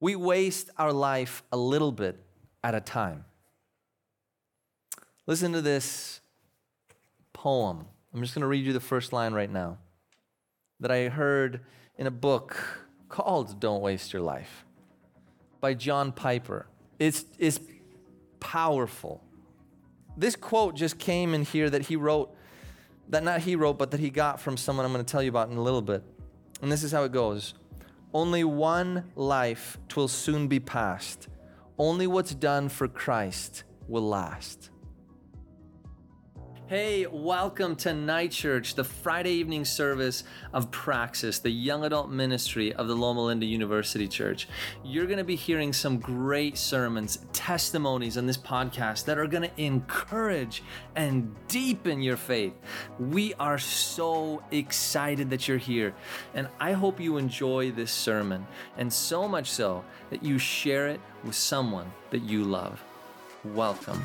We 0.00 0.16
waste 0.16 0.70
our 0.76 0.92
life 0.92 1.42
a 1.52 1.56
little 1.56 1.92
bit 1.92 2.18
at 2.62 2.74
a 2.74 2.80
time. 2.80 3.24
Listen 5.26 5.52
to 5.52 5.62
this 5.62 6.20
poem. 7.32 7.86
I'm 8.14 8.20
just 8.20 8.34
going 8.34 8.42
to 8.42 8.46
read 8.46 8.64
you 8.64 8.72
the 8.72 8.80
first 8.80 9.12
line 9.12 9.32
right 9.32 9.50
now 9.50 9.78
that 10.80 10.90
I 10.90 11.08
heard 11.08 11.60
in 11.96 12.06
a 12.06 12.10
book 12.10 12.56
called 13.08 13.58
Don't 13.58 13.80
Waste 13.80 14.12
Your 14.12 14.22
Life 14.22 14.64
by 15.60 15.74
John 15.74 16.12
Piper. 16.12 16.66
It's, 16.98 17.24
it's 17.38 17.60
powerful. 18.40 19.22
This 20.16 20.36
quote 20.36 20.76
just 20.76 20.98
came 20.98 21.34
in 21.34 21.42
here 21.42 21.68
that 21.70 21.82
he 21.82 21.96
wrote, 21.96 22.34
that 23.08 23.22
not 23.22 23.40
he 23.40 23.56
wrote, 23.56 23.78
but 23.78 23.90
that 23.90 24.00
he 24.00 24.10
got 24.10 24.40
from 24.40 24.56
someone 24.56 24.84
I'm 24.84 24.92
going 24.92 25.04
to 25.04 25.10
tell 25.10 25.22
you 25.22 25.30
about 25.30 25.50
in 25.50 25.56
a 25.56 25.62
little 25.62 25.82
bit. 25.82 26.02
And 26.62 26.70
this 26.70 26.82
is 26.82 26.92
how 26.92 27.04
it 27.04 27.12
goes 27.12 27.54
Only 28.16 28.44
one 28.44 29.12
life 29.14 29.76
twill 29.88 30.08
soon 30.08 30.48
be 30.48 30.58
past. 30.58 31.28
Only 31.78 32.06
what's 32.06 32.34
done 32.34 32.70
for 32.70 32.88
Christ 32.88 33.64
will 33.88 34.08
last. 34.08 34.70
Hey, 36.68 37.06
welcome 37.06 37.76
to 37.76 37.94
Night 37.94 38.32
Church, 38.32 38.74
the 38.74 38.82
Friday 38.82 39.30
evening 39.30 39.64
service 39.64 40.24
of 40.52 40.68
Praxis, 40.72 41.38
the 41.38 41.48
young 41.48 41.84
adult 41.84 42.10
ministry 42.10 42.72
of 42.72 42.88
the 42.88 42.96
Loma 42.96 43.26
Linda 43.26 43.46
University 43.46 44.08
Church. 44.08 44.48
You're 44.82 45.06
going 45.06 45.18
to 45.18 45.22
be 45.22 45.36
hearing 45.36 45.72
some 45.72 46.00
great 46.00 46.58
sermons, 46.58 47.20
testimonies 47.32 48.18
on 48.18 48.26
this 48.26 48.36
podcast 48.36 49.04
that 49.04 49.16
are 49.16 49.28
going 49.28 49.48
to 49.48 49.62
encourage 49.62 50.64
and 50.96 51.32
deepen 51.46 52.02
your 52.02 52.16
faith. 52.16 52.54
We 52.98 53.32
are 53.34 53.58
so 53.58 54.42
excited 54.50 55.30
that 55.30 55.46
you're 55.46 55.58
here, 55.58 55.94
and 56.34 56.48
I 56.58 56.72
hope 56.72 56.98
you 56.98 57.16
enjoy 57.16 57.70
this 57.70 57.92
sermon, 57.92 58.44
and 58.76 58.92
so 58.92 59.28
much 59.28 59.52
so 59.52 59.84
that 60.10 60.24
you 60.24 60.36
share 60.36 60.88
it 60.88 61.00
with 61.22 61.36
someone 61.36 61.92
that 62.10 62.22
you 62.22 62.42
love. 62.42 62.82
Welcome. 63.44 64.04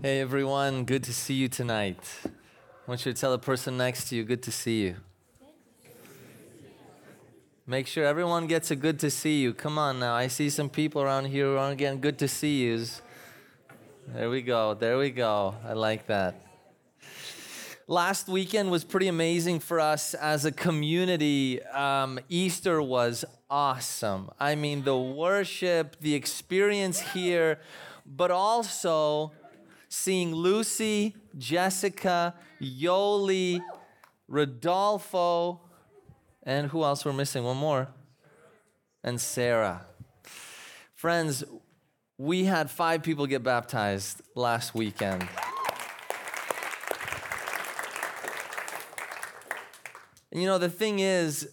Hey 0.00 0.20
everyone, 0.20 0.84
good 0.84 1.02
to 1.04 1.12
see 1.12 1.34
you 1.34 1.48
tonight. 1.48 1.98
I 2.24 2.30
want 2.86 3.04
you 3.04 3.12
to 3.12 3.20
tell 3.20 3.32
the 3.32 3.38
person 3.40 3.76
next 3.76 4.08
to 4.08 4.14
you, 4.14 4.22
good 4.22 4.44
to 4.44 4.52
see 4.52 4.82
you. 4.82 4.94
Make 7.66 7.88
sure 7.88 8.04
everyone 8.04 8.46
gets 8.46 8.70
a 8.70 8.76
good 8.76 9.00
to 9.00 9.10
see 9.10 9.40
you. 9.40 9.52
Come 9.52 9.76
on 9.76 9.98
now, 9.98 10.14
I 10.14 10.28
see 10.28 10.50
some 10.50 10.70
people 10.70 11.02
around 11.02 11.24
here 11.24 11.46
who 11.46 11.56
aren't 11.56 11.78
getting 11.78 12.00
good 12.00 12.16
to 12.20 12.28
see 12.28 12.62
yous. 12.62 13.02
There 14.06 14.30
we 14.30 14.40
go, 14.40 14.74
there 14.74 14.98
we 14.98 15.10
go. 15.10 15.56
I 15.66 15.72
like 15.72 16.06
that. 16.06 16.46
Last 17.88 18.28
weekend 18.28 18.70
was 18.70 18.84
pretty 18.84 19.08
amazing 19.08 19.58
for 19.58 19.80
us 19.80 20.14
as 20.14 20.44
a 20.44 20.52
community. 20.52 21.60
Um, 21.64 22.20
Easter 22.28 22.80
was 22.80 23.24
awesome. 23.50 24.30
I 24.38 24.54
mean, 24.54 24.84
the 24.84 24.96
worship, 24.96 25.96
the 26.00 26.14
experience 26.14 27.00
here, 27.00 27.58
but 28.06 28.30
also 28.30 29.32
seeing 29.88 30.34
Lucy, 30.34 31.16
Jessica, 31.36 32.34
Yoli, 32.60 33.62
Rodolfo, 34.26 35.60
and 36.42 36.68
who 36.70 36.84
else 36.84 37.04
we're 37.04 37.12
missing? 37.12 37.44
One 37.44 37.56
more. 37.56 37.88
And 39.02 39.20
Sarah. 39.20 39.86
Friends, 40.94 41.44
we 42.16 42.44
had 42.44 42.70
five 42.70 43.02
people 43.02 43.26
get 43.26 43.42
baptized 43.42 44.22
last 44.34 44.74
weekend. 44.74 45.26
And 50.32 50.42
you 50.42 50.46
know, 50.46 50.58
the 50.58 50.68
thing 50.68 50.98
is, 50.98 51.48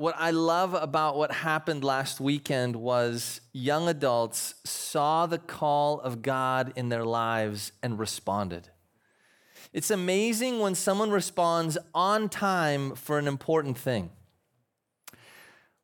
what 0.00 0.14
I 0.18 0.30
love 0.30 0.72
about 0.72 1.18
what 1.18 1.30
happened 1.30 1.84
last 1.84 2.20
weekend 2.20 2.74
was 2.74 3.42
young 3.52 3.86
adults 3.86 4.54
saw 4.64 5.26
the 5.26 5.36
call 5.36 6.00
of 6.00 6.22
God 6.22 6.72
in 6.74 6.88
their 6.88 7.04
lives 7.04 7.72
and 7.82 7.98
responded. 7.98 8.70
It's 9.74 9.90
amazing 9.90 10.58
when 10.60 10.74
someone 10.74 11.10
responds 11.10 11.76
on 11.94 12.30
time 12.30 12.94
for 12.94 13.18
an 13.18 13.28
important 13.28 13.76
thing. 13.76 14.08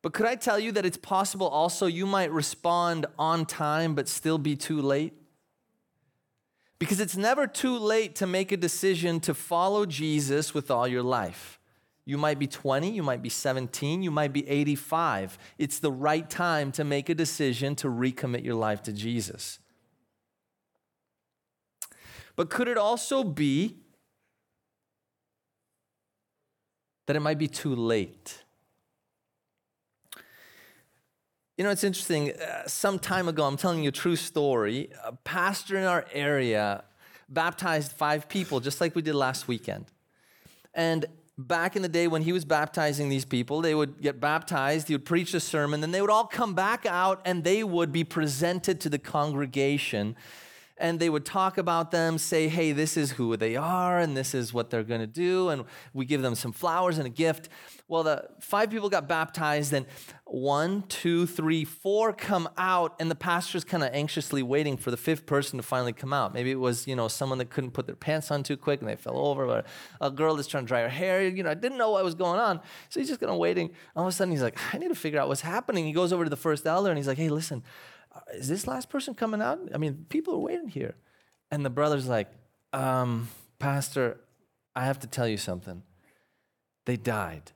But 0.01 0.15
could 0.15 0.25
I 0.25 0.37
tell 0.37 0.59
you 0.59 0.73
that 0.73 0.87
it's 0.87 0.97
possible 0.97 1.49
also 1.49 1.85
you 1.85 2.07
might 2.07 2.33
respond 2.33 3.05
on 3.19 3.45
time 3.45 3.95
but 3.95 4.09
still 4.09 4.39
be 4.39 4.57
too 4.57 4.81
late? 4.81 5.13
Because 6.79 7.01
it's 7.01 7.19
never 7.19 7.47
too 7.47 7.77
late 7.77 8.15
to 8.15 8.27
make 8.27 8.51
a 8.51 8.57
decision 8.57 9.21
to 9.21 9.35
follow 9.35 9.85
Jesus 9.85 10.55
with 10.55 10.71
all 10.71 10.89
your 10.89 11.03
life. 11.03 11.61
You 12.09 12.17
might 12.17 12.39
be 12.39 12.47
20, 12.47 12.89
you 12.89 13.03
might 13.03 13.21
be 13.21 13.29
17, 13.29 14.01
you 14.01 14.13
might 14.13 14.33
be 14.33 14.49
85. 14.49 15.37
It's 15.59 15.81
the 15.81 15.91
right 15.91 16.31
time 16.31 16.71
to 16.73 16.85
make 16.85 17.09
a 17.09 17.15
decision 17.17 17.75
to 17.77 17.89
recommit 17.89 18.45
your 18.45 18.55
life 18.55 18.81
to 18.85 18.93
Jesus. 18.93 19.59
But 22.37 22.49
could 22.49 22.69
it 22.69 22.79
also 22.79 23.25
be 23.25 23.79
that 27.07 27.17
it 27.17 27.21
might 27.21 27.39
be 27.39 27.49
too 27.49 27.75
late? 27.75 28.45
You 31.57 31.65
know, 31.65 31.71
it's 31.71 31.85
interesting. 31.85 32.33
Uh, 32.35 32.69
some 32.69 33.01
time 33.01 33.27
ago, 33.27 33.45
I'm 33.45 33.57
telling 33.57 33.83
you 33.83 33.89
a 33.89 33.93
true 33.93 34.17
story. 34.17 34.91
A 35.03 35.13
pastor 35.13 35.77
in 35.77 35.85
our 35.85 36.05
area 36.13 36.85
baptized 37.29 37.93
five 37.93 38.29
people, 38.29 38.61
just 38.61 38.81
like 38.81 38.95
we 38.95 39.03
did 39.03 39.15
last 39.17 39.49
weekend. 39.49 39.87
And 40.75 41.07
back 41.39 41.77
in 41.77 41.83
the 41.83 41.89
day 41.89 42.07
when 42.09 42.23
he 42.23 42.33
was 42.33 42.45
baptizing 42.45 43.09
these 43.09 43.25
people, 43.25 43.61
they 43.61 43.75
would 43.75 44.01
get 44.01 44.21
baptized, 44.21 44.89
he 44.89 44.95
would 44.95 45.05
preach 45.05 45.35
a 45.35 45.41
sermon, 45.41 45.81
then 45.81 45.91
they 45.91 46.01
would 46.01 46.11
all 46.11 46.27
come 46.27 46.55
back 46.55 46.87
out 46.87 47.21
and 47.25 47.45
they 47.45 47.63
would 47.63 47.93
be 47.93 48.05
presented 48.05 48.81
to 48.81 48.89
the 48.89 48.99
congregation. 48.99 50.17
And 50.79 51.01
they 51.01 51.09
would 51.09 51.25
talk 51.25 51.57
about 51.57 51.91
them, 51.91 52.19
say, 52.19 52.49
hey, 52.49 52.73
this 52.73 52.99
is 52.99 53.13
who 53.13 53.35
they 53.39 53.57
are, 53.57 53.99
and 53.99 54.15
this 54.15 54.35
is 54.35 54.53
what 54.53 54.69
they're 54.69 54.85
going 54.85 55.01
to 55.01 55.07
do. 55.07 55.49
And 55.49 55.65
we 55.95 56.05
give 56.05 56.21
them 56.21 56.35
some 56.35 56.53
flowers 56.53 56.99
and 56.99 57.07
a 57.07 57.11
gift. 57.11 57.49
Well, 57.89 58.03
the 58.03 58.29
five 58.41 58.71
people 58.71 58.91
got 58.91 59.09
baptized, 59.09 59.73
and 59.73 59.87
one, 60.25 60.83
two, 60.89 61.27
three, 61.27 61.65
four 61.65 62.13
come 62.13 62.49
out, 62.59 62.95
and 63.01 63.11
the 63.11 63.15
pastor's 63.15 63.65
kind 63.65 63.85
of 63.85 63.91
anxiously 63.95 64.43
waiting 64.43 64.77
for 64.77 64.91
the 64.91 64.99
fifth 64.99 65.25
person 65.25 65.57
to 65.57 65.63
finally 65.63 65.95
come 65.95 66.13
out. 66.13 66.35
Maybe 66.35 66.51
it 66.51 66.61
was, 66.61 66.87
you 66.87 66.95
know, 66.95 67.09
someone 67.09 67.39
that 67.39 67.49
couldn't 67.49 67.71
put 67.71 67.87
their 67.87 67.97
pants 67.97 68.31
on 68.31 68.43
too 68.43 68.59
quick 68.59 68.81
and 68.81 68.91
they 68.91 68.97
fell 68.97 69.17
over, 69.17 69.47
or 69.47 69.65
a 70.01 70.11
girl 70.11 70.37
that's 70.37 70.49
trying 70.49 70.65
to 70.65 70.69
dry 70.69 70.83
her 70.83 70.91
hair. 70.91 71.27
You 71.27 71.43
know, 71.43 71.51
I 71.51 71.55
didn't 71.55 71.79
know 71.79 71.93
what 71.93 72.05
was 72.05 72.15
going 72.15 72.39
on. 72.39 72.61
So 72.91 73.01
he's 73.01 73.09
just 73.09 73.21
kind 73.21 73.33
of 73.33 73.39
waiting. 73.39 73.71
All 73.95 74.03
of 74.03 74.09
a 74.09 74.13
sudden, 74.13 74.33
he's 74.33 74.43
like, 74.43 74.59
I 74.75 74.79
need 74.79 74.89
to 74.89 74.95
figure 74.95 75.21
out 75.21 75.29
what's 75.29 75.41
happening. 75.41 75.87
He 75.87 75.93
goes 75.93 76.13
over 76.13 76.25
to 76.25 76.31
the 76.31 76.37
first 76.37 76.67
elder 76.67 76.91
and 76.91 76.99
he's 76.99 77.07
like, 77.07 77.19
hey, 77.19 77.31
listen, 77.31 77.63
is 78.35 78.49
this 78.49 78.67
last 78.67 78.89
person 78.89 79.15
coming 79.15 79.41
out? 79.41 79.61
I 79.75 79.79
mean, 79.79 80.07
people 80.09 80.35
are 80.35 80.39
waiting 80.39 80.69
here. 80.69 80.95
And 81.51 81.65
the 81.65 81.71
brother's 81.71 82.09
like, 82.09 82.29
um, 82.73 83.29
Pastor, 83.59 84.19
I 84.75 84.85
have 84.85 84.99
to 85.01 85.07
tell 85.07 85.29
you 85.29 85.37
something. 85.37 85.83
They 86.85 86.97
died. 86.97 87.53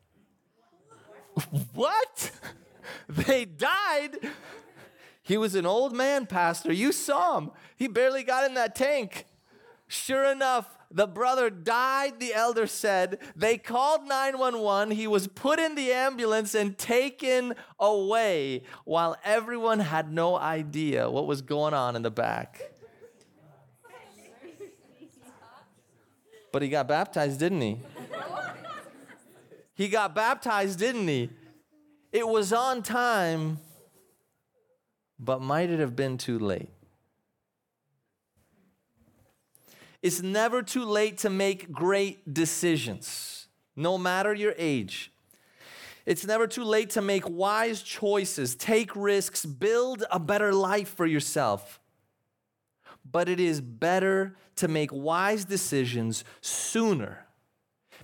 what? 1.75 2.31
They 3.09 3.45
died? 3.45 4.19
He 5.23 5.37
was 5.37 5.55
an 5.55 5.67
old 5.67 5.93
man, 5.93 6.27
Pastor. 6.27 6.73
You 6.73 6.93
saw 6.93 7.39
him. 7.39 7.51
He 7.77 7.89
barely 7.89 8.23
got 8.23 8.45
in 8.45 8.55
that 8.55 8.75
tank. 8.75 9.27
Sure 9.87 10.25
enough, 10.25 10.77
the 10.91 11.07
brother 11.07 11.51
died, 11.51 12.19
the 12.19 12.35
elder 12.35 12.67
said. 12.67 13.19
They 13.37 13.59
called 13.59 14.07
911. 14.09 14.97
He 14.97 15.07
was 15.07 15.29
put 15.29 15.61
in 15.61 15.77
the 15.77 15.93
ambulance 15.93 16.55
and 16.55 16.77
taken 16.77 17.55
away 17.79 18.65
while 18.85 19.17
everyone 19.25 19.79
had 19.79 20.13
no 20.13 20.37
idea 20.37 21.09
what 21.09 21.27
was 21.27 21.43
going 21.43 21.75
on 21.75 21.95
in 21.95 22.03
the 22.03 22.11
back. 22.11 22.61
But 26.53 26.63
he 26.63 26.69
got 26.69 26.89
baptized, 26.89 27.39
didn't 27.39 27.61
he? 27.61 27.81
He 29.75 29.89
got 29.89 30.15
baptized, 30.15 30.79
didn't 30.81 31.07
he? 31.07 31.31
It 32.13 32.27
was 32.27 32.53
on 32.53 32.83
time, 32.83 33.59
but 35.19 35.41
might 35.41 35.71
it 35.71 35.79
have 35.79 35.95
been 35.95 36.19
too 36.19 36.41
late? 36.41 36.71
It's 40.03 40.23
never 40.23 40.63
too 40.63 40.85
late 40.85 41.19
to 41.19 41.31
make 41.31 41.71
great 41.71 42.33
decisions, 42.33 43.49
no 43.77 43.99
matter 43.99 44.33
your 44.33 44.55
age. 44.57 45.13
It's 46.07 46.27
never 46.27 46.47
too 46.47 46.65
late 46.65 46.91
to 46.91 47.03
make 47.03 47.29
wise 47.29 47.83
choices, 47.83 48.55
take 48.55 48.97
risks, 48.97 49.45
build 49.45 50.05
a 50.11 50.19
better 50.19 50.55
life 50.55 50.89
for 50.89 51.07
yourself. 51.07 51.79
But 53.09 53.29
it 53.29 53.41
is 53.41 53.61
better 53.61 54.37
to 54.57 54.69
make 54.69 54.91
wise 54.93 55.45
decisions 55.45 56.25
sooner 56.41 57.27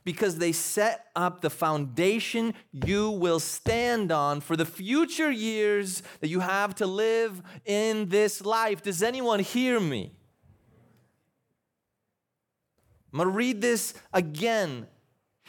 because 0.05 0.39
they 0.39 0.53
set 0.53 1.07
up 1.17 1.41
the 1.41 1.51
foundation 1.51 2.55
you 2.73 3.11
will 3.11 3.41
stand 3.41 4.13
on 4.13 4.41
for 4.41 4.57
the 4.57 4.65
future 4.65 5.31
years 5.31 6.03
that 6.21 6.29
you 6.29 6.41
have 6.41 6.75
to 6.77 6.87
live 6.87 7.43
in 7.65 8.09
this 8.09 8.45
life. 8.45 8.83
Does 8.83 9.03
anyone 9.03 9.41
hear 9.41 9.81
me? 9.81 10.16
I'm 13.17 13.25
going 13.25 13.33
to 13.33 13.39
read 13.39 13.63
this 13.63 13.95
again. 14.13 14.87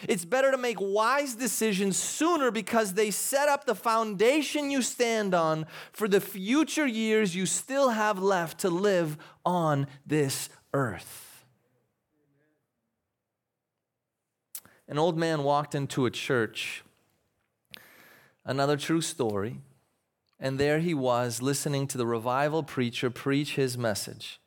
It's 0.08 0.24
better 0.24 0.52
to 0.52 0.58
make 0.58 0.78
wise 0.80 1.36
decisions 1.36 1.98
sooner 1.98 2.50
because 2.50 2.94
they 2.94 3.12
set 3.12 3.50
up 3.50 3.66
the 3.66 3.76
foundation 3.76 4.72
you 4.72 4.82
stand 4.82 5.34
on 5.34 5.66
for 5.92 6.08
the 6.08 6.22
future 6.22 6.88
years 6.88 7.36
you 7.36 7.46
still 7.46 7.90
have 7.90 8.20
left 8.20 8.60
to 8.60 8.70
live 8.70 9.18
on 9.46 9.88
this 10.06 10.48
earth. 10.74 11.46
An 14.88 14.98
old 14.98 15.18
man 15.18 15.44
walked 15.44 15.76
into 15.76 16.06
a 16.06 16.10
church, 16.10 16.86
another 18.46 18.78
true 18.78 19.02
story, 19.02 19.60
and 20.40 20.58
there 20.58 20.80
he 20.80 20.94
was 20.94 21.42
listening 21.42 21.86
to 21.88 21.98
the 21.98 22.08
revival 22.08 22.64
preacher 22.64 23.10
preach 23.10 23.56
his 23.56 23.78
message. 23.78 24.40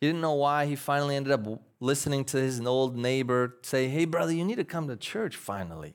He 0.00 0.06
didn't 0.06 0.22
know 0.22 0.32
why. 0.32 0.64
He 0.64 0.74
finally 0.74 1.14
ended 1.14 1.34
up 1.34 1.67
listening 1.80 2.24
to 2.26 2.38
his 2.38 2.60
old 2.60 2.96
neighbor 2.96 3.56
say, 3.62 3.88
Hey, 3.88 4.04
brother, 4.04 4.32
you 4.32 4.44
need 4.44 4.56
to 4.56 4.64
come 4.64 4.88
to 4.88 4.96
church 4.96 5.36
finally. 5.36 5.94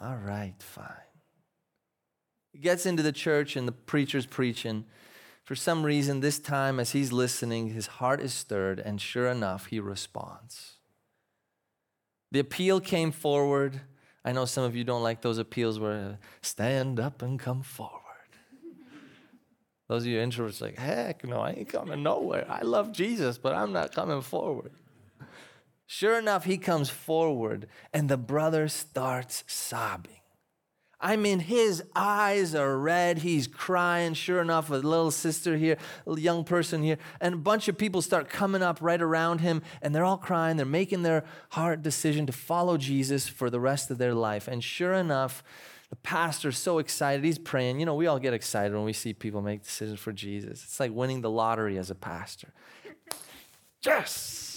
All 0.00 0.16
right, 0.16 0.54
fine. 0.58 0.86
He 2.52 2.58
gets 2.58 2.86
into 2.86 3.02
the 3.02 3.12
church 3.12 3.56
and 3.56 3.68
the 3.68 3.72
preacher's 3.72 4.26
preaching. 4.26 4.84
For 5.44 5.54
some 5.54 5.82
reason, 5.82 6.20
this 6.20 6.38
time 6.38 6.78
as 6.78 6.92
he's 6.92 7.12
listening, 7.12 7.70
his 7.70 7.86
heart 7.86 8.20
is 8.20 8.34
stirred, 8.34 8.78
and 8.78 9.00
sure 9.00 9.28
enough, 9.28 9.66
he 9.66 9.80
responds. 9.80 10.74
The 12.30 12.40
appeal 12.40 12.80
came 12.80 13.12
forward. 13.12 13.80
I 14.24 14.32
know 14.32 14.44
some 14.44 14.64
of 14.64 14.76
you 14.76 14.84
don't 14.84 15.02
like 15.02 15.22
those 15.22 15.38
appeals 15.38 15.78
where 15.78 16.18
stand 16.42 17.00
up 17.00 17.22
and 17.22 17.40
come 17.40 17.62
forward. 17.62 18.02
Those 19.88 20.02
of 20.02 20.08
you 20.08 20.18
introverts, 20.18 20.60
like, 20.60 20.76
heck 20.76 21.24
no, 21.24 21.40
I 21.40 21.52
ain't 21.52 21.70
coming 21.70 22.02
nowhere. 22.02 22.44
I 22.48 22.60
love 22.60 22.92
Jesus, 22.92 23.38
but 23.38 23.54
I'm 23.54 23.72
not 23.72 23.94
coming 23.94 24.20
forward. 24.20 24.72
Sure 25.90 26.18
enough, 26.18 26.44
he 26.44 26.58
comes 26.58 26.90
forward, 26.90 27.66
and 27.94 28.10
the 28.10 28.18
brother 28.18 28.68
starts 28.68 29.42
sobbing. 29.46 30.20
I 31.00 31.16
mean, 31.16 31.40
his 31.40 31.82
eyes 31.96 32.54
are 32.54 32.76
red. 32.76 33.18
He's 33.18 33.46
crying. 33.46 34.12
Sure 34.12 34.42
enough, 34.42 34.68
a 34.68 34.74
little 34.74 35.10
sister 35.10 35.56
here, 35.56 35.78
a 36.06 36.20
young 36.20 36.44
person 36.44 36.82
here, 36.82 36.98
and 37.22 37.34
a 37.36 37.38
bunch 37.38 37.68
of 37.68 37.78
people 37.78 38.02
start 38.02 38.28
coming 38.28 38.62
up 38.62 38.80
right 38.82 39.00
around 39.00 39.40
him, 39.40 39.62
and 39.80 39.94
they're 39.94 40.04
all 40.04 40.18
crying. 40.18 40.58
They're 40.58 40.66
making 40.66 41.04
their 41.04 41.24
hard 41.52 41.82
decision 41.82 42.26
to 42.26 42.32
follow 42.32 42.76
Jesus 42.76 43.26
for 43.26 43.48
the 43.48 43.58
rest 43.58 43.90
of 43.90 43.96
their 43.96 44.12
life. 44.12 44.46
And 44.46 44.62
sure 44.62 44.92
enough, 44.92 45.42
the 45.88 45.96
pastor's 45.96 46.58
so 46.58 46.80
excited. 46.80 47.24
He's 47.24 47.38
praying. 47.38 47.80
You 47.80 47.86
know, 47.86 47.94
we 47.94 48.08
all 48.08 48.18
get 48.18 48.34
excited 48.34 48.74
when 48.74 48.84
we 48.84 48.92
see 48.92 49.14
people 49.14 49.40
make 49.40 49.62
decisions 49.62 50.00
for 50.00 50.12
Jesus. 50.12 50.64
It's 50.64 50.78
like 50.78 50.92
winning 50.92 51.22
the 51.22 51.30
lottery 51.30 51.78
as 51.78 51.88
a 51.88 51.94
pastor. 51.94 52.52
Yes! 53.82 54.47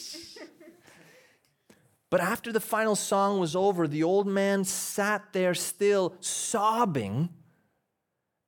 But 2.12 2.20
after 2.20 2.52
the 2.52 2.60
final 2.60 2.96
song 2.96 3.40
was 3.40 3.56
over, 3.56 3.88
the 3.88 4.04
old 4.04 4.28
man 4.28 4.66
sat 4.66 5.32
there 5.32 5.56
still 5.56 6.14
sobbing 6.20 7.30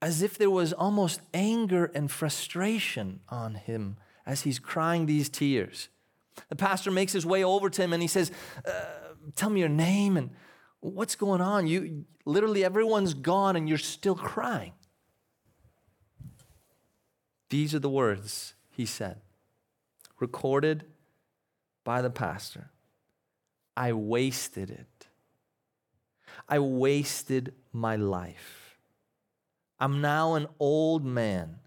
as 0.01 0.21
if 0.21 0.38
there 0.38 0.50
was 0.50 0.74
almost 0.74 1.21
anger 1.33 1.86
and 1.95 2.12
frustration 2.12 3.21
on 3.30 3.56
him 3.56 3.95
as 4.25 4.42
he's 4.42 4.60
crying 4.60 5.06
these 5.06 5.30
tears. 5.30 5.88
The 6.50 6.57
pastor 6.57 6.92
makes 6.92 7.13
his 7.13 7.25
way 7.25 7.42
over 7.42 7.69
to 7.69 7.81
him 7.81 7.94
and 7.94 8.01
he 8.01 8.07
says, 8.07 8.31
uh, 8.68 8.71
Tell 9.36 9.50
me 9.50 9.62
your 9.62 9.69
name 9.69 10.18
and 10.18 10.31
what's 10.81 11.16
going 11.16 11.39
on? 11.39 11.66
You 11.66 12.04
literally 12.25 12.66
everyone's 12.66 13.13
gone 13.13 13.56
and 13.56 13.69
you're 13.69 13.77
still 13.77 14.16
crying. 14.16 14.74
These 17.50 17.74
are 17.74 17.80
the 17.80 17.89
words 17.89 18.56
he 18.71 18.86
said, 18.86 19.21
recorded 20.19 20.83
by 21.86 22.01
the 22.01 22.09
pastor. 22.09 22.73
I 23.75 23.94
wasted 23.94 24.70
it. 24.70 25.08
I 26.48 26.60
wasted 26.60 27.54
my 27.72 27.96
life. 27.96 28.78
I'm 29.80 30.02
now 30.02 30.36
an 30.36 30.48
old 30.60 31.04
man. 31.04 31.60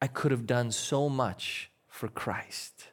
I 0.00 0.06
could 0.06 0.30
have 0.30 0.46
done 0.46 0.72
so 0.72 1.08
much 1.08 1.70
for 1.88 2.08
Christ. 2.08 2.88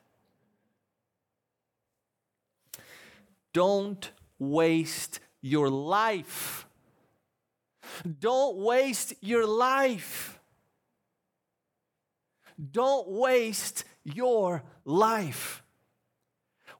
Don't 3.53 4.11
waste 4.39 5.19
your 5.41 5.69
life. 5.69 6.65
Don't 8.19 8.57
waste 8.57 9.13
your 9.21 9.45
life. 9.45 10.39
Don't 12.71 13.07
waste 13.09 13.83
your 14.03 14.63
life. 14.85 15.62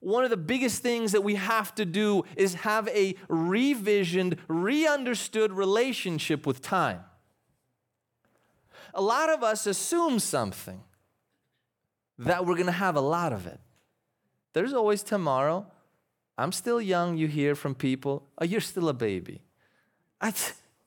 One 0.04 0.22
of 0.22 0.28
the 0.28 0.36
biggest 0.36 0.82
things 0.82 1.12
that 1.12 1.24
we 1.24 1.36
have 1.36 1.74
to 1.76 1.86
do 1.86 2.24
is 2.36 2.56
have 2.56 2.88
a 2.88 3.14
revisioned, 3.26 4.36
re 4.48 4.86
understood 4.86 5.50
relationship 5.50 6.46
with 6.46 6.60
time. 6.60 7.00
A 8.92 9.00
lot 9.00 9.30
of 9.30 9.42
us 9.42 9.66
assume 9.66 10.18
something 10.18 10.82
that 12.18 12.44
we're 12.44 12.56
going 12.56 12.66
to 12.66 12.72
have 12.72 12.96
a 12.96 13.00
lot 13.00 13.32
of 13.32 13.46
it. 13.46 13.58
There's 14.52 14.74
always 14.74 15.02
tomorrow. 15.02 15.66
I'm 16.36 16.52
still 16.52 16.82
young, 16.82 17.16
you 17.16 17.26
hear 17.26 17.54
from 17.54 17.74
people, 17.74 18.28
oh, 18.36 18.44
you're 18.44 18.60
still 18.60 18.90
a 18.90 18.94
baby. 18.94 19.40
I, 20.20 20.34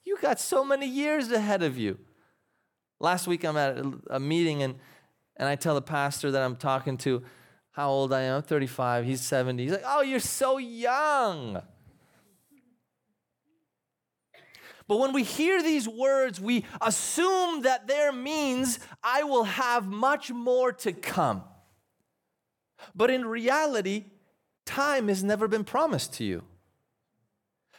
you 0.06 0.20
got 0.22 0.40
so 0.40 0.64
many 0.64 0.88
years 0.88 1.32
ahead 1.32 1.64
of 1.64 1.76
you. 1.76 1.98
Last 3.00 3.26
week, 3.26 3.44
I'm 3.44 3.58
at 3.58 3.84
a 4.12 4.20
meeting 4.20 4.62
and, 4.62 4.76
and 5.38 5.50
I 5.50 5.56
tell 5.56 5.74
the 5.74 5.82
pastor 5.82 6.30
that 6.30 6.44
I'm 6.44 6.56
talking 6.56 6.98
to 6.98 7.24
how 7.78 7.92
old 7.92 8.12
I 8.12 8.24
am. 8.24 8.38
I'm 8.38 8.42
35, 8.42 9.06
he's 9.06 9.22
70. 9.22 9.62
He's 9.62 9.72
like, 9.72 9.84
oh, 9.86 10.02
you're 10.02 10.20
so 10.20 10.58
young. 10.58 11.62
But 14.88 14.98
when 14.98 15.14
we 15.14 15.22
hear 15.22 15.62
these 15.62 15.88
words, 15.88 16.42
we 16.42 16.66
assume 16.82 17.62
that 17.62 17.88
there 17.88 18.12
means 18.12 18.80
I 19.04 19.24
will 19.24 19.44
have 19.44 19.86
much 19.86 20.32
more 20.32 20.72
to 20.74 20.92
come. 20.92 21.44
But 22.96 23.12
in 23.12 23.28
reality, 23.28 24.06
time 24.66 25.08
has 25.08 25.24
never 25.24 25.48
been 25.48 25.64
promised 25.64 26.14
to 26.16 26.24
you. 26.24 26.46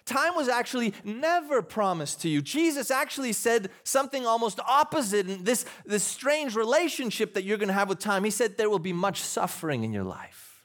Time 0.09 0.35
was 0.35 0.49
actually 0.49 0.95
never 1.05 1.61
promised 1.61 2.23
to 2.23 2.31
you. 2.31 2.41
Jesus 2.41 2.91
actually 2.91 3.35
said 3.35 3.69
something 3.85 4.25
almost 4.25 4.59
opposite 4.67 5.29
in 5.29 5.45
this, 5.45 5.67
this 5.85 6.03
strange 6.03 6.57
relationship 6.57 7.35
that 7.35 7.45
you're 7.45 7.59
going 7.59 7.69
to 7.69 7.75
have 7.75 7.91
with 7.91 7.99
time. 7.99 8.25
He 8.25 8.31
said 8.31 8.57
there 8.57 8.71
will 8.71 8.79
be 8.79 8.95
much 8.95 9.21
suffering 9.21 9.85
in 9.85 9.93
your 9.93 10.05
life. 10.05 10.65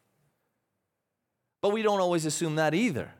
But 1.61 1.73
we 1.73 1.81
don't 1.81 1.99
always 1.99 2.25
assume 2.25 2.55
that 2.55 2.73
either. 2.73 3.11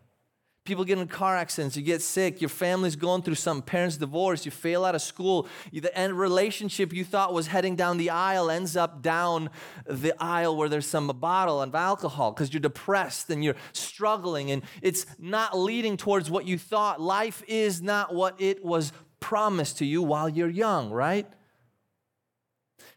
People 0.66 0.86
get 0.86 0.98
in 0.98 1.08
car 1.08 1.36
accidents, 1.36 1.76
you 1.76 1.84
get 1.84 2.02
sick, 2.02 2.40
your 2.40 2.50
family's 2.50 2.96
going 2.96 3.22
through 3.22 3.36
some 3.36 3.62
parents 3.62 3.98
divorce, 3.98 4.46
you 4.46 4.52
fail 4.52 4.86
out 4.86 4.96
of 4.96 5.02
school, 5.02 5.46
the 5.74 5.98
end 5.98 6.18
relationship 6.18 6.94
you 6.94 7.04
thought 7.04 7.34
was 7.34 7.48
heading 7.48 7.76
down 7.76 7.98
the 7.98 8.10
aisle 8.10 8.50
ends 8.50 8.78
up 8.78 9.02
down 9.02 9.50
the 9.86 10.14
aisle 10.24 10.56
where 10.56 10.70
there's 10.70 10.86
some 10.86 11.08
bottle 11.08 11.62
of 11.62 11.76
alcohol 11.76 12.32
because 12.32 12.54
you're 12.54 12.62
depressed 12.62 13.30
and 13.30 13.44
you're 13.44 13.58
struggling 13.74 14.52
and 14.52 14.64
it's 14.82 15.06
not 15.20 15.58
leading 15.58 15.98
towards 15.98 16.32
what 16.32 16.46
you 16.46 16.58
thought. 16.58 17.02
Life 17.02 17.44
is 17.46 17.82
not 17.82 18.16
what 18.16 18.40
it 18.40 18.64
was 18.64 18.94
promised 19.20 19.80
to 19.80 19.86
you 19.86 20.02
while 20.02 20.30
you're 20.30 20.50
young, 20.50 20.92
right? 20.92 21.28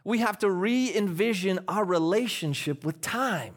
We 0.05 0.19
have 0.19 0.39
to 0.39 0.51
re 0.51 0.95
envision 0.95 1.59
our 1.67 1.85
relationship 1.85 2.85
with 2.85 3.01
time. 3.01 3.57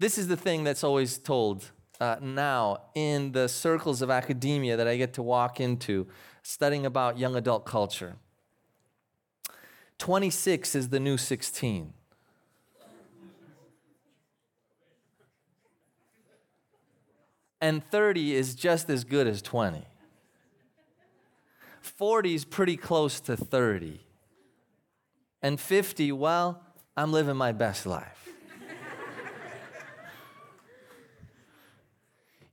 This 0.00 0.18
is 0.18 0.26
the 0.26 0.36
thing 0.36 0.64
that's 0.64 0.82
always 0.82 1.16
told 1.16 1.70
uh, 2.00 2.16
now 2.20 2.82
in 2.94 3.32
the 3.32 3.48
circles 3.48 4.02
of 4.02 4.10
academia 4.10 4.76
that 4.76 4.88
I 4.88 4.96
get 4.96 5.12
to 5.14 5.22
walk 5.22 5.60
into, 5.60 6.06
studying 6.42 6.86
about 6.86 7.18
young 7.18 7.36
adult 7.36 7.64
culture. 7.64 8.16
26 9.98 10.74
is 10.74 10.88
the 10.88 11.00
new 11.00 11.16
16. 11.16 11.92
And 17.60 17.82
30 17.90 18.34
is 18.34 18.54
just 18.54 18.90
as 18.90 19.04
good 19.04 19.26
as 19.26 19.40
20. 19.40 19.86
40 21.80 22.34
is 22.34 22.44
pretty 22.44 22.76
close 22.76 23.20
to 23.20 23.36
30. 23.36 24.00
And 25.40 25.58
50, 25.58 26.12
well, 26.12 26.62
I'm 26.96 27.12
living 27.12 27.36
my 27.36 27.52
best 27.52 27.86
life. 27.86 28.23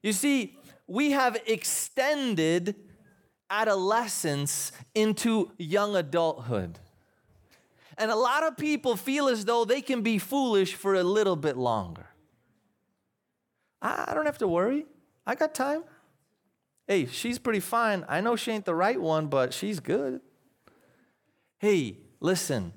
You 0.03 0.13
see, 0.13 0.57
we 0.87 1.11
have 1.11 1.37
extended 1.45 2.75
adolescence 3.49 4.71
into 4.95 5.51
young 5.57 5.95
adulthood. 5.95 6.79
And 7.97 8.09
a 8.09 8.15
lot 8.15 8.43
of 8.43 8.57
people 8.57 8.95
feel 8.95 9.27
as 9.27 9.45
though 9.45 9.65
they 9.65 9.81
can 9.81 10.01
be 10.01 10.17
foolish 10.17 10.73
for 10.73 10.95
a 10.95 11.03
little 11.03 11.35
bit 11.35 11.57
longer. 11.57 12.07
I 13.81 14.13
don't 14.13 14.25
have 14.25 14.37
to 14.39 14.47
worry. 14.47 14.85
I 15.25 15.35
got 15.35 15.53
time. 15.53 15.83
Hey, 16.87 17.05
she's 17.05 17.39
pretty 17.39 17.59
fine. 17.59 18.05
I 18.07 18.21
know 18.21 18.35
she 18.35 18.51
ain't 18.51 18.65
the 18.65 18.75
right 18.75 18.99
one, 18.99 19.27
but 19.27 19.53
she's 19.53 19.79
good. 19.79 20.21
Hey, 21.59 21.97
listen, 22.19 22.73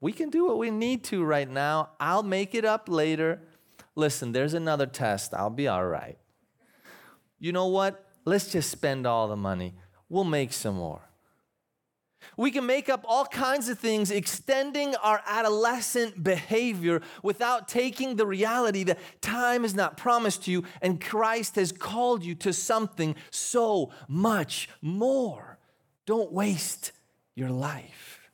we 0.00 0.12
can 0.12 0.30
do 0.30 0.46
what 0.46 0.58
we 0.58 0.70
need 0.70 1.04
to 1.04 1.24
right 1.24 1.48
now. 1.48 1.90
I'll 2.00 2.22
make 2.22 2.54
it 2.54 2.64
up 2.64 2.88
later. 2.88 3.40
Listen, 3.94 4.32
there's 4.32 4.54
another 4.54 4.86
test. 4.86 5.34
I'll 5.34 5.50
be 5.50 5.68
all 5.68 5.86
right. 5.86 6.18
You 7.38 7.52
know 7.52 7.66
what? 7.66 8.04
Let's 8.24 8.52
just 8.52 8.70
spend 8.70 9.06
all 9.06 9.28
the 9.28 9.36
money. 9.36 9.74
We'll 10.08 10.24
make 10.24 10.52
some 10.52 10.76
more. 10.76 11.02
We 12.36 12.50
can 12.50 12.66
make 12.66 12.88
up 12.88 13.04
all 13.06 13.24
kinds 13.26 13.68
of 13.68 13.78
things, 13.78 14.10
extending 14.10 14.94
our 14.96 15.22
adolescent 15.26 16.22
behavior 16.22 17.00
without 17.22 17.68
taking 17.68 18.16
the 18.16 18.26
reality 18.26 18.84
that 18.84 18.98
time 19.20 19.64
is 19.64 19.74
not 19.74 19.96
promised 19.96 20.44
to 20.44 20.50
you 20.50 20.64
and 20.82 21.00
Christ 21.00 21.56
has 21.56 21.72
called 21.72 22.24
you 22.24 22.34
to 22.36 22.52
something 22.52 23.14
so 23.30 23.90
much 24.08 24.68
more. 24.82 25.58
Don't 26.06 26.32
waste 26.32 26.92
your 27.34 27.50
life. 27.50 28.30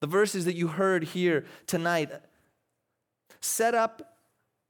The 0.00 0.06
verses 0.06 0.44
that 0.44 0.54
you 0.54 0.68
heard 0.68 1.04
here 1.04 1.44
tonight 1.66 2.10
set 3.40 3.74
up 3.74 4.17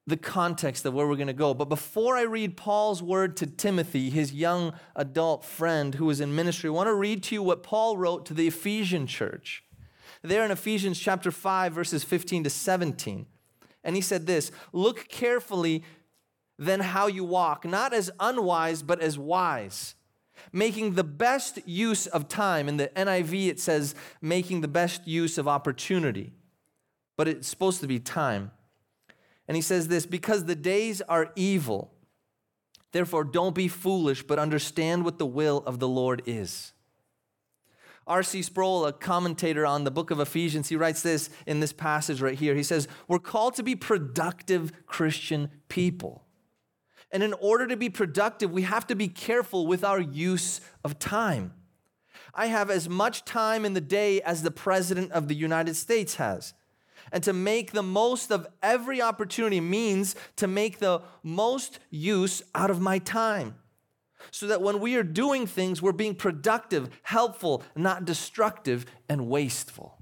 the 0.09 0.17
context 0.17 0.87
of 0.87 0.95
where 0.95 1.07
we're 1.07 1.17
going 1.17 1.27
to 1.27 1.35
go. 1.35 1.53
But 1.53 1.69
before 1.69 2.17
I 2.17 2.23
read 2.23 2.57
Paul's 2.57 3.03
word 3.03 3.37
to 3.37 3.47
Timothy, 3.47 4.09
his 4.09 4.33
young 4.33 4.73
adult 4.97 5.45
friend 5.45 5.95
who 5.95 6.07
was 6.07 6.21
in 6.21 6.35
ministry, 6.35 6.69
I 6.69 6.73
want 6.73 6.87
to 6.87 6.95
read 6.95 7.23
to 7.25 7.35
you 7.35 7.43
what 7.43 7.63
Paul 7.63 7.99
wrote 7.99 8.25
to 8.27 8.35
the 8.35 8.49
Ephesian 8.49 9.07
church. 9.07 9.63
There 10.23 10.45
in 10.45 10.51
Ephesians 10.51 10.99
chapter 10.99 11.31
5, 11.31 11.75
verses 11.75 12.05
15 12.05 12.45
to 12.45 12.51
17. 12.51 13.27
And 13.85 13.97
he 13.97 14.03
said 14.03 14.27
this 14.27 14.51
Look 14.73 15.09
carefully 15.09 15.85
then 16.59 16.81
how 16.81 17.07
you 17.07 17.23
walk, 17.23 17.67
not 17.67 17.93
as 17.93 18.11
unwise, 18.19 18.83
but 18.83 19.01
as 19.01 19.19
wise, 19.19 19.95
making 20.53 20.95
the 20.95 21.05
best 21.05 21.59
use 21.69 22.07
of 22.07 22.29
time. 22.29 22.67
In 22.67 22.79
the 22.79 22.89
NIV, 22.97 23.49
it 23.49 23.61
says 23.61 23.95
making 24.23 24.63
the 24.63 24.69
best 24.69 25.07
use 25.07 25.37
of 25.37 25.47
opportunity, 25.47 26.33
but 27.19 27.29
it's 27.29 27.47
supposed 27.47 27.81
to 27.83 27.87
be 27.87 28.01
time 28.01 28.53
and 29.49 29.57
he 29.57 29.63
says 29.63 29.89
this 29.89 30.07
because 30.07 30.45
the 30.45 30.55
days 30.55 31.01
are 31.01 31.33
evil. 31.35 31.93
Therefore, 32.93 33.25
don't 33.25 33.55
be 33.55 33.69
foolish, 33.69 34.23
but 34.23 34.39
understand 34.39 35.05
what 35.05 35.19
the 35.19 35.27
will 35.27 35.63
of 35.67 35.79
the 35.79 35.89
Lord 35.89 36.23
is. 36.27 36.73
R.C. 38.07 38.43
Sproul, 38.43 38.87
a 38.87 38.93
commentator 38.93 39.67
on 39.67 39.85
the 39.85 39.91
book 39.91 40.11
of 40.11 40.21
Ephesians, 40.21 40.69
he 40.69 40.77
writes 40.77 41.03
this 41.03 41.29
in 41.47 41.61
this 41.61 41.75
passage 41.75 42.23
right 42.23 42.39
here. 42.39 42.55
He 42.55 42.63
says, 42.63 42.89
We're 43.07 43.19
called 43.19 43.55
to 43.57 43.63
be 43.63 43.77
productive 43.77 44.73
Christian 44.87 45.51
people. 45.69 46.25
And 47.11 47.23
in 47.23 47.35
order 47.35 47.67
to 47.67 47.77
be 47.77 47.91
productive, 47.91 48.51
we 48.51 48.63
have 48.63 48.87
to 48.87 48.95
be 48.95 49.09
careful 49.09 49.67
with 49.67 49.85
our 49.85 50.01
use 50.01 50.61
of 50.85 50.99
time. 50.99 51.53
I 52.35 52.47
have 52.47 52.71
as 52.71 52.89
much 52.89 53.25
time 53.25 53.65
in 53.65 53.75
the 53.75 53.81
day 53.81 54.21
as 54.23 54.43
the 54.43 54.51
President 54.51 55.13
of 55.13 55.29
the 55.29 55.35
United 55.35 55.75
States 55.77 56.15
has. 56.17 56.55
And 57.13 57.23
to 57.25 57.33
make 57.33 57.73
the 57.73 57.83
most 57.83 58.31
of 58.31 58.47
every 58.63 59.01
opportunity 59.01 59.61
means 59.61 60.15
to 60.37 60.47
make 60.47 60.79
the 60.79 61.03
most 61.23 61.79
use 61.91 62.43
out 62.55 62.71
of 62.71 62.81
my 62.81 62.99
time. 62.99 63.57
So 64.31 64.47
that 64.49 64.61
when 64.61 64.81
we 64.81 64.97
are 64.97 65.03
doing 65.03 65.47
things, 65.47 65.81
we're 65.81 65.93
being 65.93 66.15
productive, 66.15 66.91
helpful, 67.03 67.63
not 67.77 68.05
destructive 68.05 68.85
and 69.09 69.29
wasteful. 69.29 69.99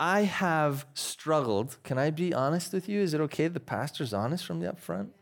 I 0.00 0.22
have 0.22 0.86
struggled. 0.94 1.76
Can 1.84 1.98
I 1.98 2.10
be 2.10 2.32
honest 2.32 2.72
with 2.72 2.88
you? 2.88 3.00
Is 3.00 3.12
it 3.12 3.20
okay 3.20 3.48
the 3.48 3.60
pastor's 3.60 4.14
honest 4.14 4.46
from 4.46 4.60
the 4.60 4.68
up 4.68 4.78
front? 4.78 5.14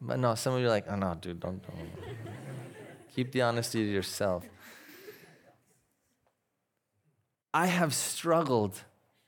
But 0.00 0.18
no, 0.18 0.34
some 0.34 0.54
of 0.54 0.60
you 0.60 0.66
are 0.66 0.70
like, 0.70 0.86
oh 0.88 0.96
no, 0.96 1.14
dude, 1.14 1.40
don't, 1.40 1.62
don't. 1.62 1.88
Keep 3.14 3.32
the 3.32 3.42
honesty 3.42 3.84
to 3.84 3.90
yourself. 3.90 4.44
I 7.56 7.66
have 7.68 7.94
struggled 7.94 8.84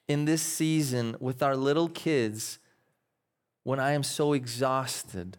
in 0.06 0.26
this 0.26 0.42
season 0.42 1.16
with 1.18 1.42
our 1.42 1.56
little 1.56 1.88
kids 1.88 2.58
when 3.62 3.80
I 3.80 3.92
am 3.92 4.02
so 4.02 4.34
exhausted. 4.34 5.38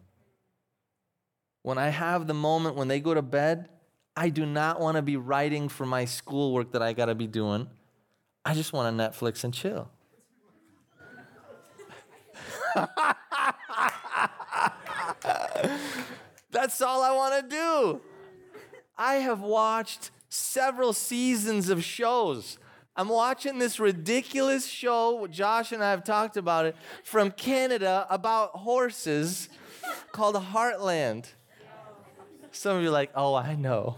When 1.62 1.78
I 1.78 1.90
have 1.90 2.26
the 2.26 2.34
moment 2.34 2.74
when 2.74 2.88
they 2.88 2.98
go 2.98 3.14
to 3.14 3.22
bed, 3.22 3.68
I 4.16 4.28
do 4.28 4.44
not 4.44 4.80
want 4.80 4.96
to 4.96 5.02
be 5.02 5.16
writing 5.16 5.68
for 5.68 5.86
my 5.86 6.04
schoolwork 6.04 6.72
that 6.72 6.82
I 6.82 6.92
got 6.92 7.06
to 7.06 7.14
be 7.14 7.28
doing. 7.28 7.68
I 8.44 8.54
just 8.54 8.72
want 8.72 8.98
to 8.98 9.04
Netflix 9.04 9.44
and 9.44 9.54
chill. 9.54 9.88
That's 16.50 16.80
all 16.80 17.04
I 17.04 17.12
want 17.12 17.48
to 17.48 17.56
do. 17.56 18.00
I 18.98 19.14
have 19.18 19.42
watched 19.42 20.10
several 20.28 20.92
seasons 20.92 21.68
of 21.68 21.84
shows. 21.84 22.58
I'm 23.00 23.08
watching 23.08 23.58
this 23.58 23.80
ridiculous 23.80 24.66
show. 24.66 25.26
Josh 25.26 25.72
and 25.72 25.82
I 25.82 25.90
have 25.90 26.04
talked 26.04 26.36
about 26.36 26.66
it 26.66 26.76
from 27.02 27.30
Canada 27.30 28.06
about 28.10 28.50
horses 28.50 29.48
called 30.12 30.34
Heartland. 30.34 31.32
Some 32.52 32.76
of 32.76 32.82
you 32.82 32.90
are 32.90 32.92
like, 32.92 33.10
oh, 33.14 33.34
I 33.34 33.54
know. 33.54 33.96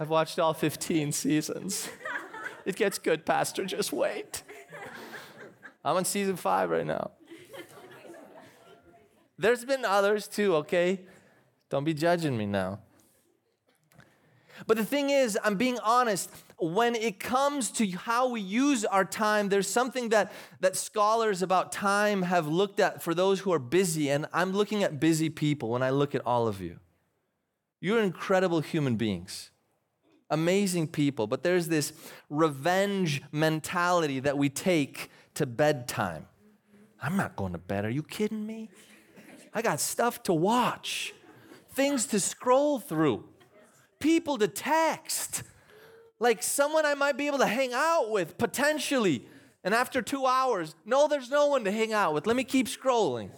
I've 0.00 0.08
watched 0.08 0.38
all 0.38 0.54
15 0.54 1.12
seasons. 1.12 1.90
It 2.64 2.76
gets 2.76 2.98
good, 2.98 3.26
Pastor. 3.26 3.66
Just 3.66 3.92
wait. 3.92 4.42
I'm 5.84 5.96
on 5.96 6.06
season 6.06 6.36
five 6.36 6.70
right 6.70 6.86
now. 6.86 7.10
There's 9.38 9.66
been 9.66 9.84
others 9.84 10.26
too, 10.26 10.56
okay? 10.56 11.02
Don't 11.68 11.84
be 11.84 11.92
judging 11.92 12.38
me 12.38 12.46
now. 12.46 12.78
But 14.66 14.76
the 14.76 14.84
thing 14.84 15.10
is, 15.10 15.38
I'm 15.44 15.56
being 15.56 15.78
honest, 15.80 16.30
when 16.58 16.94
it 16.94 17.20
comes 17.20 17.70
to 17.72 17.86
how 17.90 18.28
we 18.28 18.40
use 18.40 18.84
our 18.84 19.04
time, 19.04 19.48
there's 19.48 19.68
something 19.68 20.08
that, 20.10 20.32
that 20.60 20.76
scholars 20.76 21.42
about 21.42 21.72
time 21.72 22.22
have 22.22 22.46
looked 22.46 22.80
at 22.80 23.02
for 23.02 23.14
those 23.14 23.40
who 23.40 23.52
are 23.52 23.58
busy, 23.58 24.08
and 24.08 24.26
I'm 24.32 24.52
looking 24.52 24.82
at 24.82 24.98
busy 24.98 25.28
people 25.28 25.70
when 25.70 25.82
I 25.82 25.90
look 25.90 26.14
at 26.14 26.22
all 26.24 26.48
of 26.48 26.60
you. 26.60 26.78
You're 27.80 28.00
incredible 28.00 28.60
human 28.60 28.96
beings, 28.96 29.50
amazing 30.30 30.88
people, 30.88 31.26
but 31.26 31.42
there's 31.42 31.68
this 31.68 31.92
revenge 32.30 33.22
mentality 33.32 34.20
that 34.20 34.38
we 34.38 34.48
take 34.48 35.10
to 35.34 35.44
bedtime. 35.44 36.26
I'm 37.02 37.16
not 37.16 37.36
going 37.36 37.52
to 37.52 37.58
bed. 37.58 37.84
Are 37.84 37.90
you 37.90 38.02
kidding 38.02 38.46
me? 38.46 38.70
I 39.52 39.60
got 39.60 39.80
stuff 39.80 40.22
to 40.24 40.32
watch, 40.32 41.14
things 41.70 42.06
to 42.06 42.20
scroll 42.20 42.78
through 42.78 43.24
people 43.98 44.38
to 44.38 44.48
text, 44.48 45.42
like 46.18 46.42
someone 46.42 46.86
I 46.86 46.94
might 46.94 47.16
be 47.16 47.26
able 47.26 47.38
to 47.38 47.46
hang 47.46 47.72
out 47.72 48.10
with 48.10 48.38
potentially. 48.38 49.26
And 49.64 49.74
after 49.74 50.00
two 50.00 50.26
hours, 50.26 50.74
no, 50.84 51.08
there's 51.08 51.30
no 51.30 51.46
one 51.48 51.64
to 51.64 51.72
hang 51.72 51.92
out 51.92 52.14
with. 52.14 52.26
Let 52.26 52.36
me 52.36 52.44
keep 52.44 52.68
scrolling. 52.68 53.30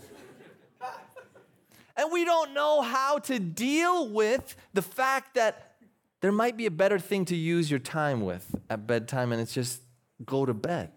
and 1.97 2.13
we 2.13 2.25
don't 2.25 2.53
know 2.53 2.83
how 2.83 3.19
to 3.21 3.39
deal 3.39 4.09
with 4.09 4.57
the 4.75 4.83
fact 4.83 5.35
that 5.35 5.77
there 6.21 6.33
might 6.33 6.57
be 6.57 6.67
a 6.67 6.71
better 6.71 6.99
thing 6.99 7.25
to 7.27 7.37
use 7.37 7.71
your 7.71 7.79
time 7.79 8.23
with 8.23 8.55
at 8.69 8.87
bedtime, 8.87 9.33
and 9.33 9.41
it's 9.41 9.55
just 9.55 9.83
go 10.25 10.45
to 10.45 10.53
bed. 10.53 10.91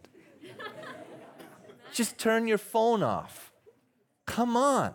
just 1.94 2.18
turn 2.18 2.48
your 2.48 2.58
phone 2.58 3.04
off. 3.04 3.52
Come 4.26 4.58
on. 4.58 4.94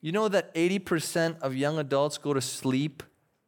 You 0.00 0.12
know 0.12 0.28
that 0.28 0.54
80% 0.54 1.40
of 1.40 1.54
young 1.54 1.78
adults 1.78 2.18
go 2.18 2.32
to 2.32 2.40
sleep 2.40 3.02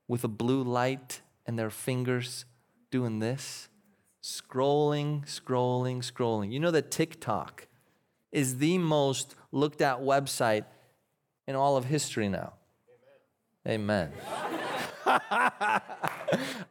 with 0.09 0.25
a 0.25 0.29
blue 0.29 0.63
light 0.63 1.21
and 1.47 1.59
their 1.59 1.71
fingers 1.71 2.47
doing 2.91 3.21
this, 3.21 3.69
scrolling, 4.23 5.27
scrolling, 5.27 5.99
scrolling. 5.99 6.51
You 6.51 6.59
know 6.59 6.71
that 6.71 6.91
TikTok 6.91 7.67
is 8.33 8.59
the 8.59 8.79
most 8.79 9.37
looked 9.53 9.81
at 9.81 9.99
website 9.99 10.65
in 11.47 11.55
all 11.55 11.77
of 11.77 11.85
history 11.85 12.29
now. 12.29 12.55
Amen. 13.67 14.13
Amen. 14.27 14.61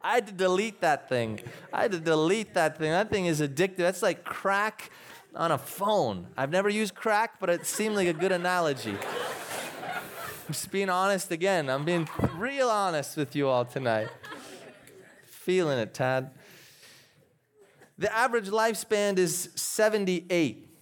I 0.02 0.14
had 0.14 0.26
to 0.28 0.32
delete 0.32 0.80
that 0.80 1.08
thing. 1.08 1.40
I 1.72 1.82
had 1.82 1.92
to 1.92 2.00
delete 2.00 2.54
that 2.54 2.78
thing. 2.78 2.90
That 2.90 3.10
thing 3.10 3.26
is 3.26 3.40
addictive. 3.40 3.78
That's 3.78 4.02
like 4.02 4.24
crack 4.24 4.90
on 5.34 5.52
a 5.52 5.58
phone. 5.58 6.28
I've 6.36 6.50
never 6.50 6.68
used 6.68 6.94
crack, 6.94 7.40
but 7.40 7.50
it 7.50 7.66
seemed 7.66 7.96
like 7.96 8.08
a 8.08 8.12
good 8.12 8.32
analogy. 8.32 8.96
I'm 10.48 10.54
just 10.54 10.70
being 10.70 10.88
honest 10.88 11.30
again. 11.30 11.68
I'm 11.68 11.84
being 11.84 12.08
real 12.38 12.70
honest 12.70 13.18
with 13.18 13.36
you 13.36 13.48
all 13.48 13.66
tonight. 13.66 14.08
Feeling 15.26 15.78
it, 15.78 15.92
Tad. 15.92 16.30
The 17.98 18.10
average 18.10 18.48
lifespan 18.48 19.18
is 19.18 19.50
78 19.56 20.74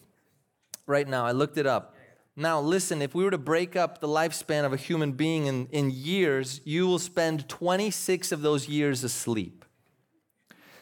right 0.86 1.08
now. 1.08 1.26
I 1.26 1.32
looked 1.32 1.58
it 1.58 1.66
up. 1.66 1.96
Now, 2.36 2.60
listen, 2.60 3.02
if 3.02 3.12
we 3.12 3.24
were 3.24 3.32
to 3.32 3.38
break 3.38 3.74
up 3.74 3.98
the 3.98 4.06
lifespan 4.06 4.64
of 4.64 4.72
a 4.72 4.76
human 4.76 5.10
being 5.10 5.46
in, 5.46 5.66
in 5.72 5.90
years, 5.90 6.60
you 6.64 6.86
will 6.86 7.00
spend 7.00 7.48
26 7.48 8.30
of 8.30 8.42
those 8.42 8.68
years 8.68 9.02
asleep, 9.02 9.64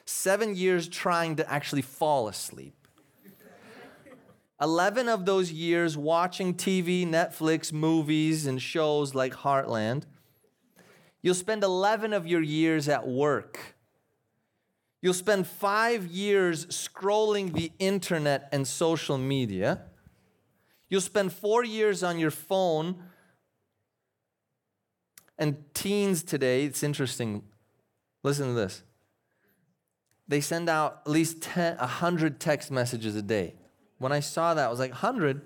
seven 0.05 0.55
years 0.55 0.89
trying 0.89 1.37
to 1.37 1.51
actually 1.51 1.81
fall 1.81 2.29
asleep. 2.29 2.84
11 4.65 5.11
of 5.11 5.27
those 5.27 5.53
years 5.53 5.95
watching 5.95 6.55
TV, 6.55 7.07
Netflix, 7.07 7.71
movies, 7.71 8.47
and 8.47 8.63
shows 8.63 9.15
like 9.15 9.35
Heartland. 9.35 10.05
You'll 11.21 11.35
spend 11.35 11.63
11 11.63 12.15
of 12.15 12.27
your 12.27 12.41
years 12.41 12.89
at 12.89 13.07
work. 13.07 13.77
You'll 15.03 15.13
spend 15.13 15.47
five 15.47 16.07
years 16.07 16.65
scrolling 16.69 17.53
the 17.53 17.73
internet 17.79 18.49
and 18.53 18.67
social 18.67 19.19
media. 19.19 19.83
You'll 20.89 21.03
spend 21.03 21.35
four 21.35 21.63
years 21.63 22.03
on 22.03 22.19
your 22.19 22.31
phone. 22.31 23.03
And 25.37 25.63
teens 25.75 26.23
today, 26.23 26.65
it's 26.65 26.83
interesting. 26.83 27.43
Listen 28.23 28.47
to 28.47 28.55
this. 28.55 28.83
They 30.27 30.41
send 30.41 30.71
out 30.71 31.03
at 31.05 31.11
least 31.11 31.43
10, 31.43 31.77
100 31.77 32.41
text 32.41 32.71
messages 32.71 33.15
a 33.15 33.21
day. 33.21 33.57
When 34.05 34.13
I 34.13 34.21
saw 34.21 34.53
that, 34.53 34.67
I 34.67 34.69
was 34.69 34.79
like, 34.79 34.91
100? 34.91 35.41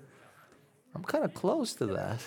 I'm 0.93 1.05
kind 1.05 1.23
of 1.23 1.33
close 1.33 1.73
to 1.75 1.85
that. 1.85 2.19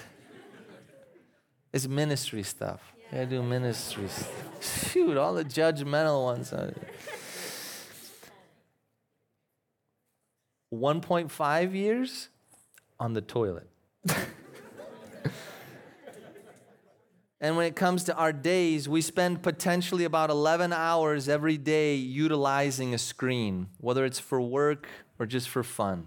It's 1.75 1.87
ministry 1.87 2.43
stuff. 2.43 2.81
I 3.13 3.27
do 3.27 3.43
ministry 3.43 4.09
stuff. 4.09 4.89
Shoot, 4.91 5.19
all 5.19 5.35
the 5.35 5.45
judgmental 5.45 6.25
ones. 6.25 6.51
1.5 10.73 11.75
years 11.75 12.31
on 12.99 13.13
the 13.13 13.21
toilet. 13.21 13.69
and 17.43 17.59
when 17.59 17.67
it 17.67 17.77
comes 17.77 18.05
to 18.05 18.17
our 18.17 18.33
days, 18.33 18.89
we 18.89 19.03
spend 19.03 19.43
potentially 19.43 20.05
about 20.05 20.31
11 20.31 20.73
hours 20.73 21.29
every 21.29 21.59
day 21.59 21.95
utilizing 21.95 22.95
a 22.95 22.99
screen, 22.99 23.67
whether 23.77 24.07
it's 24.07 24.19
for 24.19 24.41
work 24.41 24.89
or 25.19 25.27
just 25.27 25.51
for 25.51 25.63
fun. 25.63 26.07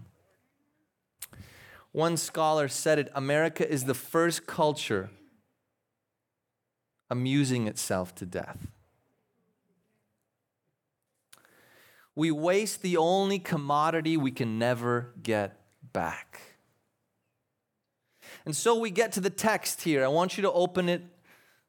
One 1.95 2.17
scholar 2.17 2.67
said 2.67 2.99
it 2.99 3.09
America 3.15 3.65
is 3.65 3.85
the 3.85 3.93
first 3.93 4.45
culture 4.45 5.11
amusing 7.09 7.67
itself 7.67 8.13
to 8.15 8.25
death. 8.25 8.67
We 12.13 12.31
waste 12.31 12.81
the 12.81 12.97
only 12.97 13.39
commodity 13.39 14.17
we 14.17 14.31
can 14.31 14.59
never 14.59 15.13
get 15.23 15.57
back. 15.93 16.41
And 18.45 18.53
so 18.53 18.77
we 18.77 18.91
get 18.91 19.13
to 19.13 19.21
the 19.21 19.29
text 19.29 19.83
here. 19.83 20.03
I 20.03 20.09
want 20.09 20.35
you 20.35 20.41
to 20.41 20.51
open 20.51 20.89
it 20.89 21.01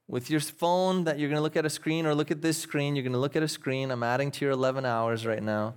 with 0.09 0.29
your 0.29 0.41
phone 0.41 1.05
that 1.05 1.21
you're 1.21 1.29
going 1.29 1.39
to 1.39 1.43
look 1.43 1.57
at 1.57 1.65
a 1.65 1.71
screen 1.71 2.05
or 2.05 2.17
look 2.17 2.33
at 2.33 2.43
this 2.43 2.59
screen. 2.59 2.97
You're 2.97 3.05
going 3.05 3.13
to 3.13 3.21
look 3.21 3.37
at 3.37 3.45
a 3.45 3.49
screen. 3.49 3.93
I'm 3.93 4.03
adding 4.03 4.33
to 4.33 4.45
your 4.45 4.55
11 4.55 4.85
hours 4.85 5.25
right 5.25 5.43
now. 5.43 5.75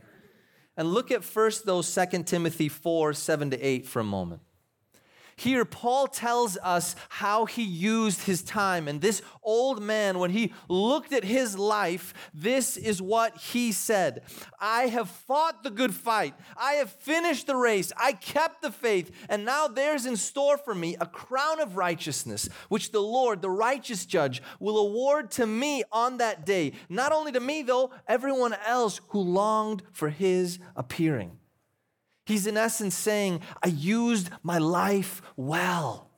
And 0.80 0.94
look 0.94 1.12
at 1.12 1.26
first 1.26 1.66
those 1.66 1.94
2 1.94 2.24
Timothy 2.24 2.70
4 2.70 3.12
7 3.12 3.50
to 3.50 3.60
8 3.60 3.86
for 3.86 4.00
a 4.00 4.04
moment. 4.06 4.42
Here, 5.40 5.64
Paul 5.64 6.08
tells 6.08 6.58
us 6.58 6.98
how 7.08 7.46
he 7.46 7.64
used 7.64 8.24
his 8.24 8.42
time. 8.42 8.90
And 8.90 9.00
this 9.00 9.22
old 9.42 9.82
man, 9.82 10.20
when 10.20 10.32
he 10.32 10.54
looked 10.68 11.14
at 11.14 11.24
his 11.24 11.58
life, 11.58 12.14
this 12.34 12.76
is 12.76 13.02
what 13.02 13.38
he 13.38 13.72
said 13.72 14.24
I 14.60 14.88
have 14.88 15.10
fought 15.10 15.64
the 15.64 15.70
good 15.70 15.94
fight. 15.94 16.34
I 16.58 16.74
have 16.74 16.92
finished 16.92 17.48
the 17.48 17.56
race. 17.56 17.94
I 17.96 18.12
kept 18.12 18.62
the 18.62 18.70
faith. 18.70 19.12
And 19.30 19.46
now 19.46 19.70
there's 19.70 20.06
in 20.06 20.18
store 20.18 20.58
for 20.58 20.76
me 20.76 20.98
a 21.00 21.06
crown 21.06 21.62
of 21.62 21.78
righteousness, 21.78 22.50
which 22.68 22.92
the 22.92 23.00
Lord, 23.00 23.42
the 23.42 23.50
righteous 23.50 24.06
judge, 24.06 24.42
will 24.60 24.78
award 24.78 25.32
to 25.32 25.48
me 25.48 25.86
on 25.90 26.18
that 26.18 26.46
day. 26.46 26.74
Not 26.90 27.14
only 27.14 27.32
to 27.32 27.40
me, 27.40 27.62
though, 27.62 27.92
everyone 28.10 28.58
else 28.68 29.00
who 29.08 29.22
longed 29.22 29.84
for 29.94 30.10
his 30.10 30.60
appearing. 30.76 31.40
He's 32.30 32.46
in 32.46 32.58
essence 32.58 32.96
saying, 32.96 33.42
I 33.64 33.70
used 33.70 34.30
my 34.44 34.60
life 34.60 35.24
well. 35.36 36.12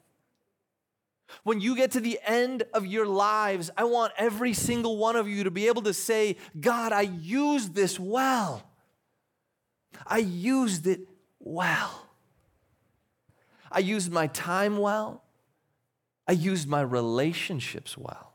When 1.44 1.62
you 1.62 1.74
get 1.74 1.92
to 1.92 2.02
the 2.02 2.20
end 2.26 2.64
of 2.74 2.86
your 2.86 3.06
lives, 3.06 3.72
I 3.78 3.86
want 3.86 4.12
every 4.18 4.52
single 4.52 4.98
one 4.98 5.16
of 5.16 5.30
you 5.30 5.46
to 5.46 5.52
be 5.52 5.68
able 5.68 5.84
to 5.84 5.94
say, 5.94 6.36
God, 6.60 6.92
I 6.92 7.04
used 7.04 7.76
this 7.76 7.98
well. 7.98 8.62
I 10.06 10.18
used 10.18 10.86
it 10.86 11.08
well. 11.40 12.10
I 13.72 13.80
used 13.80 14.12
my 14.12 14.28
time 14.28 14.80
well. 14.80 15.24
I 16.28 16.34
used 16.34 16.68
my 16.68 16.82
relationships 16.82 17.98
well. 17.98 18.34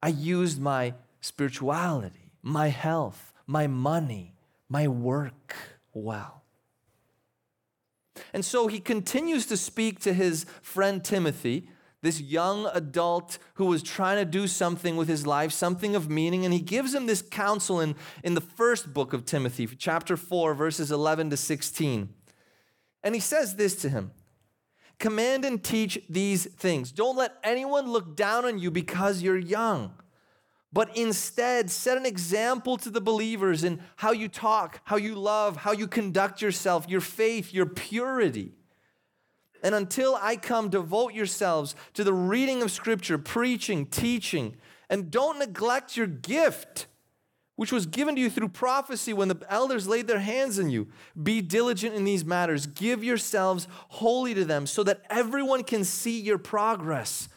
I 0.00 0.10
used 0.10 0.60
my 0.60 0.94
spirituality, 1.20 2.30
my 2.44 2.68
health, 2.68 3.32
my 3.44 3.66
money, 3.66 4.34
my 4.68 4.86
work 4.86 5.56
well. 6.02 6.42
And 8.32 8.44
so 8.44 8.66
he 8.66 8.80
continues 8.80 9.46
to 9.46 9.56
speak 9.56 10.00
to 10.00 10.12
his 10.12 10.44
friend 10.60 11.04
Timothy, 11.04 11.68
this 12.02 12.20
young 12.20 12.66
adult 12.72 13.38
who 13.54 13.66
was 13.66 13.82
trying 13.82 14.18
to 14.18 14.24
do 14.24 14.46
something 14.46 14.96
with 14.96 15.08
his 15.08 15.26
life, 15.26 15.52
something 15.52 15.96
of 15.96 16.08
meaning, 16.08 16.44
and 16.44 16.52
he 16.52 16.60
gives 16.60 16.94
him 16.94 17.06
this 17.06 17.22
counsel 17.22 17.80
in, 17.80 17.96
in 18.22 18.34
the 18.34 18.40
first 18.40 18.92
book 18.92 19.12
of 19.12 19.24
Timothy, 19.24 19.66
chapter 19.66 20.16
4, 20.16 20.54
verses 20.54 20.90
11 20.90 21.30
to 21.30 21.36
16. 21.36 22.08
And 23.02 23.14
he 23.14 23.20
says 23.20 23.56
this 23.56 23.74
to 23.82 23.88
him 23.88 24.12
Command 24.98 25.44
and 25.44 25.62
teach 25.62 26.00
these 26.08 26.46
things. 26.46 26.90
Don't 26.92 27.16
let 27.16 27.36
anyone 27.44 27.90
look 27.90 28.16
down 28.16 28.44
on 28.44 28.58
you 28.58 28.70
because 28.70 29.22
you're 29.22 29.38
young 29.38 29.92
but 30.72 30.94
instead 30.96 31.70
set 31.70 31.96
an 31.96 32.04
example 32.04 32.76
to 32.76 32.90
the 32.90 33.00
believers 33.00 33.64
in 33.64 33.80
how 33.96 34.12
you 34.12 34.28
talk, 34.28 34.80
how 34.84 34.96
you 34.96 35.14
love, 35.14 35.56
how 35.56 35.72
you 35.72 35.86
conduct 35.86 36.42
yourself, 36.42 36.86
your 36.88 37.00
faith, 37.00 37.54
your 37.54 37.66
purity. 37.66 38.52
And 39.62 39.74
until 39.74 40.16
I 40.20 40.36
come, 40.36 40.68
devote 40.68 41.14
yourselves 41.14 41.74
to 41.94 42.04
the 42.04 42.12
reading 42.12 42.62
of 42.62 42.70
Scripture, 42.70 43.18
preaching, 43.18 43.86
teaching, 43.86 44.56
and 44.90 45.10
don't 45.10 45.38
neglect 45.38 45.96
your 45.96 46.06
gift, 46.06 46.86
which 47.56 47.72
was 47.72 47.86
given 47.86 48.14
to 48.14 48.20
you 48.20 48.30
through 48.30 48.50
prophecy 48.50 49.12
when 49.12 49.28
the 49.28 49.40
elders 49.48 49.88
laid 49.88 50.06
their 50.06 50.20
hands 50.20 50.58
on 50.60 50.70
you. 50.70 50.86
Be 51.20 51.40
diligent 51.40 51.94
in 51.94 52.04
these 52.04 52.24
matters, 52.24 52.66
give 52.66 53.02
yourselves 53.02 53.66
wholly 53.88 54.34
to 54.34 54.44
them, 54.44 54.66
so 54.66 54.82
that 54.84 55.02
everyone 55.10 55.64
can 55.64 55.82
see 55.82 56.20
your 56.20 56.38
progress. 56.38 57.28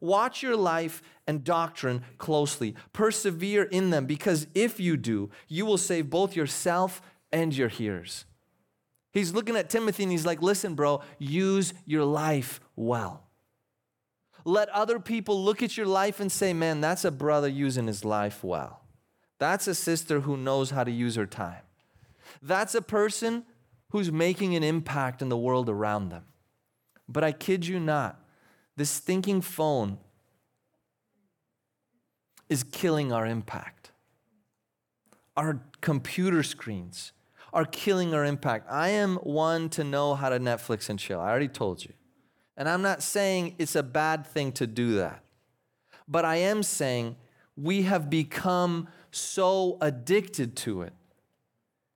Watch 0.00 0.42
your 0.42 0.56
life 0.56 1.02
and 1.28 1.44
doctrine 1.44 2.02
closely. 2.16 2.74
Persevere 2.92 3.64
in 3.64 3.90
them, 3.90 4.06
because 4.06 4.48
if 4.54 4.80
you 4.80 4.96
do, 4.96 5.30
you 5.46 5.64
will 5.64 5.78
save 5.78 6.10
both 6.10 6.34
yourself 6.34 7.00
and 7.30 7.54
your 7.54 7.68
hearers. 7.68 8.24
He's 9.12 9.32
looking 9.32 9.56
at 9.56 9.70
Timothy 9.70 10.02
and 10.02 10.12
he's 10.12 10.26
like, 10.26 10.42
listen, 10.42 10.74
bro, 10.74 11.02
use 11.18 11.74
your 11.84 12.04
life 12.04 12.60
well. 12.74 13.24
Let 14.44 14.70
other 14.70 14.98
people 14.98 15.44
look 15.44 15.62
at 15.62 15.76
your 15.76 15.86
life 15.86 16.18
and 16.20 16.32
say, 16.32 16.52
man, 16.52 16.80
that's 16.80 17.04
a 17.04 17.10
brother 17.10 17.48
using 17.48 17.86
his 17.86 18.04
life 18.04 18.42
well. 18.42 18.80
That's 19.38 19.68
a 19.68 19.74
sister 19.74 20.20
who 20.20 20.36
knows 20.36 20.70
how 20.70 20.84
to 20.84 20.90
use 20.90 21.16
her 21.16 21.26
time. 21.26 21.62
That's 22.42 22.74
a 22.74 22.82
person 22.82 23.44
who's 23.90 24.10
making 24.10 24.54
an 24.54 24.62
impact 24.62 25.20
in 25.20 25.28
the 25.28 25.36
world 25.36 25.68
around 25.68 26.08
them. 26.08 26.24
But 27.08 27.24
I 27.24 27.32
kid 27.32 27.66
you 27.66 27.80
not, 27.80 28.22
this 28.76 28.90
stinking 28.90 29.42
phone 29.42 29.98
is 32.48 32.62
killing 32.62 33.12
our 33.12 33.26
impact. 33.26 33.90
Our 35.36 35.60
computer 35.80 36.42
screens 36.42 37.12
are 37.52 37.64
killing 37.64 38.14
our 38.14 38.24
impact. 38.24 38.66
I 38.70 38.90
am 38.90 39.16
one 39.16 39.68
to 39.70 39.84
know 39.84 40.14
how 40.14 40.28
to 40.28 40.38
Netflix 40.38 40.88
and 40.88 40.98
chill. 40.98 41.20
I 41.20 41.30
already 41.30 41.48
told 41.48 41.84
you. 41.84 41.92
And 42.56 42.68
I'm 42.68 42.82
not 42.82 43.02
saying 43.02 43.54
it's 43.58 43.76
a 43.76 43.82
bad 43.82 44.26
thing 44.26 44.52
to 44.52 44.66
do 44.66 44.96
that. 44.96 45.22
But 46.08 46.24
I 46.24 46.36
am 46.36 46.62
saying 46.62 47.16
we 47.56 47.82
have 47.82 48.10
become 48.10 48.88
so 49.10 49.78
addicted 49.80 50.56
to 50.56 50.82
it 50.82 50.92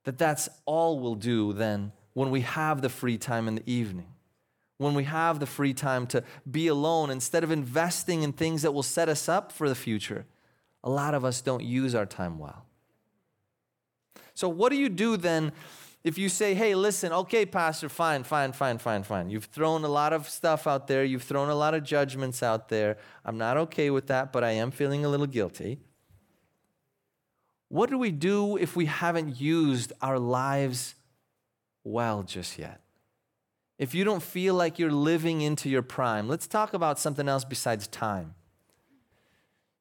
that 0.04 0.18
that's 0.18 0.48
all 0.66 0.98
we'll 0.98 1.14
do 1.14 1.52
then 1.52 1.92
when 2.14 2.30
we 2.30 2.42
have 2.42 2.82
the 2.82 2.88
free 2.88 3.18
time 3.18 3.48
in 3.48 3.56
the 3.56 3.70
evening. 3.70 4.08
When 4.78 4.94
we 4.94 5.04
have 5.04 5.38
the 5.38 5.46
free 5.46 5.74
time 5.74 6.06
to 6.08 6.24
be 6.50 6.66
alone, 6.66 7.10
instead 7.10 7.44
of 7.44 7.50
investing 7.50 8.22
in 8.22 8.32
things 8.32 8.62
that 8.62 8.72
will 8.72 8.82
set 8.82 9.08
us 9.08 9.28
up 9.28 9.52
for 9.52 9.68
the 9.68 9.74
future, 9.74 10.26
a 10.84 10.90
lot 10.90 11.14
of 11.14 11.24
us 11.24 11.40
don't 11.40 11.62
use 11.62 11.94
our 11.94 12.06
time 12.06 12.38
well. 12.38 12.66
So, 14.34 14.48
what 14.48 14.70
do 14.70 14.76
you 14.76 14.88
do 14.88 15.16
then 15.16 15.52
if 16.04 16.18
you 16.18 16.28
say, 16.28 16.54
hey, 16.54 16.74
listen, 16.74 17.12
okay, 17.12 17.46
Pastor, 17.46 17.88
fine, 17.88 18.24
fine, 18.24 18.52
fine, 18.52 18.78
fine, 18.78 19.04
fine. 19.04 19.30
You've 19.30 19.44
thrown 19.44 19.84
a 19.84 19.88
lot 19.88 20.12
of 20.12 20.28
stuff 20.28 20.66
out 20.66 20.88
there, 20.88 21.04
you've 21.04 21.22
thrown 21.22 21.48
a 21.48 21.54
lot 21.54 21.74
of 21.74 21.84
judgments 21.84 22.42
out 22.42 22.68
there. 22.68 22.96
I'm 23.24 23.38
not 23.38 23.56
okay 23.56 23.88
with 23.90 24.08
that, 24.08 24.32
but 24.32 24.42
I 24.42 24.50
am 24.52 24.72
feeling 24.72 25.04
a 25.04 25.08
little 25.08 25.28
guilty. 25.28 25.78
What 27.68 27.88
do 27.88 27.98
we 27.98 28.10
do 28.10 28.56
if 28.56 28.74
we 28.74 28.86
haven't 28.86 29.40
used 29.40 29.92
our 30.02 30.18
lives 30.18 30.96
well 31.84 32.24
just 32.24 32.58
yet? 32.58 32.80
If 33.78 33.94
you 33.94 34.04
don't 34.04 34.22
feel 34.22 34.54
like 34.54 34.78
you're 34.78 34.92
living 34.92 35.40
into 35.40 35.70
your 35.70 35.82
prime, 35.82 36.28
let's 36.28 36.46
talk 36.46 36.74
about 36.74 36.98
something 36.98 37.28
else 37.28 37.44
besides 37.44 37.86
time. 37.86 38.34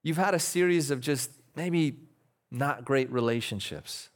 You've 0.03 0.17
had 0.17 0.33
a 0.33 0.39
series 0.39 0.89
of 0.91 0.99
just 0.99 1.31
maybe 1.55 1.97
not 2.49 2.83
great 2.85 3.11
relationships. 3.11 4.09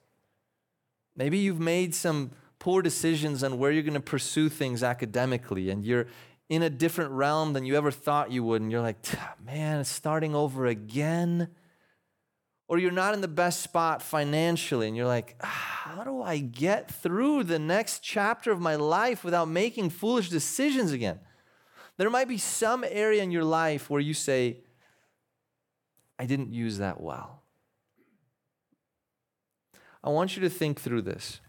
Maybe 1.16 1.38
you've 1.38 1.60
made 1.60 1.94
some 1.94 2.32
poor 2.60 2.82
decisions 2.82 3.44
on 3.44 3.60
where 3.60 3.72
you're 3.72 3.84
going 3.84 3.94
to 3.94 4.00
pursue 4.00 4.50
things 4.50 4.84
academically, 4.84 5.70
and 5.70 5.86
you're 5.86 6.08
in 6.50 6.62
a 6.62 6.70
different 6.70 7.12
realm 7.12 7.54
than 7.54 7.66
you 7.66 7.76
ever 7.76 7.92
thought 7.92 8.32
you 8.32 8.44
would, 8.44 8.62
and 8.62 8.72
you're 8.72 8.82
like, 8.82 8.98
man, 9.46 9.80
it's 9.80 9.90
starting 9.90 10.36
over 10.36 10.66
again. 10.66 11.50
Or 12.68 12.80
you're 12.80 12.92
not 12.92 13.14
in 13.14 13.22
the 13.22 13.28
best 13.28 13.62
spot 13.62 14.02
financially, 14.02 14.88
and 14.88 14.98
you're 14.98 15.06
like, 15.06 15.36
ah, 15.42 15.76
how 15.86 16.04
do 16.04 16.24
I 16.24 16.40
get 16.40 16.90
through 16.90 17.44
the 17.44 17.60
next 17.60 18.00
chapter 18.00 18.52
of 18.52 18.60
my 18.60 18.76
life 18.76 19.24
without 19.24 19.48
making 19.48 19.92
foolish 19.92 20.30
decisions 20.30 20.92
again? 20.92 21.20
There 21.98 22.10
might 22.10 22.28
be 22.28 22.40
some 22.40 22.84
area 22.84 23.22
in 23.22 23.30
your 23.32 23.44
life 23.44 23.90
where 23.90 24.02
you 24.02 24.16
say, 24.16 24.58
I 26.18 26.26
didn't 26.26 26.54
use 26.54 26.78
that 26.78 27.02
well. 27.02 27.42
I 30.04 30.10
want 30.10 30.36
you 30.36 30.42
to 30.44 30.50
think 30.50 30.80
through 30.80 31.02
this. 31.02 31.42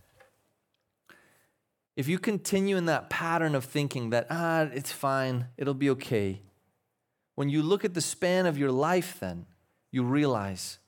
If 1.95 2.09
you 2.09 2.19
continue 2.19 2.77
in 2.77 2.87
that 2.87 3.09
pattern 3.09 3.55
of 3.55 3.65
thinking 3.65 4.11
that, 4.11 4.27
ah, 4.31 4.69
it's 4.73 4.93
fine, 4.93 5.47
it'll 5.57 5.75
be 5.75 5.91
okay, 5.91 6.43
when 7.37 7.49
you 7.49 7.63
look 7.63 7.85
at 7.85 7.95
the 7.95 8.01
span 8.01 8.47
of 8.47 8.59
your 8.59 8.73
life, 8.73 9.19
then 9.21 9.47
you 9.93 10.03
realize 10.03 10.79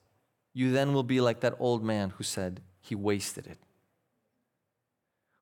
you 0.53 0.71
then 0.71 0.93
will 0.93 1.03
be 1.03 1.21
like 1.21 1.39
that 1.39 1.55
old 1.59 1.83
man 1.83 2.09
who 2.11 2.23
said 2.23 2.61
he 2.81 2.95
wasted 2.95 3.47
it. 3.47 3.59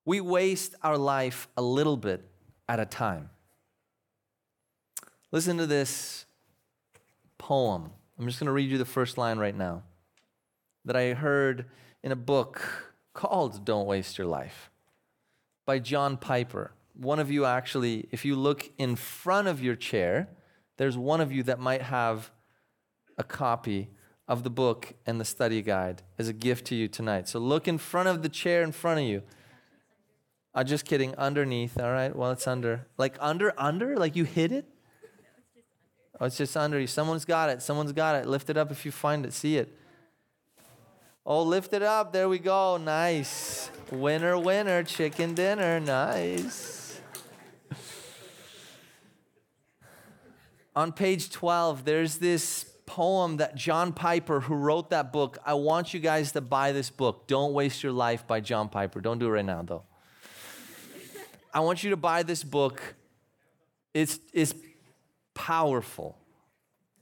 We 0.06 0.22
waste 0.22 0.76
our 0.84 0.98
life 0.98 1.48
a 1.58 1.62
little 1.62 1.98
bit 1.98 2.30
at 2.70 2.80
a 2.80 2.86
time. 2.86 3.30
Listen 5.32 5.58
to 5.58 5.66
this 5.66 6.26
poem. 7.38 7.92
I'm 8.20 8.26
just 8.26 8.40
going 8.40 8.48
to 8.48 8.52
read 8.54 8.72
you 8.72 8.80
the 8.80 8.86
first 8.86 9.18
line 9.18 9.38
right 9.38 9.56
now 9.56 9.84
that 10.86 10.96
I 10.96 11.14
heard 11.14 11.66
in 12.04 12.12
a 12.12 12.16
book 12.16 12.96
called 13.14 13.64
Don't 13.64 13.86
Waste 13.86 14.18
Your 14.18 14.26
Life 14.26 14.72
by 15.68 15.78
John 15.78 16.18
Piper. 16.18 16.72
One 16.96 17.20
of 17.20 17.30
you 17.30 17.46
actually, 17.46 18.08
if 18.12 18.26
you 18.26 18.36
look 18.36 18.72
in 18.80 18.96
front 18.96 19.48
of 19.48 19.62
your 19.62 19.76
chair, 19.76 20.30
there's 20.78 20.98
one 20.98 21.22
of 21.22 21.32
you 21.32 21.44
that 21.44 21.60
might 21.60 21.84
have 21.84 22.32
a 23.20 23.24
copy 23.24 23.90
of 24.28 24.44
the 24.44 24.50
book 24.50 24.94
and 25.06 25.22
the 25.22 25.26
study 25.26 25.62
guide 25.62 26.02
as 26.18 26.28
a 26.28 26.34
gift 26.34 26.66
to 26.68 26.76
you 26.76 26.88
tonight. 26.88 27.30
So 27.30 27.38
look 27.38 27.68
in 27.68 27.78
front 27.78 28.10
of 28.10 28.24
the 28.24 28.30
chair 28.30 28.64
in 28.64 28.72
front 28.72 29.00
of 29.00 29.06
you. 29.06 29.22
I'm 30.56 30.66
just 30.66 30.86
kidding. 30.86 31.14
Underneath, 31.16 31.80
all 31.80 31.92
right? 31.92 32.16
Well, 32.16 32.32
it's 32.32 32.48
under. 32.48 32.88
Like 32.98 33.16
under, 33.20 33.54
under? 33.60 33.96
Like 33.96 34.16
you 34.16 34.24
hit 34.24 34.52
it? 34.52 34.66
Oh, 36.20 36.26
it's 36.26 36.38
just 36.38 36.58
under 36.58 36.80
you. 36.80 36.88
Someone's 36.88 37.26
got 37.26 37.50
it. 37.50 37.62
Someone's 37.62 37.92
got 37.92 38.16
it. 38.16 38.28
Lift 38.28 38.50
it 38.50 38.58
up 38.58 38.72
if 38.72 38.86
you 38.86 38.92
find 38.92 39.26
it. 39.26 39.34
See 39.34 39.58
it. 39.58 39.78
Oh, 41.26 41.44
lift 41.44 41.74
it 41.74 41.84
up. 41.84 42.14
There 42.14 42.28
we 42.28 42.40
go. 42.40 42.78
Nice. 42.78 43.70
Winner, 43.92 44.38
winner. 44.38 44.82
Chicken 44.84 45.36
dinner. 45.36 45.80
Nice. 45.80 47.00
On 50.76 50.92
page 50.92 51.30
12, 51.32 51.86
there's 51.86 52.18
this 52.18 52.66
poem 52.86 53.38
that 53.38 53.56
John 53.56 53.94
Piper, 53.94 54.40
who 54.40 54.56
wrote 54.56 54.92
that 54.92 55.12
book, 55.12 55.38
I 55.46 55.56
want 55.56 55.94
you 55.94 56.00
guys 56.00 56.32
to 56.34 56.42
buy 56.42 56.72
this 56.72 56.90
book. 56.90 57.28
Don't 57.28 57.54
Waste 57.54 57.84
Your 57.84 57.92
Life 57.92 58.26
by 58.26 58.40
John 58.40 58.70
Piper. 58.70 59.02
Don't 59.02 59.20
do 59.20 59.28
it 59.28 59.32
right 59.32 59.46
now, 59.46 59.62
though. 59.64 59.84
I 61.54 61.60
want 61.62 61.84
you 61.84 61.90
to 61.90 61.98
buy 61.98 62.24
this 62.24 62.44
book. 62.44 62.82
It's, 63.94 64.20
it's 64.34 64.54
powerful. 65.38 66.18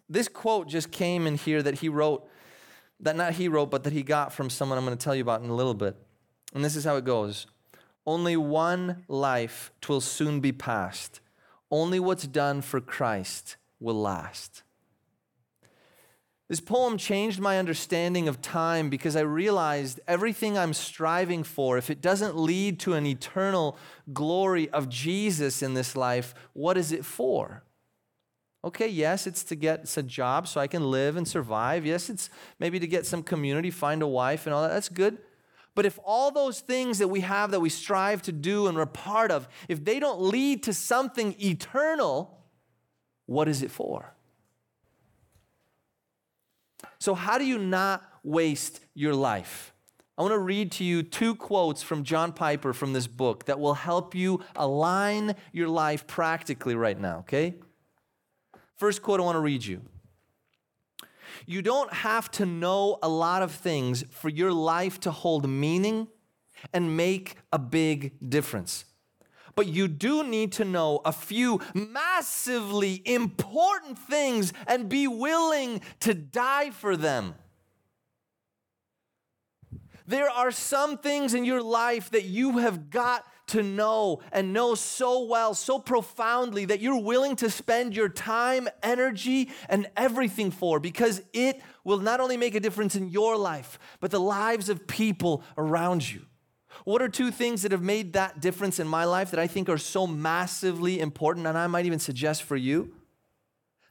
This 0.09 0.27
quote 0.27 0.67
just 0.67 0.91
came 0.91 1.25
in 1.25 1.35
here 1.35 1.63
that 1.63 1.75
he 1.75 1.87
wrote, 1.87 2.27
that 2.99 3.15
not 3.15 3.33
he 3.33 3.47
wrote, 3.47 3.71
but 3.71 3.85
that 3.85 3.93
he 3.93 4.03
got 4.03 4.33
from 4.33 4.49
someone 4.49 4.77
I'm 4.77 4.85
going 4.85 4.95
to 4.95 5.03
tell 5.03 5.15
you 5.15 5.21
about 5.21 5.41
in 5.41 5.49
a 5.49 5.55
little 5.55 5.73
bit. 5.73 5.95
And 6.53 6.63
this 6.63 6.75
is 6.75 6.83
how 6.83 6.97
it 6.97 7.05
goes 7.05 7.47
Only 8.05 8.35
one 8.35 9.05
life 9.07 9.71
twill 9.79 10.01
soon 10.01 10.41
be 10.41 10.51
past. 10.51 11.21
Only 11.71 11.99
what's 11.99 12.27
done 12.27 12.61
for 12.61 12.81
Christ 12.81 13.55
will 13.79 13.99
last. 13.99 14.63
This 16.47 16.59
poem 16.59 16.97
changed 16.97 17.39
my 17.39 17.57
understanding 17.57 18.27
of 18.27 18.41
time 18.41 18.89
because 18.89 19.15
I 19.15 19.21
realized 19.21 19.99
everything 20.07 20.57
I'm 20.57 20.73
striving 20.73 21.43
for, 21.43 21.79
if 21.79 21.89
it 21.89 22.01
doesn't 22.01 22.37
lead 22.37 22.79
to 22.81 22.93
an 22.93 23.07
eternal 23.07 23.77
glory 24.13 24.69
of 24.69 24.87
Jesus 24.87 25.63
in 25.63 25.73
this 25.73 25.95
life, 25.95 26.35
what 26.53 26.77
is 26.77 26.91
it 26.91 27.03
for? 27.03 27.63
Okay, 28.65 28.87
yes, 28.87 29.27
it's 29.27 29.43
to 29.43 29.55
get 29.55 29.95
a 29.95 30.01
job 30.01 30.47
so 30.47 30.59
I 30.59 30.65
can 30.65 30.89
live 30.89 31.17
and 31.17 31.27
survive. 31.27 31.85
Yes, 31.85 32.09
it's 32.09 32.31
maybe 32.59 32.79
to 32.79 32.87
get 32.87 33.05
some 33.05 33.21
community, 33.21 33.69
find 33.69 34.01
a 34.01 34.07
wife 34.07 34.47
and 34.47 34.55
all 34.55 34.63
that. 34.63 34.69
That's 34.69 34.89
good. 34.89 35.19
But 35.75 35.85
if 35.85 35.99
all 36.03 36.31
those 36.31 36.61
things 36.61 36.97
that 36.97 37.09
we 37.09 37.19
have 37.19 37.51
that 37.51 37.59
we 37.59 37.69
strive 37.69 38.23
to 38.23 38.31
do 38.31 38.65
and 38.65 38.75
we're 38.75 38.87
part 38.87 39.29
of, 39.29 39.47
if 39.69 39.85
they 39.85 39.99
don't 39.99 40.19
lead 40.19 40.63
to 40.63 40.73
something 40.73 41.35
eternal, 41.39 42.39
what 43.27 43.47
is 43.47 43.61
it 43.61 43.69
for? 43.69 44.15
So, 46.97 47.13
how 47.13 47.37
do 47.37 47.45
you 47.45 47.59
not 47.59 48.03
waste 48.23 48.79
your 48.95 49.13
life? 49.13 49.73
I 50.17 50.23
want 50.23 50.31
to 50.31 50.39
read 50.39 50.71
to 50.73 50.83
you 50.83 51.03
two 51.03 51.35
quotes 51.35 51.83
from 51.83 52.03
John 52.03 52.31
Piper 52.31 52.73
from 52.73 52.93
this 52.93 53.05
book 53.05 53.45
that 53.45 53.59
will 53.59 53.73
help 53.75 54.15
you 54.15 54.41
align 54.55 55.35
your 55.51 55.67
life 55.67 56.07
practically 56.07 56.73
right 56.73 56.99
now, 56.99 57.19
okay? 57.19 57.55
First 58.75 59.01
quote 59.01 59.19
I 59.19 59.23
want 59.23 59.35
to 59.35 59.41
read 59.41 59.65
you. 59.65 59.81
You 61.45 61.61
don't 61.61 61.91
have 61.93 62.31
to 62.31 62.45
know 62.45 62.97
a 63.03 63.09
lot 63.09 63.41
of 63.41 63.51
things 63.51 64.03
for 64.09 64.29
your 64.29 64.51
life 64.51 64.99
to 65.01 65.11
hold 65.11 65.47
meaning 65.47 66.07
and 66.73 66.97
make 66.97 67.35
a 67.51 67.59
big 67.59 68.13
difference. 68.27 68.85
But 69.55 69.67
you 69.67 69.87
do 69.87 70.23
need 70.23 70.51
to 70.53 70.65
know 70.65 71.01
a 71.05 71.11
few 71.11 71.61
massively 71.73 73.01
important 73.05 73.97
things 73.97 74.51
and 74.67 74.89
be 74.89 75.07
willing 75.07 75.81
to 76.01 76.13
die 76.13 76.71
for 76.71 76.97
them. 76.97 77.35
There 80.07 80.29
are 80.29 80.51
some 80.51 80.97
things 80.97 81.33
in 81.33 81.45
your 81.45 81.63
life 81.63 82.11
that 82.11 82.25
you 82.25 82.59
have 82.59 82.89
got 82.89 83.25
to 83.47 83.61
know 83.61 84.21
and 84.31 84.53
know 84.53 84.75
so 84.75 85.25
well, 85.25 85.53
so 85.53 85.79
profoundly 85.79 86.65
that 86.65 86.79
you're 86.79 87.01
willing 87.01 87.35
to 87.37 87.49
spend 87.49 87.95
your 87.95 88.09
time, 88.09 88.67
energy, 88.81 89.51
and 89.69 89.87
everything 89.95 90.51
for 90.51 90.79
because 90.79 91.21
it 91.33 91.61
will 91.83 91.99
not 91.99 92.19
only 92.19 92.37
make 92.37 92.55
a 92.55 92.59
difference 92.59 92.95
in 92.95 93.09
your 93.09 93.37
life, 93.37 93.77
but 93.99 94.11
the 94.11 94.19
lives 94.19 94.69
of 94.69 94.87
people 94.87 95.43
around 95.57 96.09
you. 96.09 96.21
What 96.83 97.01
are 97.01 97.09
two 97.09 97.31
things 97.31 97.61
that 97.61 97.71
have 97.71 97.81
made 97.81 98.13
that 98.13 98.41
difference 98.41 98.79
in 98.79 98.87
my 98.87 99.05
life 99.05 99.31
that 99.31 99.39
I 99.39 99.47
think 99.47 99.69
are 99.69 99.77
so 99.77 100.05
massively 100.05 100.99
important, 100.99 101.47
and 101.47 101.57
I 101.57 101.67
might 101.67 101.85
even 101.85 101.99
suggest 101.99 102.43
for 102.43 102.55
you? 102.55 102.93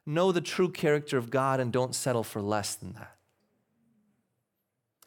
Know 0.06 0.32
the 0.32 0.40
true 0.40 0.70
character 0.70 1.16
of 1.16 1.30
God 1.30 1.60
and 1.60 1.72
don't 1.72 1.94
settle 1.94 2.22
for 2.22 2.42
less 2.42 2.74
than 2.74 2.92
that. 2.92 3.16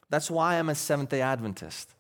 That's 0.10 0.32
why 0.32 0.56
I'm 0.56 0.70
a 0.70 0.76
Seventh 0.76 1.10
day 1.10 1.22
Adventist. 1.22 1.94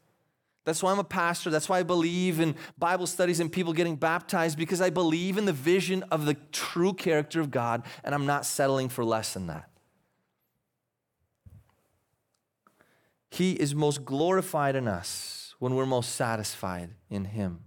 That's 0.67 0.83
why 0.83 0.91
I'm 0.91 0.99
a 0.99 1.03
pastor. 1.05 1.49
That's 1.49 1.69
why 1.69 1.79
I 1.79 1.83
believe 1.83 2.41
in 2.41 2.53
Bible 2.77 3.07
studies 3.07 3.39
and 3.39 3.49
people 3.49 3.71
getting 3.71 3.95
baptized 3.95 4.57
because 4.57 4.81
I 4.81 4.89
believe 4.89 5.37
in 5.37 5.45
the 5.45 5.53
vision 5.53 6.03
of 6.11 6.25
the 6.25 6.33
true 6.51 6.91
character 6.91 7.39
of 7.39 7.51
God 7.51 7.83
and 8.03 8.13
I'm 8.13 8.25
not 8.25 8.45
settling 8.45 8.89
for 8.89 9.05
less 9.05 9.33
than 9.33 9.47
that. 9.47 9.69
He 13.31 13.53
is 13.53 13.73
most 13.73 14.03
glorified 14.03 14.75
in 14.75 14.89
us 14.89 15.55
when 15.57 15.73
we're 15.73 15.85
most 15.85 16.15
satisfied 16.15 16.89
in 17.09 17.23
Him. 17.23 17.61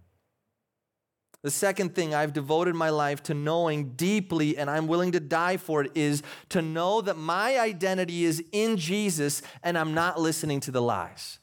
The 1.41 1.51
second 1.51 1.95
thing 1.95 2.15
I've 2.15 2.35
devoted 2.35 2.75
my 2.75 2.91
life 2.91 3.23
to 3.25 3.35
knowing 3.35 3.93
deeply, 3.95 4.59
and 4.59 4.69
I'm 4.69 4.87
willing 4.87 5.13
to 5.13 5.21
die 5.21 5.57
for 5.57 5.83
it, 5.85 5.93
is 5.95 6.23
to 6.51 6.61
know 6.61 7.01
that 7.01 7.17
my 7.17 7.59
identity 7.59 8.25
is 8.25 8.45
in 8.53 8.77
Jesus 8.77 9.41
and 9.63 9.79
I'm 9.79 9.95
not 9.95 10.21
listening 10.21 10.61
to 10.61 10.71
the 10.71 10.83
lies. 10.83 11.39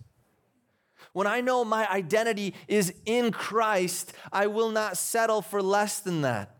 When 1.18 1.26
I 1.26 1.42
know 1.42 1.66
my 1.66 1.90
identity 1.90 2.54
is 2.68 2.94
in 3.08 3.32
Christ, 3.32 4.14
I 4.32 4.46
will 4.46 4.70
not 4.70 4.98
settle 4.98 5.42
for 5.42 5.64
less 5.64 6.00
than 6.00 6.22
that. 6.22 6.58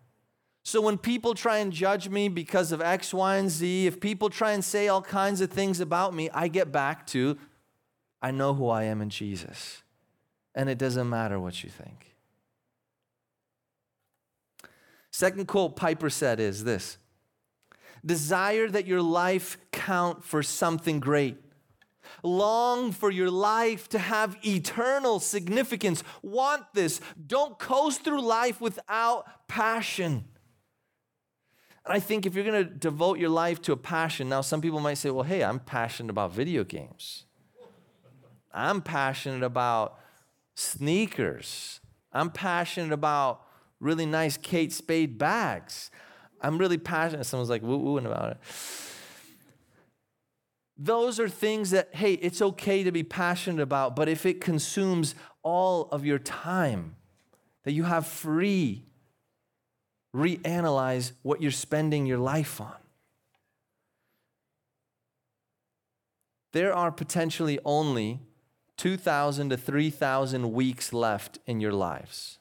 So 0.64 0.82
when 0.82 0.98
people 0.98 1.36
try 1.36 1.60
and 1.60 1.72
judge 1.72 2.10
me 2.10 2.28
because 2.28 2.72
of 2.72 2.82
X, 2.82 3.14
Y, 3.14 3.36
and 3.36 3.52
Z, 3.52 3.86
if 3.86 4.00
people 4.00 4.32
try 4.32 4.54
and 4.54 4.66
say 4.66 4.88
all 4.88 5.04
kinds 5.04 5.42
of 5.42 5.52
things 5.52 5.80
about 5.80 6.16
me, 6.16 6.32
I 6.32 6.48
get 6.48 6.72
back 6.72 7.06
to 7.08 7.38
I 8.20 8.32
know 8.32 8.56
who 8.56 8.68
I 8.68 8.86
am 8.86 9.00
in 9.00 9.12
Jesus. 9.12 9.84
And 10.56 10.72
it 10.72 10.80
doesn't 10.80 11.08
matter 11.08 11.40
what 11.40 11.64
you 11.64 11.70
think. 11.70 12.16
Second 15.12 15.48
quote 15.48 15.76
Piper 15.76 16.10
said 16.10 16.40
is 16.40 16.64
this 16.64 16.98
Desire 18.04 18.68
that 18.70 18.88
your 18.88 19.04
life 19.04 19.60
count 19.72 20.24
for 20.24 20.42
something 20.42 21.00
great. 21.00 21.38
Long 22.24 22.92
for 22.92 23.12
your 23.12 23.32
life 23.32 23.90
to 23.90 24.00
have 24.00 24.38
eternal 24.46 25.20
significance. 25.20 26.04
Want 26.22 26.64
this. 26.74 27.02
Don't 27.26 27.58
coast 27.60 28.04
through 28.04 28.22
life 28.22 28.62
without 28.62 29.48
passion. 29.48 30.26
And 31.86 31.96
I 31.96 32.00
think 32.00 32.26
if 32.26 32.36
you're 32.36 32.44
going 32.44 32.66
to 32.66 32.70
devote 32.70 33.18
your 33.18 33.30
life 33.30 33.62
to 33.64 33.72
a 33.72 33.78
passion, 33.78 34.28
now 34.28 34.42
some 34.42 34.62
people 34.62 34.82
might 34.82 34.98
say, 34.98 35.10
well, 35.10 35.24
hey, 35.24 35.44
I'm 35.44 35.60
passionate 35.60 36.10
about 36.10 36.34
video 36.34 36.66
games. 36.66 37.24
I'm 38.54 38.82
passionate 38.82 39.44
about 39.44 39.98
sneakers. 40.56 41.80
I'm 42.12 42.30
passionate 42.30 42.92
about 42.92 43.42
really 43.80 44.06
nice 44.06 44.36
Kate 44.36 44.74
Spade 44.74 45.18
bags. 45.18 45.92
I'm 46.42 46.58
really 46.58 46.78
passionate. 46.78 47.26
Someone's 47.26 47.50
like 47.50 47.62
woo 47.62 47.78
wooing 47.78 48.06
about 48.06 48.32
it. 48.32 48.38
Those 50.78 51.20
are 51.20 51.28
things 51.28 51.72
that, 51.72 51.96
hey, 51.96 52.14
it's 52.14 52.42
okay 52.42 52.84
to 52.84 52.92
be 52.92 53.04
passionate 53.04 53.62
about, 53.62 53.96
but 53.96 54.08
if 54.08 54.26
it 54.26 54.40
consumes 54.40 55.16
all 55.42 55.90
of 55.92 56.06
your 56.06 56.20
time 56.20 56.96
that 57.64 57.72
you 57.72 57.84
have 57.84 58.06
free, 58.06 58.86
reanalyze 60.16 61.14
what 61.24 61.42
you're 61.42 61.52
spending 61.52 62.06
your 62.06 62.20
life 62.20 62.62
on. 62.62 62.76
There 66.54 66.74
are 66.74 66.92
potentially 66.92 67.60
only 67.66 68.20
2,000 68.78 69.50
to 69.50 69.58
3,000 69.58 70.54
weeks 70.54 70.94
left 70.94 71.40
in 71.46 71.60
your 71.60 71.74
lives. 71.74 72.38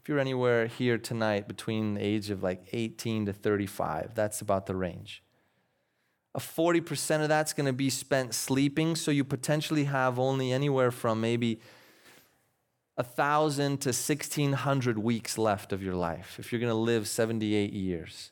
If 0.00 0.08
you're 0.08 0.18
anywhere 0.18 0.66
here 0.66 0.96
tonight 0.96 1.46
between 1.46 1.94
the 1.94 2.00
age 2.00 2.30
of 2.30 2.42
like 2.42 2.64
18 2.72 3.26
to 3.26 3.32
35, 3.32 4.14
that's 4.14 4.40
about 4.40 4.66
the 4.66 4.76
range. 4.76 5.22
A 6.34 6.38
40% 6.38 7.22
of 7.22 7.28
that's 7.28 7.52
going 7.52 7.66
to 7.66 7.72
be 7.72 7.90
spent 7.90 8.34
sleeping, 8.34 8.94
so 8.94 9.10
you 9.10 9.24
potentially 9.24 9.84
have 9.84 10.18
only 10.18 10.52
anywhere 10.52 10.90
from 10.90 11.20
maybe 11.20 11.60
1,000 12.94 13.80
to 13.80 13.88
1,600 13.88 14.98
weeks 14.98 15.38
left 15.38 15.72
of 15.72 15.82
your 15.82 15.94
life 15.94 16.36
if 16.38 16.52
you're 16.52 16.60
going 16.60 16.72
to 16.72 16.74
live 16.74 17.08
78 17.08 17.72
years. 17.72 18.30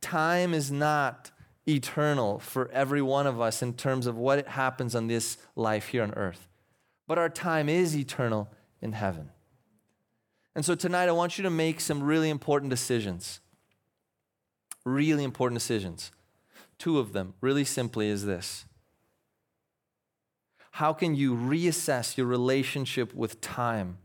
Time 0.00 0.54
is 0.54 0.70
not 0.70 1.30
eternal 1.68 2.38
for 2.38 2.70
every 2.70 3.02
one 3.02 3.26
of 3.26 3.40
us 3.40 3.60
in 3.60 3.74
terms 3.74 4.06
of 4.06 4.16
what 4.16 4.46
happens 4.46 4.94
on 4.94 5.08
this 5.08 5.36
life 5.56 5.88
here 5.88 6.02
on 6.02 6.14
earth, 6.14 6.48
but 7.06 7.18
our 7.18 7.28
time 7.28 7.68
is 7.68 7.96
eternal 7.96 8.48
in 8.80 8.92
heaven. 8.92 9.30
And 10.54 10.64
so 10.64 10.74
tonight, 10.74 11.08
I 11.08 11.12
want 11.12 11.36
you 11.36 11.42
to 11.42 11.50
make 11.50 11.80
some 11.80 12.02
really 12.02 12.30
important 12.30 12.70
decisions. 12.70 13.40
Really 14.86 15.24
important 15.24 15.58
decisions. 15.58 16.12
Two 16.78 17.00
of 17.00 17.12
them, 17.12 17.34
really 17.40 17.64
simply, 17.64 18.08
is 18.08 18.24
this 18.24 18.66
How 20.70 20.92
can 20.92 21.16
you 21.16 21.34
reassess 21.34 22.16
your 22.16 22.28
relationship 22.28 23.12
with 23.12 23.40
time, 23.40 23.98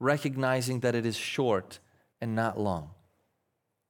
recognizing 0.00 0.80
that 0.80 0.96
it 0.96 1.06
is 1.06 1.16
short 1.16 1.78
and 2.20 2.34
not 2.34 2.58
long? 2.58 2.90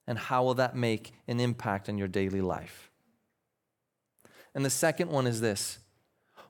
And 0.06 0.18
how 0.18 0.44
will 0.44 0.54
that 0.54 0.76
make 0.76 1.14
an 1.26 1.40
impact 1.40 1.88
on 1.88 1.96
your 1.96 2.06
daily 2.06 2.42
life? 2.42 2.90
And 4.54 4.62
the 4.62 4.70
second 4.70 5.10
one 5.10 5.26
is 5.26 5.40
this 5.40 5.78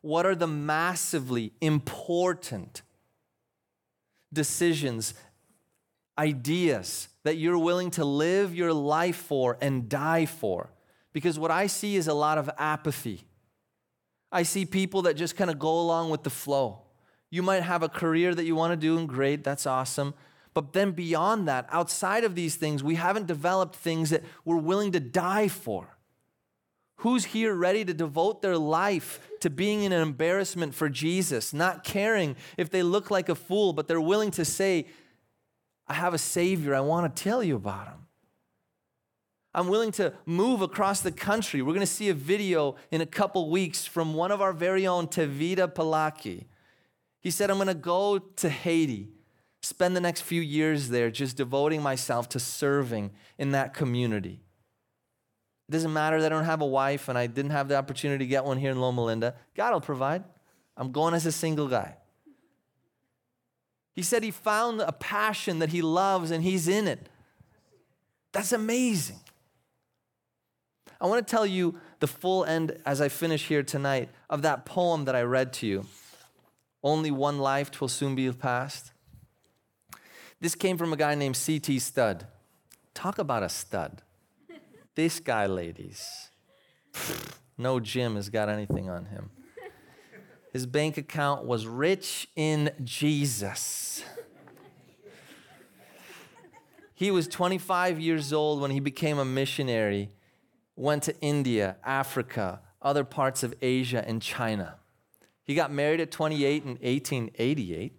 What 0.00 0.26
are 0.26 0.34
the 0.34 0.48
massively 0.48 1.52
important 1.60 2.82
decisions 4.32 5.14
ideas 6.18 7.08
that 7.24 7.36
you're 7.36 7.58
willing 7.58 7.90
to 7.92 8.04
live 8.04 8.54
your 8.54 8.72
life 8.72 9.16
for 9.16 9.58
and 9.60 9.88
die 9.88 10.26
for. 10.26 10.70
Because 11.12 11.38
what 11.38 11.50
I 11.50 11.66
see 11.66 11.96
is 11.96 12.08
a 12.08 12.14
lot 12.14 12.38
of 12.38 12.50
apathy. 12.58 13.26
I 14.30 14.42
see 14.42 14.64
people 14.66 15.02
that 15.02 15.14
just 15.14 15.36
kind 15.36 15.50
of 15.50 15.58
go 15.58 15.80
along 15.80 16.10
with 16.10 16.22
the 16.22 16.30
flow. 16.30 16.82
You 17.30 17.42
might 17.42 17.62
have 17.62 17.82
a 17.82 17.88
career 17.88 18.34
that 18.34 18.44
you 18.44 18.54
want 18.54 18.72
to 18.72 18.76
do, 18.76 18.98
and 18.98 19.08
great, 19.08 19.42
that's 19.42 19.66
awesome. 19.66 20.14
But 20.54 20.72
then 20.72 20.92
beyond 20.92 21.48
that, 21.48 21.66
outside 21.70 22.24
of 22.24 22.34
these 22.34 22.56
things, 22.56 22.82
we 22.82 22.94
haven't 22.94 23.26
developed 23.26 23.76
things 23.76 24.10
that 24.10 24.22
we're 24.44 24.56
willing 24.56 24.92
to 24.92 25.00
die 25.00 25.48
for. 25.48 25.96
Who's 27.00 27.26
here 27.26 27.54
ready 27.54 27.84
to 27.84 27.92
devote 27.92 28.40
their 28.40 28.56
life 28.56 29.20
to 29.40 29.50
being 29.50 29.82
in 29.82 29.92
an 29.92 30.00
embarrassment 30.00 30.74
for 30.74 30.88
Jesus, 30.88 31.52
not 31.52 31.84
caring 31.84 32.36
if 32.56 32.70
they 32.70 32.82
look 32.82 33.10
like 33.10 33.28
a 33.28 33.34
fool, 33.34 33.74
but 33.74 33.86
they're 33.86 34.00
willing 34.00 34.30
to 34.32 34.44
say, 34.44 34.86
I 35.88 35.94
have 35.94 36.14
a 36.14 36.18
Savior. 36.18 36.74
I 36.74 36.80
want 36.80 37.14
to 37.14 37.22
tell 37.22 37.42
you 37.42 37.56
about 37.56 37.86
him. 37.86 38.06
I'm 39.54 39.68
willing 39.68 39.92
to 39.92 40.12
move 40.26 40.60
across 40.60 41.00
the 41.00 41.10
country. 41.10 41.62
We're 41.62 41.72
going 41.72 41.80
to 41.80 41.86
see 41.86 42.10
a 42.10 42.14
video 42.14 42.76
in 42.90 43.00
a 43.00 43.06
couple 43.06 43.48
weeks 43.48 43.86
from 43.86 44.12
one 44.12 44.30
of 44.30 44.42
our 44.42 44.52
very 44.52 44.86
own, 44.86 45.06
Tevita 45.06 45.72
Palaki. 45.72 46.44
He 47.20 47.30
said, 47.30 47.50
I'm 47.50 47.56
going 47.56 47.68
to 47.68 47.74
go 47.74 48.18
to 48.18 48.50
Haiti, 48.50 49.08
spend 49.62 49.96
the 49.96 50.00
next 50.00 50.20
few 50.20 50.42
years 50.42 50.90
there 50.90 51.10
just 51.10 51.38
devoting 51.38 51.80
myself 51.80 52.28
to 52.30 52.38
serving 52.38 53.12
in 53.38 53.52
that 53.52 53.72
community. 53.72 54.42
It 55.68 55.72
doesn't 55.72 55.92
matter 55.92 56.20
that 56.20 56.30
I 56.32 56.36
don't 56.36 56.44
have 56.44 56.60
a 56.60 56.66
wife 56.66 57.08
and 57.08 57.16
I 57.16 57.26
didn't 57.26 57.50
have 57.52 57.68
the 57.68 57.76
opportunity 57.76 58.24
to 58.24 58.28
get 58.28 58.44
one 58.44 58.58
here 58.58 58.70
in 58.70 58.80
Loma 58.80 59.04
Linda. 59.04 59.34
God 59.56 59.72
will 59.72 59.80
provide. 59.80 60.22
I'm 60.76 60.92
going 60.92 61.14
as 61.14 61.24
a 61.24 61.32
single 61.32 61.66
guy. 61.66 61.96
He 63.96 64.02
said 64.02 64.22
he 64.22 64.30
found 64.30 64.82
a 64.82 64.92
passion 64.92 65.58
that 65.58 65.70
he 65.70 65.80
loves 65.80 66.30
and 66.30 66.44
he's 66.44 66.68
in 66.68 66.86
it. 66.86 67.08
That's 68.32 68.52
amazing. 68.52 69.20
I 71.00 71.06
want 71.06 71.26
to 71.26 71.30
tell 71.30 71.46
you 71.46 71.80
the 72.00 72.06
full 72.06 72.44
end 72.44 72.78
as 72.84 73.00
I 73.00 73.08
finish 73.08 73.46
here 73.46 73.62
tonight 73.62 74.10
of 74.28 74.42
that 74.42 74.66
poem 74.66 75.06
that 75.06 75.16
I 75.16 75.22
read 75.22 75.54
to 75.54 75.66
you. 75.66 75.86
Only 76.82 77.10
one 77.10 77.38
life 77.38 77.70
twill 77.70 77.88
soon 77.88 78.14
be 78.14 78.30
past. 78.32 78.92
This 80.40 80.54
came 80.54 80.76
from 80.76 80.92
a 80.92 80.96
guy 80.96 81.14
named 81.14 81.36
C.T. 81.36 81.78
Studd. 81.78 82.26
Talk 82.92 83.18
about 83.18 83.42
a 83.42 83.48
stud. 83.48 84.02
This 84.94 85.20
guy, 85.20 85.46
ladies. 85.46 86.30
No 87.56 87.80
Jim 87.80 88.16
has 88.16 88.28
got 88.28 88.50
anything 88.50 88.90
on 88.90 89.06
him. 89.06 89.30
His 90.56 90.64
bank 90.64 90.96
account 90.96 91.44
was 91.44 91.66
rich 91.66 92.28
in 92.34 92.70
Jesus. 92.82 94.02
He 96.94 97.10
was 97.10 97.28
25 97.28 98.00
years 98.00 98.32
old 98.32 98.62
when 98.62 98.70
he 98.70 98.80
became 98.80 99.18
a 99.18 99.24
missionary, 99.26 100.12
went 100.74 101.02
to 101.02 101.20
India, 101.20 101.76
Africa, 101.84 102.62
other 102.80 103.04
parts 103.04 103.42
of 103.42 103.52
Asia, 103.60 104.02
and 104.08 104.22
China. 104.22 104.76
He 105.44 105.54
got 105.54 105.70
married 105.70 106.00
at 106.00 106.10
28 106.10 106.62
in 106.62 106.68
1888, 106.70 107.92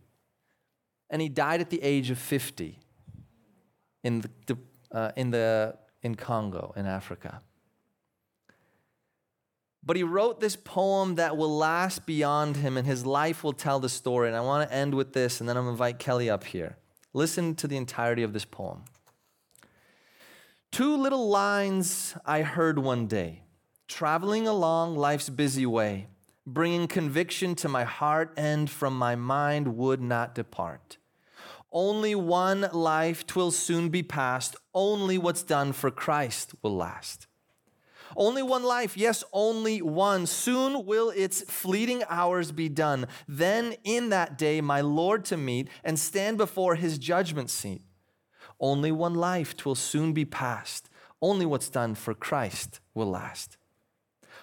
and 1.12 1.22
he 1.22 1.30
died 1.30 1.62
at 1.62 1.70
the 1.70 1.84
age 1.84 2.10
of 2.10 2.18
50 2.18 2.80
in, 4.04 4.22
the, 4.48 4.58
uh, 4.92 5.12
in, 5.16 5.30
the, 5.30 5.78
in 6.02 6.16
Congo, 6.16 6.74
in 6.76 6.88
Africa. 6.88 7.44
But 9.88 9.96
he 9.96 10.04
wrote 10.04 10.42
this 10.42 10.58
poem 10.58 11.16
that 11.16 11.38
will 11.38 11.58
last 11.58 12.06
beyond 12.06 12.58
him, 12.58 12.76
and 12.76 12.86
his 12.86 13.06
life 13.06 13.42
will 13.42 13.54
tell 13.54 13.80
the 13.80 13.88
story. 13.88 14.28
And 14.28 14.36
I 14.36 14.42
want 14.42 14.70
to 14.70 14.76
end 14.76 14.94
with 14.94 15.14
this, 15.14 15.40
and 15.40 15.48
then 15.48 15.56
I'm 15.56 15.64
going 15.64 15.78
to 15.78 15.82
invite 15.82 15.98
Kelly 15.98 16.30
up 16.30 16.44
here. 16.44 16.76
Listen 17.14 17.56
to 17.56 17.70
the 17.70 17.78
entirety 17.78 18.22
of 18.22 18.34
this 18.34 18.44
poem. 18.44 18.84
Two 20.74 20.98
little 20.98 21.30
lines 21.30 22.16
I 22.26 22.42
heard 22.42 22.80
one 22.80 23.08
day, 23.08 23.44
traveling 23.88 24.46
along 24.46 24.98
life's 24.98 25.30
busy 25.30 25.66
way, 25.66 26.08
bringing 26.46 26.90
conviction 26.90 27.56
to 27.56 27.70
my 27.70 27.86
heart 27.86 28.34
and 28.36 28.70
from 28.70 28.98
my 28.98 29.16
mind 29.16 29.78
would 29.78 30.02
not 30.02 30.36
depart. 30.36 30.98
Only 31.72 32.14
one 32.14 32.68
life 32.74 33.26
twill 33.26 33.52
soon 33.52 33.88
be 33.88 34.04
past, 34.04 34.58
only 34.74 35.18
what's 35.18 35.44
done 35.44 35.72
for 35.72 35.90
Christ 35.90 36.56
will 36.62 36.76
last. 36.76 37.27
Only 38.18 38.42
one 38.42 38.64
life, 38.64 38.98
yes, 38.98 39.24
only 39.32 39.80
one. 39.80 40.26
Soon 40.26 40.88
will 40.88 41.12
its 41.12 41.44
fleeting 41.44 42.04
hours 42.10 42.52
be 42.52 42.68
done. 42.68 43.06
Then 43.28 43.76
in 43.84 44.10
that 44.10 44.40
day, 44.40 44.60
my 44.60 44.82
Lord 44.82 45.24
to 45.26 45.38
meet 45.38 45.70
and 45.84 46.00
stand 46.00 46.40
before 46.40 46.74
his 46.74 46.98
judgment 46.98 47.52
seat. 47.52 47.84
Only 48.60 48.92
one 48.92 49.14
life, 49.14 49.56
twill 49.56 49.76
soon 49.76 50.14
be 50.14 50.26
past. 50.26 50.90
Only 51.22 51.46
what's 51.46 51.70
done 51.70 51.94
for 51.94 52.16
Christ 52.16 52.80
will 52.96 53.12
last. 53.12 53.58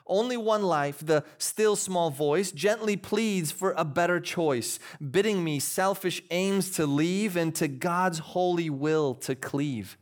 Only 0.07 0.37
one 0.37 0.63
life, 0.63 1.05
the 1.05 1.25
still 1.39 1.75
small 1.75 2.11
voice 2.11 2.53
gently 2.53 2.97
pleads 2.97 3.51
for 3.51 3.75
a 3.77 3.85
better 3.85 4.21
choice, 4.21 4.79
bidding 5.11 5.43
me 5.43 5.59
selfish 5.59 6.23
aims 6.31 6.71
to 6.73 6.87
leave 6.87 7.37
and 7.37 7.53
to 7.57 7.67
God's 7.67 8.21
holy 8.21 8.71
will 8.71 9.15
to 9.17 9.35
cleave. 9.35 9.97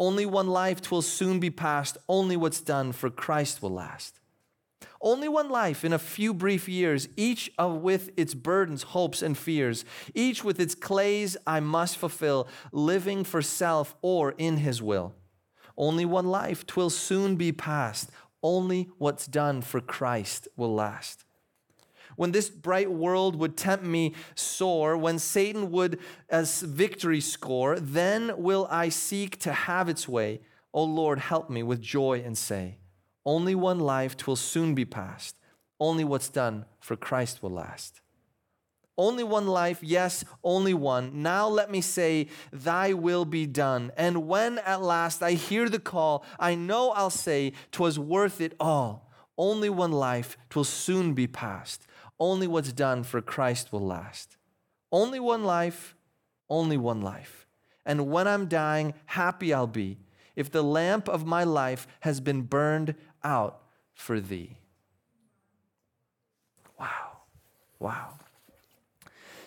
Only 0.00 0.24
one 0.24 0.46
life 0.46 0.80
twill 0.80 1.02
soon 1.02 1.40
be 1.40 1.50
past, 1.50 1.98
only 2.08 2.34
what's 2.34 2.62
done 2.62 2.92
for 2.92 3.10
Christ 3.10 3.60
will 3.60 3.74
last. 3.74 4.18
Only 5.02 5.28
one 5.28 5.50
life 5.50 5.84
in 5.84 5.92
a 5.92 5.98
few 5.98 6.32
brief 6.32 6.70
years, 6.70 7.06
each 7.18 7.50
of 7.58 7.82
with 7.82 8.10
its 8.16 8.32
burdens, 8.32 8.82
hopes, 8.82 9.20
and 9.20 9.36
fears, 9.36 9.84
each 10.14 10.42
with 10.42 10.58
its 10.58 10.74
clays 10.74 11.36
I 11.46 11.60
must 11.60 11.98
fulfill, 11.98 12.48
living 12.72 13.24
for 13.24 13.42
self 13.42 13.94
or 14.00 14.34
in 14.38 14.56
his 14.56 14.80
will. 14.80 15.14
Only 15.76 16.06
one 16.06 16.26
life, 16.26 16.66
twill 16.66 16.90
soon 16.90 17.36
be 17.36 17.52
past, 17.52 18.10
only 18.42 18.88
what's 18.96 19.26
done 19.26 19.60
for 19.60 19.82
Christ 19.82 20.48
will 20.56 20.74
last 20.74 21.26
when 22.20 22.32
this 22.32 22.50
bright 22.50 22.92
world 22.92 23.34
would 23.36 23.56
tempt 23.56 23.82
me 23.82 24.12
sore, 24.34 24.94
when 24.94 25.18
Satan 25.18 25.70
would 25.70 25.98
as 26.28 26.60
victory 26.60 27.18
score, 27.18 27.80
then 27.80 28.34
will 28.36 28.68
I 28.70 28.90
seek 28.90 29.38
to 29.38 29.54
have 29.54 29.88
its 29.88 30.06
way. 30.06 30.42
O 30.74 30.84
Lord, 30.84 31.18
help 31.18 31.48
me 31.48 31.62
with 31.62 31.80
joy 31.80 32.22
and 32.22 32.36
say, 32.36 32.76
Only 33.24 33.54
one 33.54 33.80
life 33.80 34.18
twill 34.18 34.36
soon 34.36 34.74
be 34.74 34.84
past, 34.84 35.34
only 35.80 36.04
what's 36.04 36.28
done 36.28 36.66
for 36.78 36.94
Christ 36.94 37.42
will 37.42 37.52
last. 37.52 38.02
Only 38.98 39.24
one 39.24 39.46
life, 39.46 39.78
yes, 39.80 40.22
only 40.44 40.74
one. 40.74 41.22
Now 41.22 41.48
let 41.48 41.70
me 41.70 41.80
say, 41.80 42.28
Thy 42.52 42.92
will 42.92 43.24
be 43.24 43.46
done. 43.46 43.92
And 43.96 44.28
when 44.28 44.58
at 44.58 44.82
last 44.82 45.22
I 45.22 45.32
hear 45.32 45.70
the 45.70 45.78
call, 45.78 46.26
I 46.38 46.54
know 46.54 46.90
I'll 46.90 47.08
say, 47.08 47.54
'Twas 47.72 47.98
worth 47.98 48.42
it 48.42 48.54
all. 48.60 49.10
Only 49.38 49.70
one 49.70 49.92
life, 49.92 50.36
'twill 50.50 50.64
soon 50.64 51.14
be 51.14 51.26
past. 51.26 51.86
Only 52.20 52.46
what's 52.46 52.72
done 52.72 53.02
for 53.02 53.22
Christ 53.22 53.72
will 53.72 53.84
last. 53.84 54.36
Only 54.92 55.18
one 55.18 55.42
life, 55.42 55.96
only 56.48 56.76
one 56.76 57.00
life. 57.00 57.46
And 57.86 58.10
when 58.10 58.28
I'm 58.28 58.46
dying, 58.46 58.94
happy 59.06 59.54
I'll 59.54 59.66
be 59.66 59.98
if 60.36 60.50
the 60.50 60.62
lamp 60.62 61.08
of 61.08 61.26
my 61.26 61.44
life 61.44 61.86
has 62.00 62.20
been 62.20 62.42
burned 62.42 62.94
out 63.24 63.62
for 63.94 64.20
thee. 64.20 64.58
Wow. 66.78 67.18
Wow. 67.78 68.14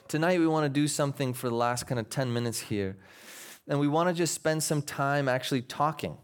Tonight, 0.08 0.40
we 0.40 0.48
want 0.48 0.66
to 0.66 0.70
do 0.70 0.88
something 0.88 1.34
for 1.34 1.50
the 1.50 1.56
last 1.56 1.88
kind 1.88 2.00
of 2.00 2.10
10 2.10 2.34
minutes 2.34 2.60
here. 2.60 2.98
And 3.68 3.80
we 3.80 3.88
want 3.88 4.10
to 4.10 4.14
just 4.14 4.34
spend 4.34 4.62
some 4.62 4.82
time 4.82 5.28
actually 5.28 5.62
talking. 5.62 6.18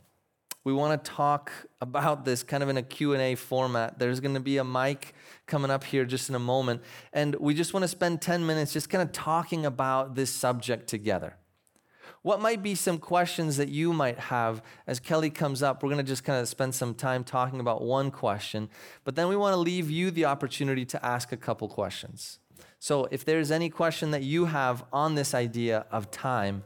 We 0.64 0.74
want 0.74 1.04
to 1.04 1.12
talk 1.12 1.52
about 1.82 2.26
this 2.26 2.44
kind 2.44 2.62
of 2.62 2.70
in 2.70 2.78
a 2.78 2.84
Q&A 2.84 3.36
format. 3.36 3.98
There's 3.98 4.20
going 4.20 4.36
to 4.36 4.42
be 4.42 4.58
a 4.58 4.64
mic 4.64 5.16
coming 5.50 5.70
up 5.70 5.84
here 5.84 6.06
just 6.06 6.30
in 6.30 6.36
a 6.36 6.40
moment. 6.40 6.82
And 7.12 7.36
we 7.36 7.54
just 7.54 7.74
want 7.74 7.84
to 7.84 7.90
spend 7.90 8.22
10 8.22 8.46
minutes 8.46 8.72
just 8.72 8.90
kind 8.90 9.02
of 9.02 9.12
talking 9.12 9.66
about 9.66 10.16
this 10.16 10.30
subject 10.30 10.88
together. 10.88 11.36
What 12.22 12.42
might 12.42 12.64
be 12.64 12.76
some 12.76 12.98
questions 12.98 13.58
that 13.58 13.70
you 13.70 13.94
might 13.94 14.20
have 14.20 14.62
as 14.88 15.00
Kelly 15.00 15.30
comes 15.30 15.64
up? 15.64 15.82
We're 15.82 15.90
going 15.90 16.06
to 16.06 16.10
just 16.10 16.24
kind 16.24 16.40
of 16.40 16.48
spend 16.48 16.76
some 16.76 16.94
time 16.94 17.24
talking 17.24 17.60
about 17.60 17.82
one 17.82 18.12
question, 18.12 18.70
but 19.04 19.16
then 19.16 19.30
we 19.30 19.36
want 19.36 19.54
to 19.54 19.60
leave 19.60 19.90
you 19.90 20.12
the 20.12 20.26
opportunity 20.26 20.86
to 20.86 21.06
ask 21.06 21.32
a 21.32 21.38
couple 21.38 21.68
questions. 21.70 22.40
So 22.78 23.08
if 23.12 23.24
there's 23.26 23.52
any 23.52 23.70
question 23.70 24.12
that 24.12 24.24
you 24.24 24.46
have 24.46 24.84
on 24.92 25.16
this 25.16 25.34
idea 25.34 25.86
of 25.92 26.12
time 26.12 26.64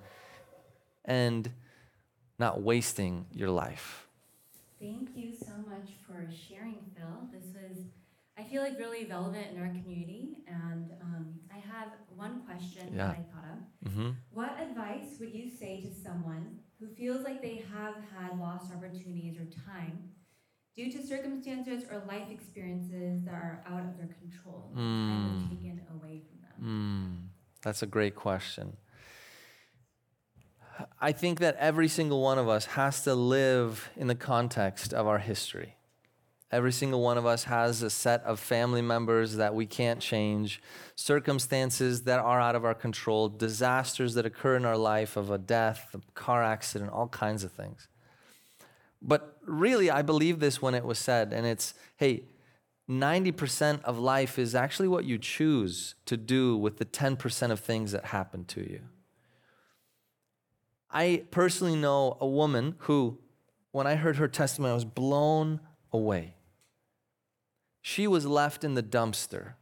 and 1.06 1.52
not 2.40 2.62
wasting 2.62 3.26
your 3.32 3.50
life. 3.50 4.08
Thank 4.80 5.10
you 5.16 5.34
so 5.34 5.54
much 5.70 5.92
for 6.06 6.28
sharing, 6.32 6.78
Phil. 6.96 7.30
This 7.32 7.46
was, 7.54 7.86
I 8.38 8.44
feel 8.44 8.62
like, 8.62 8.78
really 8.80 9.06
relevant 9.06 9.46
in 9.52 9.58
our 9.58 9.72
community. 9.82 10.38
And 10.48 10.92
um, 11.02 11.26
I 11.52 11.58
have 11.58 11.90
one 12.18 12.42
question 12.46 12.90
Yeah. 12.92 13.08
that 13.08 13.22
I 13.22 13.26
thought 13.32 13.46
of. 13.54 13.92
Mm-hmm. 13.92 14.10
What 14.34 14.52
advice 14.60 15.18
would 15.20 15.34
you 15.34 15.46
say 15.60 15.80
to 15.82 15.90
someone 16.04 16.60
who 16.80 16.88
feels 16.96 17.24
like 17.24 17.42
they 17.42 17.62
have 17.72 17.96
had 18.10 18.40
lost 18.40 18.72
opportunities 18.72 19.38
or 19.38 19.46
time 19.54 20.10
due 20.76 20.92
to 20.92 20.98
circumstances 21.06 21.86
or 21.92 22.04
life 22.08 22.30
experiences 22.32 23.22
that 23.26 23.36
are 23.36 23.62
out 23.68 23.82
of 23.86 23.96
their 23.98 24.08
control, 24.08 24.72
time 24.74 25.50
taken 25.50 25.82
away 25.94 26.22
from 26.26 26.38
them? 26.42 27.30
Mm, 27.30 27.62
that's 27.62 27.84
a 27.84 27.88
great 27.88 28.16
question. 28.16 28.78
I 31.00 31.12
think 31.12 31.40
that 31.40 31.56
every 31.58 31.88
single 31.88 32.22
one 32.22 32.40
of 32.40 32.50
us 32.50 32.66
has 32.66 33.04
to 33.04 33.14
live 33.14 33.90
in 33.96 34.08
the 34.08 34.16
context 34.16 34.94
of 34.94 35.06
our 35.08 35.20
history. 35.20 35.76
Every 36.54 36.72
single 36.72 37.02
one 37.02 37.18
of 37.18 37.26
us 37.26 37.46
has 37.46 37.82
a 37.82 37.90
set 37.90 38.22
of 38.26 38.40
family 38.40 38.84
members 38.84 39.38
that 39.38 39.56
we 39.56 39.66
can't 39.66 40.00
change, 40.00 40.62
circumstances 40.94 42.04
that 42.04 42.20
are 42.20 42.40
out 42.40 42.56
of 42.56 42.64
our 42.64 42.76
control, 42.76 43.28
disasters 43.28 44.14
that 44.14 44.28
occur 44.28 44.56
in 44.56 44.64
our 44.64 44.78
life 44.78 45.18
of 45.18 45.32
a 45.32 45.40
death, 45.40 45.90
a 45.96 46.00
car 46.14 46.44
accident, 46.44 46.92
all 46.92 47.08
kinds 47.08 47.44
of 47.44 47.52
things. 47.52 47.88
But 49.02 49.36
really, 49.44 49.90
I 49.90 50.04
believe 50.04 50.40
this 50.40 50.62
when 50.62 50.76
it 50.76 50.86
was 50.86 51.00
said, 51.00 51.34
and 51.34 51.48
it's 51.48 51.74
hey, 51.98 52.26
90% 52.88 53.82
of 53.84 53.98
life 53.98 54.38
is 54.38 54.54
actually 54.54 54.90
what 54.90 55.06
you 55.06 55.18
choose 55.18 55.96
to 56.06 56.16
do 56.16 56.56
with 56.56 56.78
the 56.78 56.86
10% 56.86 57.50
of 57.50 57.62
things 57.62 57.94
that 57.94 58.06
happen 58.06 58.46
to 58.46 58.62
you. 58.62 58.82
I 60.92 61.24
personally 61.32 61.76
know 61.76 62.16
a 62.22 62.28
woman 62.28 62.76
who, 62.78 63.18
when 63.72 63.88
I 63.88 63.96
heard 63.96 64.18
her 64.18 64.28
testimony, 64.28 64.70
I 64.70 64.76
was 64.76 64.86
blown 64.86 65.60
away. 65.92 66.36
She 67.86 68.08
was 68.08 68.26
left 68.26 68.64
in 68.64 68.76
the 68.76 68.82
dumpster 68.82 69.54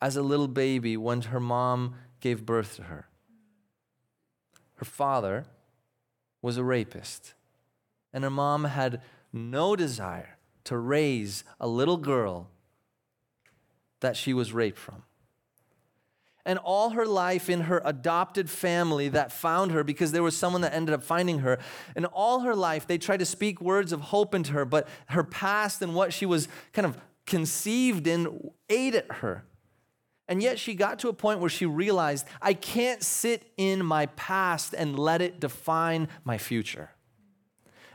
as 0.00 0.16
a 0.16 0.22
little 0.22 0.46
baby 0.46 0.96
when 0.96 1.20
her 1.22 1.40
mom 1.40 1.96
gave 2.20 2.46
birth 2.46 2.76
to 2.76 2.84
her. 2.84 3.08
Her 4.76 4.84
father 4.84 5.44
was 6.40 6.56
a 6.56 6.64
rapist, 6.64 7.34
and 8.12 8.22
her 8.22 8.30
mom 8.30 8.64
had 8.64 9.02
no 9.32 9.74
desire 9.74 10.38
to 10.62 10.78
raise 10.78 11.42
a 11.60 11.66
little 11.66 11.96
girl 11.96 12.48
that 13.98 14.16
she 14.16 14.32
was 14.32 14.52
raped 14.52 14.78
from. 14.78 15.02
And 16.46 16.58
all 16.60 16.90
her 16.90 17.06
life 17.06 17.50
in 17.50 17.62
her 17.62 17.82
adopted 17.84 18.48
family 18.48 19.08
that 19.08 19.32
found 19.32 19.72
her, 19.72 19.82
because 19.82 20.12
there 20.12 20.22
was 20.22 20.36
someone 20.36 20.62
that 20.62 20.72
ended 20.72 20.94
up 20.94 21.02
finding 21.02 21.40
her, 21.40 21.58
and 21.96 22.06
all 22.06 22.40
her 22.40 22.54
life 22.54 22.86
they 22.86 22.98
tried 22.98 23.18
to 23.18 23.26
speak 23.26 23.60
words 23.60 23.90
of 23.90 24.00
hope 24.02 24.36
into 24.36 24.52
her, 24.52 24.64
but 24.64 24.86
her 25.08 25.24
past 25.24 25.82
and 25.82 25.96
what 25.96 26.12
she 26.12 26.26
was 26.26 26.46
kind 26.72 26.86
of 26.86 26.96
conceived 27.26 28.06
in 28.06 28.50
ate 28.68 28.94
at 28.94 29.10
her. 29.12 29.44
And 30.26 30.42
yet 30.42 30.58
she 30.58 30.74
got 30.74 30.98
to 31.00 31.08
a 31.08 31.12
point 31.12 31.40
where 31.40 31.50
she 31.50 31.66
realized, 31.66 32.26
I 32.40 32.54
can't 32.54 33.02
sit 33.02 33.52
in 33.56 33.84
my 33.84 34.06
past 34.06 34.74
and 34.74 34.98
let 34.98 35.20
it 35.20 35.38
define 35.38 36.08
my 36.24 36.38
future. 36.38 36.90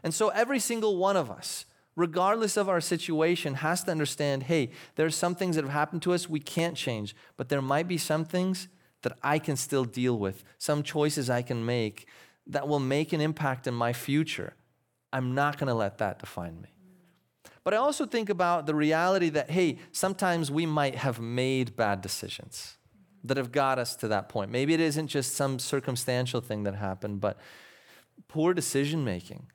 And 0.03 0.13
so 0.13 0.29
every 0.29 0.59
single 0.59 0.97
one 0.97 1.17
of 1.17 1.31
us, 1.31 1.65
regardless 1.95 2.55
of 2.55 2.69
our 2.69 2.81
situation, 2.81 3.55
has 3.55 3.83
to 3.85 3.91
understand 3.91 4.43
hey, 4.43 4.69
there's 4.95 5.15
some 5.15 5.35
things 5.35 5.55
that 5.55 5.65
have 5.65 5.73
happened 5.73 6.03
to 6.03 6.13
us 6.13 6.29
we 6.29 6.39
can't 6.39 6.77
change, 6.77 7.15
but 7.35 7.49
there 7.49 7.61
might 7.61 7.87
be 7.87 7.97
some 7.97 8.25
things 8.25 8.67
that 9.01 9.17
I 9.23 9.39
can 9.39 9.55
still 9.55 9.85
deal 9.85 10.17
with, 10.17 10.43
some 10.57 10.83
choices 10.83 11.29
I 11.29 11.41
can 11.41 11.65
make 11.65 12.07
that 12.47 12.67
will 12.67 12.79
make 12.79 13.11
an 13.13 13.21
impact 13.21 13.67
in 13.67 13.73
my 13.73 13.93
future. 13.93 14.53
I'm 15.11 15.33
not 15.33 15.57
going 15.57 15.67
to 15.67 15.73
let 15.73 15.97
that 15.99 16.19
define 16.19 16.61
me. 16.61 16.69
But 17.69 17.75
I 17.75 17.81
also 17.81 18.07
think 18.07 18.31
about 18.31 18.65
the 18.65 18.73
reality 18.73 19.29
that, 19.29 19.51
hey, 19.51 19.77
sometimes 19.91 20.49
we 20.49 20.65
might 20.65 20.95
have 20.95 21.19
made 21.19 21.75
bad 21.75 22.01
decisions 22.01 22.77
that 23.23 23.37
have 23.37 23.51
got 23.51 23.77
us 23.77 23.95
to 23.97 24.07
that 24.07 24.27
point. 24.27 24.49
Maybe 24.49 24.73
it 24.73 24.79
isn't 24.79 25.05
just 25.05 25.35
some 25.35 25.59
circumstantial 25.59 26.41
thing 26.41 26.63
that 26.63 26.73
happened, 26.73 27.21
but 27.21 27.37
poor 28.27 28.55
decision 28.55 29.05
making. 29.05 29.51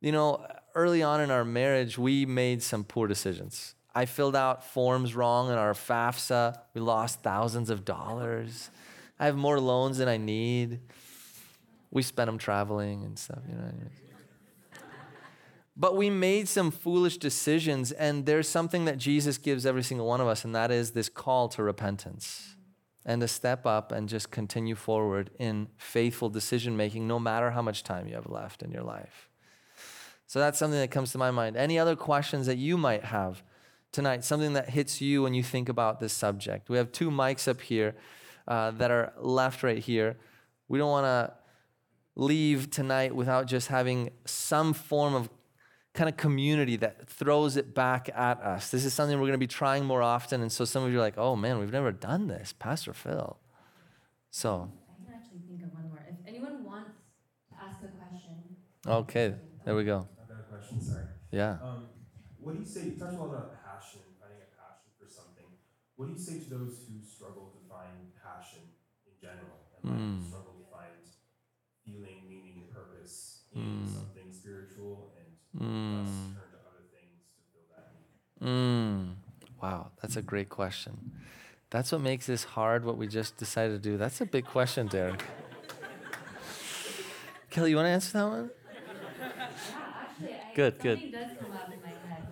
You 0.00 0.10
know, 0.10 0.44
early 0.74 1.04
on 1.04 1.20
in 1.20 1.30
our 1.30 1.44
marriage, 1.44 1.96
we 1.96 2.26
made 2.26 2.64
some 2.64 2.82
poor 2.82 3.06
decisions. 3.06 3.76
I 3.94 4.06
filled 4.06 4.34
out 4.34 4.64
forms 4.64 5.14
wrong 5.14 5.50
in 5.50 5.54
our 5.54 5.72
FAFSA. 5.72 6.58
We 6.74 6.80
lost 6.80 7.22
thousands 7.22 7.70
of 7.70 7.84
dollars. 7.84 8.70
I 9.20 9.26
have 9.26 9.36
more 9.36 9.60
loans 9.60 9.98
than 9.98 10.08
I 10.08 10.16
need. 10.16 10.80
We 11.92 12.02
spent 12.02 12.26
them 12.26 12.38
traveling 12.38 13.04
and 13.04 13.16
stuff, 13.16 13.38
you 13.48 13.54
know. 13.54 13.70
But 15.80 15.96
we 15.96 16.10
made 16.10 16.46
some 16.46 16.70
foolish 16.70 17.16
decisions, 17.16 17.90
and 17.90 18.26
there's 18.26 18.46
something 18.46 18.84
that 18.84 18.98
Jesus 18.98 19.38
gives 19.38 19.64
every 19.64 19.82
single 19.82 20.06
one 20.06 20.20
of 20.20 20.28
us, 20.28 20.44
and 20.44 20.54
that 20.54 20.70
is 20.70 20.90
this 20.90 21.08
call 21.08 21.48
to 21.48 21.62
repentance 21.62 22.54
and 23.06 23.22
to 23.22 23.26
step 23.26 23.64
up 23.64 23.90
and 23.90 24.06
just 24.06 24.30
continue 24.30 24.74
forward 24.74 25.30
in 25.38 25.68
faithful 25.78 26.28
decision 26.28 26.76
making, 26.76 27.08
no 27.08 27.18
matter 27.18 27.52
how 27.52 27.62
much 27.62 27.82
time 27.82 28.06
you 28.06 28.14
have 28.14 28.28
left 28.28 28.62
in 28.62 28.70
your 28.70 28.82
life. 28.82 29.30
So 30.26 30.38
that's 30.38 30.58
something 30.58 30.78
that 30.78 30.90
comes 30.90 31.12
to 31.12 31.18
my 31.18 31.30
mind. 31.30 31.56
Any 31.56 31.78
other 31.78 31.96
questions 31.96 32.44
that 32.44 32.58
you 32.58 32.76
might 32.76 33.06
have 33.06 33.42
tonight? 33.90 34.22
Something 34.22 34.52
that 34.52 34.68
hits 34.68 35.00
you 35.00 35.22
when 35.22 35.32
you 35.32 35.42
think 35.42 35.70
about 35.70 35.98
this 35.98 36.12
subject? 36.12 36.68
We 36.68 36.76
have 36.76 36.92
two 36.92 37.10
mics 37.10 37.48
up 37.48 37.62
here 37.62 37.94
uh, 38.46 38.72
that 38.72 38.90
are 38.90 39.14
left 39.16 39.62
right 39.62 39.78
here. 39.78 40.18
We 40.68 40.78
don't 40.78 40.90
want 40.90 41.06
to 41.06 41.32
leave 42.16 42.70
tonight 42.70 43.14
without 43.14 43.46
just 43.46 43.68
having 43.68 44.10
some 44.26 44.74
form 44.74 45.14
of 45.14 45.30
kind 45.94 46.08
of 46.08 46.16
community 46.16 46.76
that 46.76 47.08
throws 47.08 47.56
it 47.56 47.74
back 47.74 48.08
at 48.14 48.40
us. 48.40 48.70
This 48.70 48.84
is 48.84 48.94
something 48.94 49.16
we're 49.18 49.26
going 49.26 49.32
to 49.32 49.38
be 49.38 49.46
trying 49.46 49.84
more 49.84 50.02
often. 50.02 50.40
And 50.42 50.50
so 50.52 50.64
some 50.64 50.84
of 50.84 50.92
you 50.92 50.98
are 50.98 51.02
like, 51.02 51.18
oh 51.18 51.36
man, 51.36 51.58
we've 51.58 51.72
never 51.72 51.92
done 51.92 52.28
this, 52.28 52.54
Pastor 52.58 52.92
Phil. 52.92 53.36
So, 54.30 54.70
I 54.88 54.94
can 55.04 55.14
actually 55.18 55.42
think 55.48 55.62
of 55.62 55.74
one 55.74 55.90
more. 55.90 56.02
If 56.06 56.16
anyone 56.26 56.64
wants 56.64 56.94
to 57.50 57.54
ask 57.58 57.82
a 57.82 57.90
question, 57.98 58.38
okay, 58.86 59.34
there 59.64 59.74
we 59.74 59.84
go. 59.84 60.06
I've 60.22 60.28
got 60.28 60.38
a 60.38 60.46
question, 60.46 60.78
sorry. 60.86 61.06
Yeah. 61.32 61.58
Um, 61.62 61.90
what 62.38 62.54
do 62.54 62.62
you 62.62 62.68
say, 62.68 62.86
you 62.86 62.96
talked 62.98 63.18
a 63.18 63.20
lot 63.20 63.34
about 63.34 63.58
passion, 63.66 64.00
finding 64.22 64.40
a 64.40 64.50
passion 64.54 64.88
for 64.98 65.10
something. 65.10 65.46
What 65.98 66.06
do 66.06 66.12
you 66.14 66.22
say 66.22 66.38
to 66.40 66.48
those 66.48 66.86
who 66.86 67.02
struggle 67.02 67.50
to 67.52 67.60
find 67.66 68.14
passion 68.22 68.62
in 69.04 69.14
general? 69.18 69.66
And 69.82 69.90
like 69.90 69.98
Mm. 70.00 70.30
struggle 70.30 70.54
to 70.62 70.66
find 70.70 70.94
feeling, 71.84 72.28
meaning, 72.30 72.70
purpose 72.72 73.44
in 73.52 73.60
Mm. 73.60 73.94
something 73.94 74.09
need? 75.54 76.36
Mm. 78.42 79.14
Wow, 79.62 79.90
that's 80.00 80.16
a 80.16 80.22
great 80.22 80.48
question. 80.48 81.12
That's 81.70 81.92
what 81.92 82.00
makes 82.00 82.26
this 82.26 82.44
hard, 82.44 82.84
what 82.84 82.96
we 82.96 83.06
just 83.06 83.36
decided 83.36 83.82
to 83.82 83.90
do. 83.90 83.96
That's 83.96 84.20
a 84.20 84.26
big 84.26 84.46
question, 84.46 84.86
Derek. 84.88 85.22
Kelly, 87.50 87.70
you 87.70 87.76
want 87.76 87.86
to 87.86 87.90
answer 87.90 88.12
that 88.18 88.26
one? 88.28 88.50
actually, 89.38 90.32
I, 90.32 90.54
Good, 90.54 90.78
good. 90.80 91.00
does 91.12 91.30
come 91.38 91.52
up 91.52 91.70
in 91.72 91.80
my 91.82 91.88
head. 92.08 92.26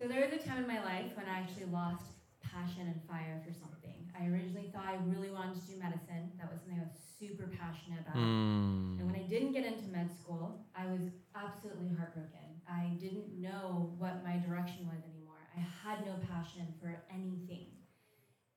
So 0.00 0.06
So 0.06 0.08
there 0.08 0.20
was 0.20 0.32
a 0.32 0.48
time 0.48 0.62
in 0.62 0.68
my 0.68 0.82
life 0.82 1.10
when 1.14 1.26
I 1.26 1.38
actually 1.40 1.66
lost 1.72 2.04
passion 2.42 2.86
and 2.86 3.00
fire 3.08 3.42
for 3.46 3.52
something. 3.52 3.77
I 4.18 4.26
originally 4.26 4.68
thought 4.72 4.84
I 4.84 4.98
really 5.06 5.30
wanted 5.30 5.60
to 5.60 5.66
do 5.72 5.78
medicine. 5.78 6.34
That 6.38 6.50
was 6.50 6.60
something 6.60 6.78
I 6.78 6.82
was 6.82 6.98
super 7.18 7.46
passionate 7.46 8.00
about. 8.02 8.16
And 8.16 8.98
Mm. 8.98 9.06
when 9.06 9.16
I 9.16 9.22
didn't 9.28 9.52
get 9.52 9.64
into 9.64 9.88
med 9.88 10.10
school, 10.12 10.66
I 10.74 10.86
was 10.86 11.02
absolutely 11.34 11.88
heartbroken. 11.88 12.60
I 12.66 12.96
didn't 12.98 13.40
know 13.40 13.94
what 13.96 14.24
my 14.24 14.38
direction 14.38 14.86
was 14.86 15.04
anymore. 15.04 15.46
I 15.54 15.60
had 15.60 16.04
no 16.04 16.16
passion 16.26 16.74
for 16.80 17.04
anything. 17.10 17.78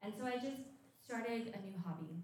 And 0.02 0.16
so 0.18 0.26
I 0.26 0.38
just 0.38 0.62
started 1.04 1.52
a 1.54 1.60
new 1.60 1.76
hobby. 1.84 2.24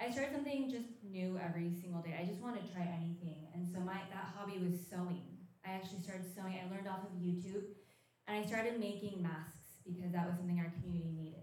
I 0.00 0.10
started 0.10 0.32
something 0.32 0.68
just 0.68 1.02
new 1.02 1.36
every 1.38 1.70
single 1.80 2.00
day. 2.00 2.16
I 2.18 2.24
just 2.24 2.40
wanted 2.40 2.66
to 2.66 2.72
try 2.72 2.84
anything. 2.84 3.48
And 3.54 3.66
so 3.68 3.80
my 3.80 4.02
that 4.10 4.26
hobby 4.34 4.58
was 4.58 4.74
sewing. 4.88 5.38
I 5.64 5.70
actually 5.70 5.98
started 5.98 6.26
sewing. 6.34 6.56
I 6.58 6.64
learned 6.70 6.88
off 6.88 7.04
of 7.04 7.12
YouTube 7.12 7.62
and 8.26 8.36
I 8.36 8.42
started 8.42 8.74
making 8.74 9.22
masks 9.22 9.76
because 9.84 10.10
that 10.12 10.26
was 10.26 10.36
something 10.36 10.58
our 10.58 10.68
community 10.80 11.12
needed. 11.12 11.39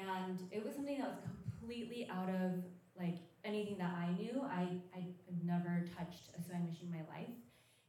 And 0.00 0.40
it 0.50 0.64
was 0.64 0.74
something 0.74 0.98
that 0.98 1.08
was 1.08 1.18
completely 1.58 2.08
out 2.10 2.28
of 2.28 2.64
like 2.98 3.18
anything 3.44 3.78
that 3.78 3.92
I 3.96 4.12
knew. 4.12 4.42
I, 4.42 4.80
I 4.96 5.04
never 5.44 5.84
touched 5.96 6.30
a 6.38 6.42
sewing 6.42 6.64
machine 6.66 6.88
in 6.88 6.92
my 6.92 7.04
life. 7.12 7.28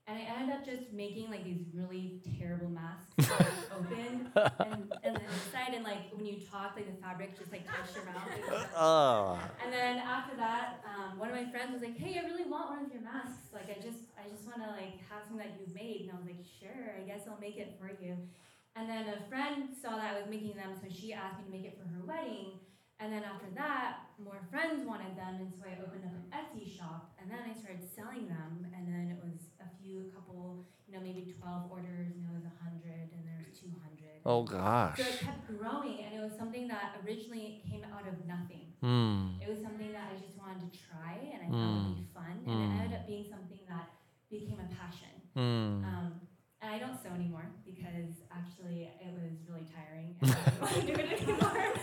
And 0.08 0.18
I 0.18 0.24
ended 0.24 0.56
up 0.56 0.66
just 0.66 0.92
making 0.92 1.30
like 1.30 1.46
these 1.46 1.62
really 1.74 2.20
terrible 2.38 2.70
masks 2.70 3.32
open 3.72 4.28
and, 4.36 4.92
and 5.04 5.16
then 5.16 5.22
inside 5.24 5.74
and 5.74 5.84
like 5.86 6.12
when 6.12 6.26
you 6.26 6.36
talk 6.52 6.74
like 6.76 6.90
the 6.90 7.00
fabric 7.02 7.38
just 7.38 7.52
like 7.52 7.64
touched 7.66 7.96
your 7.96 8.06
mouth. 8.06 8.68
Oh. 8.76 9.40
and 9.64 9.72
then 9.72 10.00
after 10.00 10.36
that, 10.38 10.84
um, 10.84 11.20
one 11.20 11.30
of 11.30 11.36
my 11.36 11.46
friends 11.52 11.72
was 11.72 11.82
like, 11.82 11.98
"Hey, 11.98 12.20
I 12.20 12.26
really 12.28 12.50
want 12.50 12.70
one 12.72 12.86
of 12.86 12.92
your 12.92 13.02
masks. 13.02 13.54
Like, 13.54 13.70
I 13.70 13.80
just, 13.80 14.10
I 14.18 14.28
just 14.28 14.44
want 14.48 14.60
to 14.64 14.70
like 14.72 14.98
have 15.08 15.22
something 15.28 15.46
that 15.46 15.56
you've 15.60 15.76
made." 15.76 16.10
And 16.10 16.12
I 16.12 16.16
was 16.18 16.26
like, 16.26 16.44
"Sure, 16.60 16.98
I 16.98 17.06
guess 17.06 17.28
I'll 17.30 17.40
make 17.40 17.58
it 17.58 17.78
for 17.80 17.92
you." 18.04 18.18
And 18.76 18.90
then 18.90 19.04
a 19.12 19.20
friend 19.28 19.68
saw 19.76 19.98
that 20.00 20.16
I 20.16 20.20
was 20.20 20.30
making 20.30 20.56
them, 20.56 20.72
so 20.80 20.88
she 20.88 21.12
asked 21.14 21.40
me 21.40 21.46
to 21.46 21.52
make 21.52 21.66
it 21.68 21.76
for 21.78 21.84
her 21.92 22.02
wedding. 22.08 22.60
And 23.02 23.12
then 23.12 23.24
after 23.26 23.50
that, 23.58 24.14
more 24.22 24.40
friends 24.54 24.86
wanted 24.86 25.18
them, 25.18 25.42
and 25.42 25.50
so 25.52 25.66
I 25.66 25.74
opened 25.82 26.06
up 26.06 26.14
an 26.14 26.30
Etsy 26.30 26.70
shop, 26.70 27.12
and 27.20 27.26
then 27.28 27.42
I 27.44 27.52
started 27.58 27.82
selling 27.84 28.30
them. 28.30 28.64
And 28.78 28.86
then 28.88 29.10
it 29.10 29.18
was 29.18 29.50
a 29.60 29.68
few, 29.82 30.06
a 30.08 30.10
couple, 30.14 30.70
you 30.88 30.94
know, 30.94 31.02
maybe 31.02 31.34
twelve 31.34 31.68
orders, 31.74 32.14
and 32.14 32.22
it 32.30 32.32
was 32.32 32.46
a 32.46 32.56
hundred, 32.62 33.10
and 33.12 33.26
there 33.26 33.42
was 33.42 33.58
two 33.58 33.74
hundred. 33.82 34.22
Oh 34.24 34.46
gosh. 34.46 35.02
So 35.02 35.04
it 35.10 35.18
kept 35.20 35.50
growing, 35.50 36.06
and 36.06 36.14
it 36.14 36.22
was 36.22 36.38
something 36.38 36.70
that 36.70 37.02
originally 37.02 37.66
came 37.66 37.82
out 37.90 38.06
of 38.06 38.14
nothing. 38.30 38.70
Mm. 38.86 39.42
It 39.42 39.50
was 39.50 39.60
something 39.66 39.92
that 39.98 40.14
I 40.14 40.16
just 40.22 40.38
wanted 40.38 40.62
to 40.62 40.70
try 40.78 41.18
and 41.34 41.42
I 41.42 41.48
thought 41.50 41.74
it 41.74 41.86
would 41.90 42.02
be 42.06 42.10
fun. 42.14 42.34
And 42.46 42.54
it 42.54 42.70
Mm. 42.70 42.82
ended 42.82 43.00
up 43.02 43.06
being 43.10 43.26
something 43.26 43.62
that 43.70 43.90
became 44.30 44.62
a 44.62 44.70
passion. 44.74 45.14
Mm. 45.36 45.82
Um, 45.86 46.22
and 46.62 46.70
I 46.70 46.78
don't 46.78 46.98
sew 47.02 47.10
anymore 47.18 47.50
because 47.82 48.22
actually 48.32 48.90
it 49.02 49.12
was 49.18 49.34
really 49.50 49.66
tiring 49.74 50.14
and 50.22 50.30
I 50.38 50.46
didn't 50.46 50.62
want 50.62 50.76
to 50.76 50.86
do 50.86 50.94
it 50.94 51.22
anymore. 51.22 51.74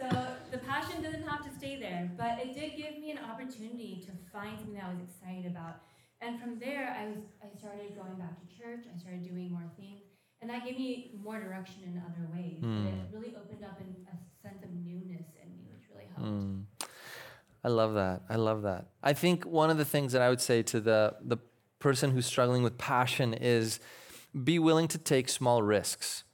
So 0.00 0.06
the 0.50 0.58
passion 0.58 1.02
doesn't 1.02 1.26
have 1.26 1.44
to 1.44 1.52
stay 1.56 1.78
there, 1.80 2.10
but 2.16 2.38
it 2.40 2.54
did 2.54 2.76
give 2.76 2.98
me 3.00 3.10
an 3.12 3.18
opportunity 3.18 4.02
to 4.06 4.10
find 4.32 4.56
something 4.58 4.74
that 4.74 4.84
I 4.84 4.92
was 4.92 5.02
excited 5.08 5.46
about. 5.46 5.82
And 6.20 6.40
from 6.40 6.58
there, 6.58 6.96
I 6.98 7.06
was 7.12 7.20
I 7.44 7.48
started 7.58 7.92
going 7.96 8.16
back 8.16 8.40
to 8.40 8.46
church. 8.56 8.84
I 8.88 8.96
started 8.98 9.22
doing 9.22 9.50
more 9.52 9.68
things, 9.76 10.00
and 10.40 10.48
that 10.50 10.64
gave 10.64 10.76
me 10.76 11.12
more 11.22 11.38
direction 11.38 11.82
in 11.84 12.00
other 12.00 12.24
ways. 12.32 12.56
But 12.60 12.68
it 12.68 12.96
Mm. 12.96 13.12
really 13.12 13.36
opened 13.36 13.62
up 13.64 13.76
an, 13.80 13.92
a 14.08 14.16
sense 14.42 14.62
of 14.64 14.70
newness 14.72 15.28
in 15.42 15.48
me, 15.56 15.68
which 15.72 15.84
really 15.92 16.08
helped. 16.16 16.30
Mm. 16.32 16.64
I 17.64 17.68
love 17.68 17.94
that. 17.94 18.22
I 18.30 18.36
love 18.36 18.62
that. 18.62 18.86
I 19.02 19.12
think 19.12 19.44
one 19.44 19.68
of 19.70 19.76
the 19.76 19.84
things 19.84 20.12
that 20.12 20.22
I 20.22 20.28
would 20.30 20.40
say 20.40 20.62
to 20.62 20.80
the 20.80 21.16
the 21.20 21.36
person 21.78 22.10
who's 22.12 22.26
struggling 22.26 22.62
with 22.62 22.78
passion 22.78 23.34
is 23.34 23.78
be 24.44 24.58
willing 24.58 24.88
to 24.88 24.98
take 24.98 25.28
small 25.28 25.62
risks. 25.62 26.24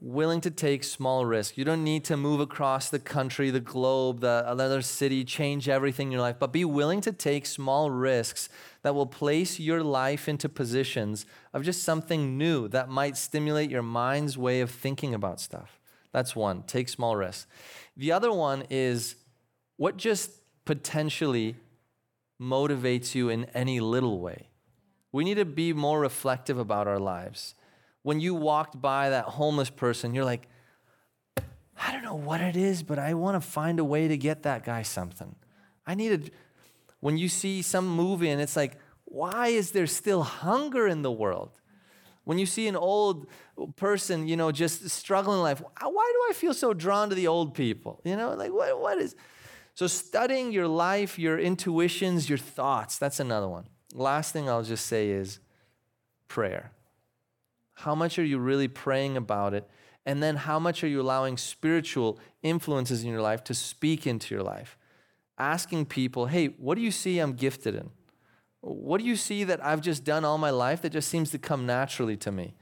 Willing 0.00 0.40
to 0.40 0.50
take 0.50 0.82
small 0.82 1.24
risks. 1.24 1.56
You 1.56 1.64
don't 1.64 1.84
need 1.84 2.04
to 2.06 2.16
move 2.16 2.40
across 2.40 2.90
the 2.90 2.98
country, 2.98 3.50
the 3.50 3.60
globe, 3.60 4.20
the 4.20 4.44
another 4.46 4.82
city, 4.82 5.24
change 5.24 5.68
everything 5.68 6.08
in 6.08 6.12
your 6.12 6.20
life, 6.20 6.36
but 6.40 6.52
be 6.52 6.64
willing 6.64 7.00
to 7.02 7.12
take 7.12 7.46
small 7.46 7.90
risks 7.90 8.48
that 8.82 8.94
will 8.94 9.06
place 9.06 9.60
your 9.60 9.82
life 9.82 10.28
into 10.28 10.48
positions 10.48 11.24
of 11.52 11.62
just 11.62 11.84
something 11.84 12.36
new 12.36 12.66
that 12.68 12.88
might 12.88 13.16
stimulate 13.16 13.70
your 13.70 13.82
mind's 13.82 14.36
way 14.36 14.60
of 14.60 14.70
thinking 14.70 15.14
about 15.14 15.40
stuff. 15.40 15.78
That's 16.10 16.34
one. 16.34 16.64
Take 16.64 16.88
small 16.88 17.16
risks. 17.16 17.46
The 17.96 18.10
other 18.10 18.32
one 18.32 18.64
is 18.70 19.14
what 19.76 19.96
just 19.96 20.32
potentially 20.64 21.54
motivates 22.40 23.14
you 23.14 23.28
in 23.28 23.44
any 23.54 23.78
little 23.78 24.20
way. 24.20 24.48
We 25.12 25.24
need 25.24 25.34
to 25.34 25.44
be 25.44 25.72
more 25.72 26.00
reflective 26.00 26.58
about 26.58 26.88
our 26.88 26.98
lives. 26.98 27.54
When 28.02 28.18
you 28.18 28.34
walked 28.34 28.80
by 28.80 29.10
that 29.10 29.26
homeless 29.26 29.70
person, 29.70 30.14
you're 30.14 30.24
like, 30.24 30.48
I 31.36 31.92
don't 31.92 32.02
know 32.02 32.14
what 32.14 32.40
it 32.40 32.56
is, 32.56 32.82
but 32.82 32.98
I 32.98 33.14
want 33.14 33.40
to 33.40 33.46
find 33.46 33.78
a 33.78 33.84
way 33.84 34.08
to 34.08 34.16
get 34.16 34.42
that 34.44 34.64
guy 34.64 34.82
something. 34.82 35.34
I 35.86 35.94
need 35.94 36.24
to. 36.26 36.30
When 37.00 37.18
you 37.18 37.28
see 37.28 37.62
some 37.62 37.88
movie 37.88 38.30
and 38.30 38.40
it's 38.40 38.56
like, 38.56 38.78
why 39.04 39.48
is 39.48 39.72
there 39.72 39.86
still 39.86 40.22
hunger 40.22 40.86
in 40.86 41.02
the 41.02 41.10
world? 41.10 41.50
When 42.24 42.38
you 42.38 42.46
see 42.46 42.68
an 42.68 42.76
old 42.76 43.26
person, 43.76 44.28
you 44.28 44.36
know, 44.36 44.52
just 44.52 44.88
struggling 44.88 45.38
in 45.38 45.42
life, 45.42 45.60
why 45.60 46.12
do 46.14 46.30
I 46.30 46.32
feel 46.34 46.54
so 46.54 46.72
drawn 46.72 47.08
to 47.08 47.14
the 47.16 47.26
old 47.26 47.54
people? 47.54 48.00
You 48.04 48.16
know, 48.16 48.34
like 48.34 48.52
what, 48.52 48.80
what 48.80 48.98
is. 48.98 49.16
So, 49.74 49.86
studying 49.86 50.52
your 50.52 50.68
life, 50.68 51.18
your 51.18 51.38
intuitions, 51.38 52.28
your 52.28 52.38
thoughts, 52.38 52.98
that's 52.98 53.18
another 53.20 53.48
one. 53.48 53.66
Last 53.92 54.32
thing 54.32 54.48
I'll 54.48 54.62
just 54.62 54.86
say 54.86 55.10
is 55.10 55.38
prayer. 56.28 56.72
How 57.74 57.94
much 57.94 58.18
are 58.18 58.24
you 58.24 58.38
really 58.38 58.68
praying 58.68 59.16
about 59.16 59.54
it? 59.54 59.68
And 60.04 60.22
then 60.22 60.36
how 60.36 60.58
much 60.58 60.82
are 60.82 60.88
you 60.88 61.00
allowing 61.00 61.36
spiritual 61.36 62.18
influences 62.42 63.04
in 63.04 63.10
your 63.10 63.20
life 63.20 63.44
to 63.44 63.54
speak 63.54 64.06
into 64.06 64.34
your 64.34 64.42
life? 64.42 64.76
Asking 65.38 65.86
people, 65.86 66.26
hey, 66.26 66.48
what 66.58 66.74
do 66.74 66.80
you 66.80 66.90
see 66.90 67.18
I'm 67.18 67.34
gifted 67.34 67.74
in? 67.74 67.90
What 68.60 69.00
do 69.00 69.06
you 69.06 69.16
see 69.16 69.44
that 69.44 69.64
I've 69.64 69.80
just 69.80 70.04
done 70.04 70.24
all 70.24 70.38
my 70.38 70.50
life 70.50 70.82
that 70.82 70.90
just 70.90 71.08
seems 71.08 71.30
to 71.32 71.38
come 71.38 71.66
naturally 71.66 72.16
to 72.18 72.32
me? 72.32 72.54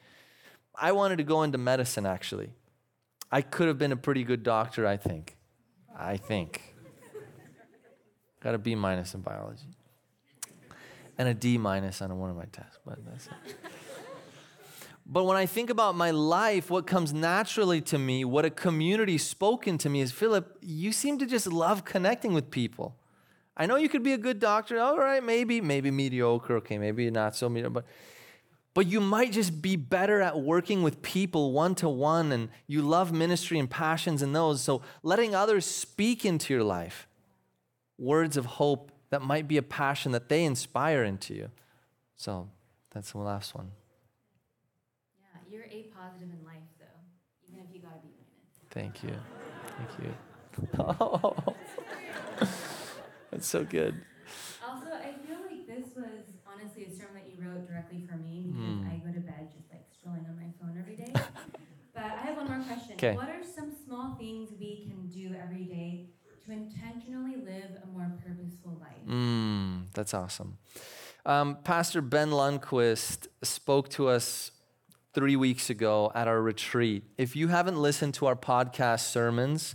I 0.74 0.93
wanted 0.93 1.16
to 1.16 1.24
go 1.24 1.43
into 1.43 1.59
medicine 1.59 2.07
actually. 2.07 2.53
I 3.31 3.43
could 3.43 3.68
have 3.68 3.78
been 3.78 3.93
a 3.93 3.97
pretty 3.97 4.24
good 4.24 4.43
doctor, 4.43 4.87
I 4.87 4.97
think. 4.97 5.37
I 5.97 6.16
think. 6.16 6.74
Got 8.41 8.55
a 8.55 8.59
B 8.59 8.74
minus 8.74 9.14
in 9.14 9.20
biology. 9.20 9.66
And 11.21 11.29
a 11.29 11.35
D 11.35 11.59
minus 11.59 12.01
on 12.01 12.18
one 12.18 12.31
of 12.31 12.37
my 12.37 12.47
tests, 12.47 12.79
but. 12.87 12.99
But 15.05 15.25
when 15.25 15.37
I 15.37 15.45
think 15.45 15.68
about 15.68 15.95
my 15.95 16.12
life, 16.12 16.71
what 16.71 16.87
comes 16.87 17.12
naturally 17.12 17.83
to 17.83 17.99
me, 17.99 18.25
what 18.25 18.47
a 18.47 18.51
community 18.51 19.18
spoken 19.18 19.77
to 19.79 19.91
me 19.91 20.01
is 20.01 20.12
Philip, 20.12 20.57
you 20.62 20.93
seem 20.93 21.18
to 21.18 21.27
just 21.27 21.47
love 21.47 21.85
connecting 21.85 22.33
with 22.33 22.51
people. 22.51 22.97
I 23.55 23.66
know 23.66 23.77
you 23.77 23.91
could 23.91 24.03
be 24.03 24.14
a 24.14 24.18
good 24.18 24.39
doctor, 24.39 24.79
all 24.79 24.97
right, 24.97 25.23
maybe, 25.23 25.61
maybe 25.61 25.91
mediocre, 25.91 26.57
okay, 26.59 26.79
maybe 26.79 27.11
not 27.11 27.37
so 27.37 27.51
mediocre, 27.51 27.71
but 27.71 27.87
but 28.73 28.87
you 28.87 29.01
might 29.01 29.33
just 29.33 29.61
be 29.61 29.77
better 29.77 30.23
at 30.23 30.41
working 30.41 30.83
with 30.83 31.03
people 31.03 31.53
one 31.53 31.75
to 31.75 31.89
one, 31.89 32.33
and 32.33 32.49
you 32.66 32.81
love 32.81 33.12
ministry 33.12 33.59
and 33.59 33.68
passions 33.68 34.23
and 34.23 34.35
those. 34.35 34.62
So 34.62 34.81
letting 35.03 35.35
others 35.35 35.66
speak 35.66 36.25
into 36.25 36.55
your 36.55 36.64
life 36.64 37.09
words 37.99 38.39
of 38.39 38.47
hope 38.47 38.93
that 39.11 39.23
might 39.23 39.49
be 39.49 39.57
a 39.57 39.63
passion 39.63 40.13
that 40.13 40.29
they 40.29 40.45
inspire 40.45 41.05
into 41.05 41.35
you. 41.35 41.51
So 42.17 42.49
that's 42.91 43.13
the 43.13 43.19
last 43.19 43.55
one. 43.55 43.73
Yeah, 45.23 45.41
you're 45.51 45.65
A 45.71 45.85
positive 45.93 46.31
in 46.33 46.43
life, 46.45 46.69
though, 46.79 47.01
even 47.49 47.61
if 47.61 47.75
you 47.75 47.81
got 47.81 47.97
a 47.97 48.01
B 48.01 48.15
minus. 48.19 48.69
Thank 48.71 49.03
you. 49.03 49.15
Thank 49.77 49.99
you. 49.99 50.15
Oh, 50.79 51.57
that's 53.31 53.47
so 53.47 53.65
good. 53.65 54.05
Also, 54.63 54.87
I 54.93 55.11
feel 55.23 55.37
like 55.39 55.57
this 55.67 55.79
was 56.21 56.37
honestly 56.47 56.85
a 56.85 56.93
sermon 56.93 57.29
that 57.29 57.29
you 57.29 57.45
wrote 57.51 57.75
directly 57.75 58.09
for 58.13 58.21
me 58.21 58.49
because 58.49 58.51
Hmm. 58.51 58.91
I 58.91 59.13
go 59.13 59.15
to 59.15 59.25
bed 59.27 59.41
just 59.51 59.67
like 59.71 59.81
scrolling 59.93 60.29
on 60.31 60.37
my 60.37 60.49
phone 60.61 60.75
every 60.81 61.05
day. 61.05 61.15
but 61.95 62.17
I 62.17 62.23
have 62.25 62.37
one 62.37 62.49
more 62.49 62.59
question. 62.67 62.97
'Kay. 62.97 63.21
What 63.21 63.39
are 63.39 63.39
that's 70.01 70.15
awesome. 70.15 70.57
Um, 71.27 71.59
Pastor 71.63 72.01
Ben 72.01 72.31
Lundquist 72.31 73.27
spoke 73.43 73.91
to 73.91 74.09
us 74.09 74.51
three 75.13 75.37
weeks 75.37 75.69
ago 75.69 76.11
at 76.15 76.27
our 76.27 76.41
retreat. 76.41 77.05
If 77.19 77.37
you 77.37 77.49
haven't 77.49 77.77
listened 77.77 78.15
to 78.15 78.25
our 78.25 78.35
podcast 78.35 79.01
sermons, 79.01 79.75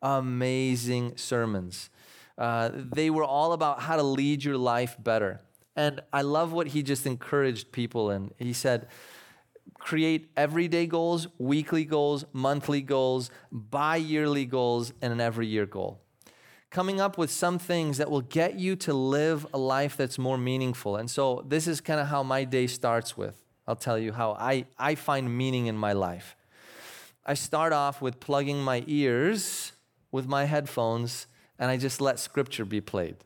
amazing 0.00 1.18
sermons. 1.18 1.90
Uh, 2.38 2.70
they 2.72 3.10
were 3.10 3.22
all 3.22 3.52
about 3.52 3.80
how 3.80 3.96
to 3.96 4.02
lead 4.02 4.42
your 4.44 4.56
life 4.56 4.96
better. 4.98 5.42
And 5.76 6.00
I 6.10 6.22
love 6.22 6.54
what 6.54 6.68
he 6.68 6.82
just 6.82 7.04
encouraged 7.04 7.70
people 7.70 8.10
in. 8.10 8.30
He 8.38 8.54
said, 8.54 8.88
create 9.78 10.30
everyday 10.38 10.86
goals, 10.86 11.28
weekly 11.36 11.84
goals, 11.84 12.24
monthly 12.32 12.80
goals, 12.80 13.30
bi 13.52 13.96
yearly 13.96 14.46
goals, 14.46 14.94
and 15.02 15.12
an 15.12 15.20
every 15.20 15.48
year 15.48 15.66
goal 15.66 16.00
coming 16.70 17.00
up 17.00 17.16
with 17.16 17.30
some 17.30 17.58
things 17.58 17.98
that 17.98 18.10
will 18.10 18.22
get 18.22 18.58
you 18.58 18.76
to 18.76 18.92
live 18.92 19.46
a 19.54 19.58
life 19.58 19.96
that's 19.96 20.18
more 20.18 20.36
meaningful. 20.36 20.96
And 20.96 21.10
so 21.10 21.44
this 21.46 21.66
is 21.66 21.80
kind 21.80 22.00
of 22.00 22.08
how 22.08 22.22
my 22.22 22.44
day 22.44 22.66
starts 22.66 23.16
with. 23.16 23.40
I'll 23.66 23.76
tell 23.76 23.98
you 23.98 24.12
how 24.12 24.32
I, 24.32 24.66
I 24.78 24.94
find 24.94 25.36
meaning 25.36 25.66
in 25.66 25.76
my 25.76 25.92
life. 25.92 26.36
I 27.24 27.34
start 27.34 27.72
off 27.72 28.00
with 28.00 28.20
plugging 28.20 28.62
my 28.62 28.84
ears 28.86 29.72
with 30.12 30.28
my 30.28 30.44
headphones 30.44 31.26
and 31.58 31.70
I 31.70 31.76
just 31.76 32.00
let 32.00 32.18
scripture 32.18 32.64
be 32.64 32.80
played. 32.80 33.16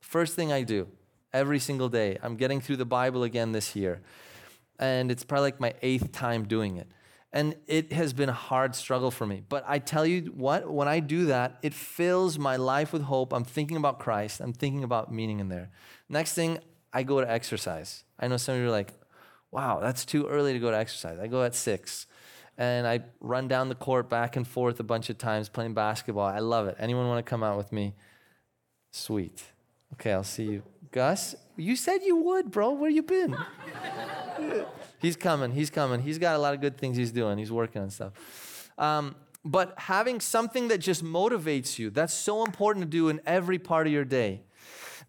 First 0.00 0.34
thing 0.34 0.52
I 0.52 0.62
do 0.62 0.88
every 1.32 1.58
single 1.58 1.88
day. 1.88 2.18
I'm 2.22 2.36
getting 2.36 2.60
through 2.60 2.76
the 2.76 2.86
Bible 2.86 3.22
again 3.22 3.52
this 3.52 3.76
year. 3.76 4.00
And 4.78 5.10
it's 5.10 5.24
probably 5.24 5.48
like 5.48 5.60
my 5.60 5.74
eighth 5.82 6.12
time 6.12 6.44
doing 6.46 6.76
it. 6.76 6.88
And 7.36 7.54
it 7.66 7.92
has 7.92 8.14
been 8.14 8.30
a 8.30 8.38
hard 8.50 8.74
struggle 8.74 9.10
for 9.10 9.26
me. 9.26 9.42
But 9.46 9.62
I 9.68 9.78
tell 9.78 10.06
you 10.06 10.32
what, 10.34 10.70
when 10.70 10.88
I 10.88 11.00
do 11.00 11.26
that, 11.26 11.58
it 11.60 11.74
fills 11.74 12.38
my 12.38 12.56
life 12.56 12.94
with 12.94 13.02
hope. 13.02 13.34
I'm 13.34 13.44
thinking 13.44 13.76
about 13.76 13.98
Christ, 13.98 14.40
I'm 14.40 14.54
thinking 14.54 14.82
about 14.82 15.12
meaning 15.12 15.40
in 15.40 15.50
there. 15.50 15.68
Next 16.08 16.32
thing, 16.32 16.60
I 16.94 17.02
go 17.02 17.20
to 17.20 17.30
exercise. 17.30 18.04
I 18.18 18.28
know 18.28 18.38
some 18.38 18.54
of 18.54 18.62
you 18.62 18.68
are 18.68 18.70
like, 18.70 18.94
wow, 19.50 19.80
that's 19.80 20.06
too 20.06 20.26
early 20.26 20.54
to 20.54 20.58
go 20.58 20.70
to 20.70 20.78
exercise. 20.78 21.18
I 21.18 21.26
go 21.26 21.42
at 21.42 21.54
six 21.54 22.06
and 22.56 22.86
I 22.86 23.00
run 23.20 23.48
down 23.48 23.68
the 23.68 23.74
court 23.74 24.08
back 24.08 24.36
and 24.36 24.48
forth 24.48 24.80
a 24.80 24.84
bunch 24.84 25.10
of 25.10 25.18
times 25.18 25.50
playing 25.50 25.74
basketball. 25.74 26.24
I 26.24 26.38
love 26.38 26.66
it. 26.68 26.76
Anyone 26.78 27.06
want 27.06 27.24
to 27.24 27.28
come 27.28 27.42
out 27.42 27.58
with 27.58 27.70
me? 27.70 27.92
Sweet. 28.92 29.44
Okay, 29.92 30.12
I'll 30.12 30.24
see 30.24 30.44
you. 30.44 30.62
Gus, 30.90 31.34
you 31.56 31.76
said 31.76 31.98
you 32.02 32.16
would, 32.16 32.50
bro. 32.50 32.70
Where 32.70 32.88
you 32.88 33.02
been? 33.02 33.36
he's 35.00 35.16
coming. 35.16 35.52
He's 35.52 35.70
coming. 35.70 36.02
He's 36.02 36.18
got 36.18 36.36
a 36.36 36.38
lot 36.38 36.54
of 36.54 36.60
good 36.60 36.76
things 36.76 36.96
he's 36.96 37.12
doing. 37.12 37.38
He's 37.38 37.52
working 37.52 37.82
on 37.82 37.90
stuff. 37.90 38.70
Um, 38.78 39.16
but 39.44 39.74
having 39.78 40.20
something 40.20 40.68
that 40.68 40.78
just 40.78 41.04
motivates 41.04 41.78
you, 41.78 41.90
that's 41.90 42.12
so 42.12 42.44
important 42.44 42.84
to 42.84 42.90
do 42.90 43.08
in 43.08 43.20
every 43.26 43.58
part 43.58 43.86
of 43.86 43.92
your 43.92 44.04
day. 44.04 44.42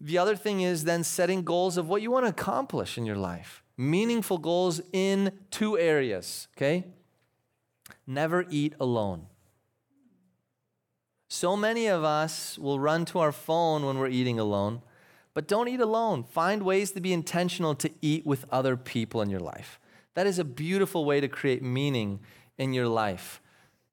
The 0.00 0.18
other 0.18 0.36
thing 0.36 0.60
is 0.60 0.84
then 0.84 1.02
setting 1.02 1.42
goals 1.42 1.76
of 1.76 1.88
what 1.88 2.02
you 2.02 2.10
want 2.10 2.24
to 2.26 2.30
accomplish 2.30 2.96
in 2.96 3.04
your 3.04 3.16
life. 3.16 3.64
Meaningful 3.76 4.38
goals 4.38 4.80
in 4.92 5.32
two 5.50 5.76
areas, 5.76 6.46
okay? 6.56 6.84
Never 8.06 8.46
eat 8.48 8.74
alone. 8.78 9.26
So 11.28 11.56
many 11.56 11.86
of 11.88 12.04
us 12.04 12.58
will 12.58 12.80
run 12.80 13.04
to 13.06 13.18
our 13.18 13.32
phone 13.32 13.84
when 13.84 13.98
we're 13.98 14.08
eating 14.08 14.38
alone, 14.38 14.82
but 15.38 15.46
don't 15.46 15.68
eat 15.68 15.78
alone. 15.78 16.24
Find 16.24 16.64
ways 16.64 16.90
to 16.90 17.00
be 17.00 17.12
intentional 17.12 17.72
to 17.76 17.88
eat 18.02 18.26
with 18.26 18.44
other 18.50 18.76
people 18.76 19.22
in 19.22 19.30
your 19.30 19.38
life. 19.38 19.78
That 20.14 20.26
is 20.26 20.40
a 20.40 20.44
beautiful 20.44 21.04
way 21.04 21.20
to 21.20 21.28
create 21.28 21.62
meaning 21.62 22.18
in 22.56 22.72
your 22.72 22.88
life. 22.88 23.40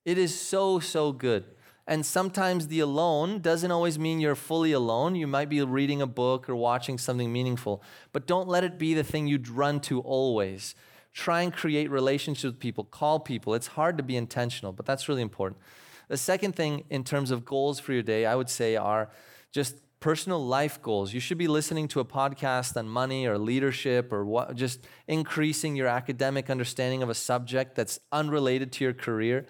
It 0.06 0.18
is 0.18 0.34
so, 0.34 0.80
so 0.80 1.12
good. 1.12 1.46
And 1.86 2.04
sometimes 2.04 2.66
the 2.66 2.80
alone 2.80 3.42
doesn't 3.42 3.70
always 3.70 4.00
mean 4.00 4.20
you're 4.20 4.34
fully 4.34 4.72
alone. 4.72 5.14
You 5.14 5.28
might 5.28 5.50
be 5.50 5.62
reading 5.62 6.02
a 6.02 6.08
book 6.08 6.50
or 6.50 6.56
watching 6.56 6.98
something 6.98 7.32
meaningful, 7.32 7.84
but 8.12 8.26
don't 8.26 8.48
let 8.48 8.64
it 8.64 8.80
be 8.80 8.96
the 8.96 9.04
thing 9.04 9.28
you'd 9.28 9.48
run 9.48 9.80
to 9.82 10.00
always. 10.00 10.74
Try 11.14 11.44
and 11.44 11.54
create 11.54 11.92
relationships 11.92 12.44
with 12.44 12.60
people, 12.60 12.86
call 12.86 13.20
people. 13.20 13.54
It's 13.54 13.68
hard 13.68 13.98
to 13.98 14.04
be 14.04 14.18
intentional, 14.18 14.72
but 14.72 14.88
that's 14.88 15.08
really 15.08 15.22
important. 15.22 15.62
The 16.08 16.18
second 16.18 16.56
thing 16.56 16.86
in 16.90 17.04
terms 17.04 17.30
of 17.30 17.46
goals 17.46 17.80
for 17.80 17.94
your 17.94 18.02
day, 18.02 18.26
I 18.26 18.34
would 18.34 18.50
say, 18.50 18.76
are 18.76 19.12
just 19.52 19.76
personal 20.00 20.46
life 20.46 20.82
goals. 20.82 21.14
You 21.14 21.20
should 21.20 21.38
be 21.38 21.48
listening 21.48 21.88
to 21.90 22.00
a 22.00 22.06
podcast 22.06 22.78
on 22.78 22.88
money 22.88 23.26
or 23.26 23.38
leadership 23.38 24.12
or 24.12 24.26
what, 24.26 24.56
just 24.56 24.86
increasing 25.08 25.76
your 25.76 25.88
academic 25.88 26.50
understanding 26.50 27.02
of 27.02 27.10
a 27.10 27.16
subject 27.16 27.76
that's 27.76 28.00
unrelated 28.12 28.72
to 28.74 28.84
your 28.84 28.94
career. 28.94 29.48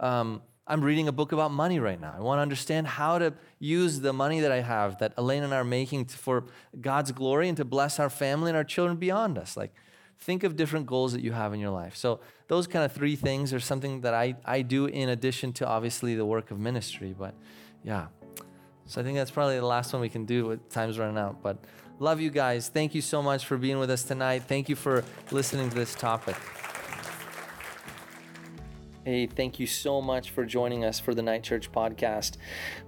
Um, 0.00 0.42
I'm 0.66 0.82
reading 0.82 1.08
a 1.08 1.12
book 1.12 1.32
about 1.32 1.50
money 1.50 1.78
right 1.78 2.00
now. 2.00 2.14
I 2.16 2.20
want 2.20 2.38
to 2.38 2.42
understand 2.42 2.86
how 2.86 3.18
to 3.18 3.34
use 3.58 4.00
the 4.00 4.14
money 4.14 4.40
that 4.40 4.50
I 4.50 4.60
have, 4.60 4.98
that 4.98 5.12
Elaine 5.18 5.42
and 5.42 5.52
I 5.52 5.58
are 5.58 5.64
making 5.64 6.06
for 6.06 6.46
God's 6.80 7.12
glory 7.12 7.48
and 7.48 7.56
to 7.58 7.66
bless 7.66 8.00
our 8.00 8.08
family 8.08 8.50
and 8.50 8.56
our 8.56 8.64
children 8.64 8.96
beyond 8.96 9.36
us. 9.36 9.58
Like, 9.58 9.74
think 10.18 10.42
of 10.42 10.56
different 10.56 10.86
goals 10.86 11.12
that 11.12 11.20
you 11.20 11.32
have 11.32 11.52
in 11.52 11.60
your 11.60 11.70
life. 11.70 11.96
So, 11.96 12.20
those 12.48 12.66
kind 12.66 12.82
of 12.82 12.92
three 12.92 13.14
things 13.14 13.52
are 13.52 13.60
something 13.60 14.00
that 14.02 14.14
I, 14.14 14.36
I 14.44 14.62
do 14.62 14.86
in 14.86 15.10
addition 15.10 15.52
to 15.54 15.66
obviously 15.66 16.14
the 16.14 16.24
work 16.24 16.50
of 16.50 16.58
ministry. 16.58 17.14
But 17.16 17.34
yeah, 17.82 18.06
so 18.86 19.00
I 19.00 19.04
think 19.04 19.16
that's 19.16 19.30
probably 19.30 19.56
the 19.58 19.66
last 19.66 19.92
one 19.92 20.02
we 20.02 20.08
can 20.08 20.24
do 20.24 20.46
with 20.46 20.68
time's 20.70 20.98
running 20.98 21.18
out. 21.18 21.42
But 21.42 21.58
love 21.98 22.20
you 22.20 22.30
guys. 22.30 22.68
Thank 22.68 22.94
you 22.94 23.00
so 23.00 23.22
much 23.22 23.46
for 23.46 23.56
being 23.56 23.78
with 23.78 23.90
us 23.90 24.04
tonight. 24.04 24.44
Thank 24.44 24.68
you 24.68 24.76
for 24.76 25.04
listening 25.30 25.70
to 25.70 25.74
this 25.74 25.94
topic. 25.94 26.36
Hey, 29.04 29.26
thank 29.26 29.60
you 29.60 29.66
so 29.66 30.00
much 30.00 30.30
for 30.30 30.46
joining 30.46 30.82
us 30.82 30.98
for 30.98 31.12
the 31.12 31.20
Night 31.20 31.42
Church 31.42 31.70
podcast. 31.70 32.38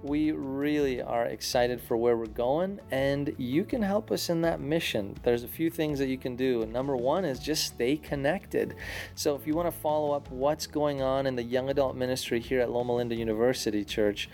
We 0.01 0.31
really 0.31 0.99
are 0.99 1.27
excited 1.27 1.79
for 1.79 1.95
where 1.95 2.17
we're 2.17 2.25
going, 2.25 2.79
and 2.89 3.35
you 3.37 3.63
can 3.63 3.83
help 3.83 4.09
us 4.09 4.27
in 4.31 4.41
that 4.41 4.59
mission. 4.59 5.15
There's 5.21 5.43
a 5.43 5.47
few 5.47 5.69
things 5.69 5.99
that 5.99 6.07
you 6.07 6.17
can 6.17 6.35
do. 6.35 6.65
Number 6.65 6.97
one 6.97 7.23
is 7.23 7.37
just 7.37 7.67
stay 7.67 7.97
connected. 7.97 8.73
So, 9.13 9.35
if 9.35 9.45
you 9.45 9.53
want 9.53 9.67
to 9.67 9.79
follow 9.79 10.11
up 10.11 10.27
what's 10.31 10.65
going 10.65 11.03
on 11.03 11.27
in 11.27 11.35
the 11.35 11.43
young 11.43 11.69
adult 11.69 11.95
ministry 11.95 12.39
here 12.39 12.61
at 12.61 12.71
Loma 12.71 12.95
Linda 12.95 13.13
University 13.13 13.85
Church, 13.85 14.27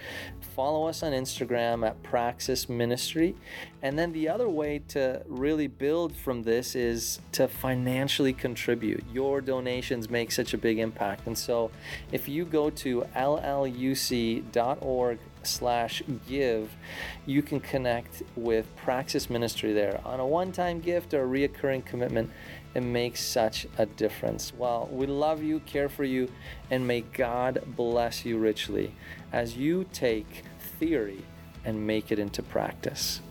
follow 0.56 0.88
us 0.88 1.04
on 1.04 1.12
Instagram 1.12 1.86
at 1.86 2.02
Praxis 2.02 2.70
Ministry. 2.70 3.36
And 3.82 4.00
then 4.00 4.14
the 4.14 4.30
other 4.30 4.48
way 4.48 4.80
to 4.88 5.22
really 5.28 5.68
build 5.68 6.16
from 6.16 6.44
this 6.44 6.74
is 6.74 7.20
to 7.34 7.50
financially 7.50 8.32
contribute. 8.32 9.04
Your 9.12 9.42
donations 9.42 10.10
make 10.10 10.32
such 10.32 10.54
a 10.54 10.58
big 10.58 10.80
impact. 10.80 11.28
And 11.28 11.38
so, 11.38 11.70
if 12.12 12.28
you 12.28 12.46
go 12.46 12.70
to 12.70 13.06
lluc.org 13.16 15.20
slash 15.44 16.04
give, 16.28 16.72
you 17.26 17.42
can 17.42 17.60
connect 17.60 18.24
with 18.36 18.74
Praxis 18.76 19.30
Ministry 19.30 19.74
there 19.74 20.00
on 20.06 20.20
a 20.20 20.26
one-time 20.26 20.80
gift 20.80 21.14
or 21.14 21.24
a 21.24 21.28
reoccurring 21.28 21.86
commitment. 21.86 22.32
It 22.74 22.82
makes 22.82 23.22
such 23.22 23.68
a 23.78 23.86
difference. 23.86 24.54
Well, 24.58 24.90
we 24.92 25.06
love 25.06 25.44
you, 25.44 25.60
care 25.62 25.90
for 25.90 26.04
you, 26.04 26.30
and 26.72 26.88
may 26.88 27.02
God 27.02 27.64
bless 27.76 28.26
you 28.26 28.38
richly 28.38 28.94
as 29.32 29.58
you 29.58 29.86
take 29.94 30.44
theory 30.80 31.24
and 31.66 31.86
make 31.86 32.12
it 32.12 32.20
into 32.20 32.42
practice. 32.42 33.22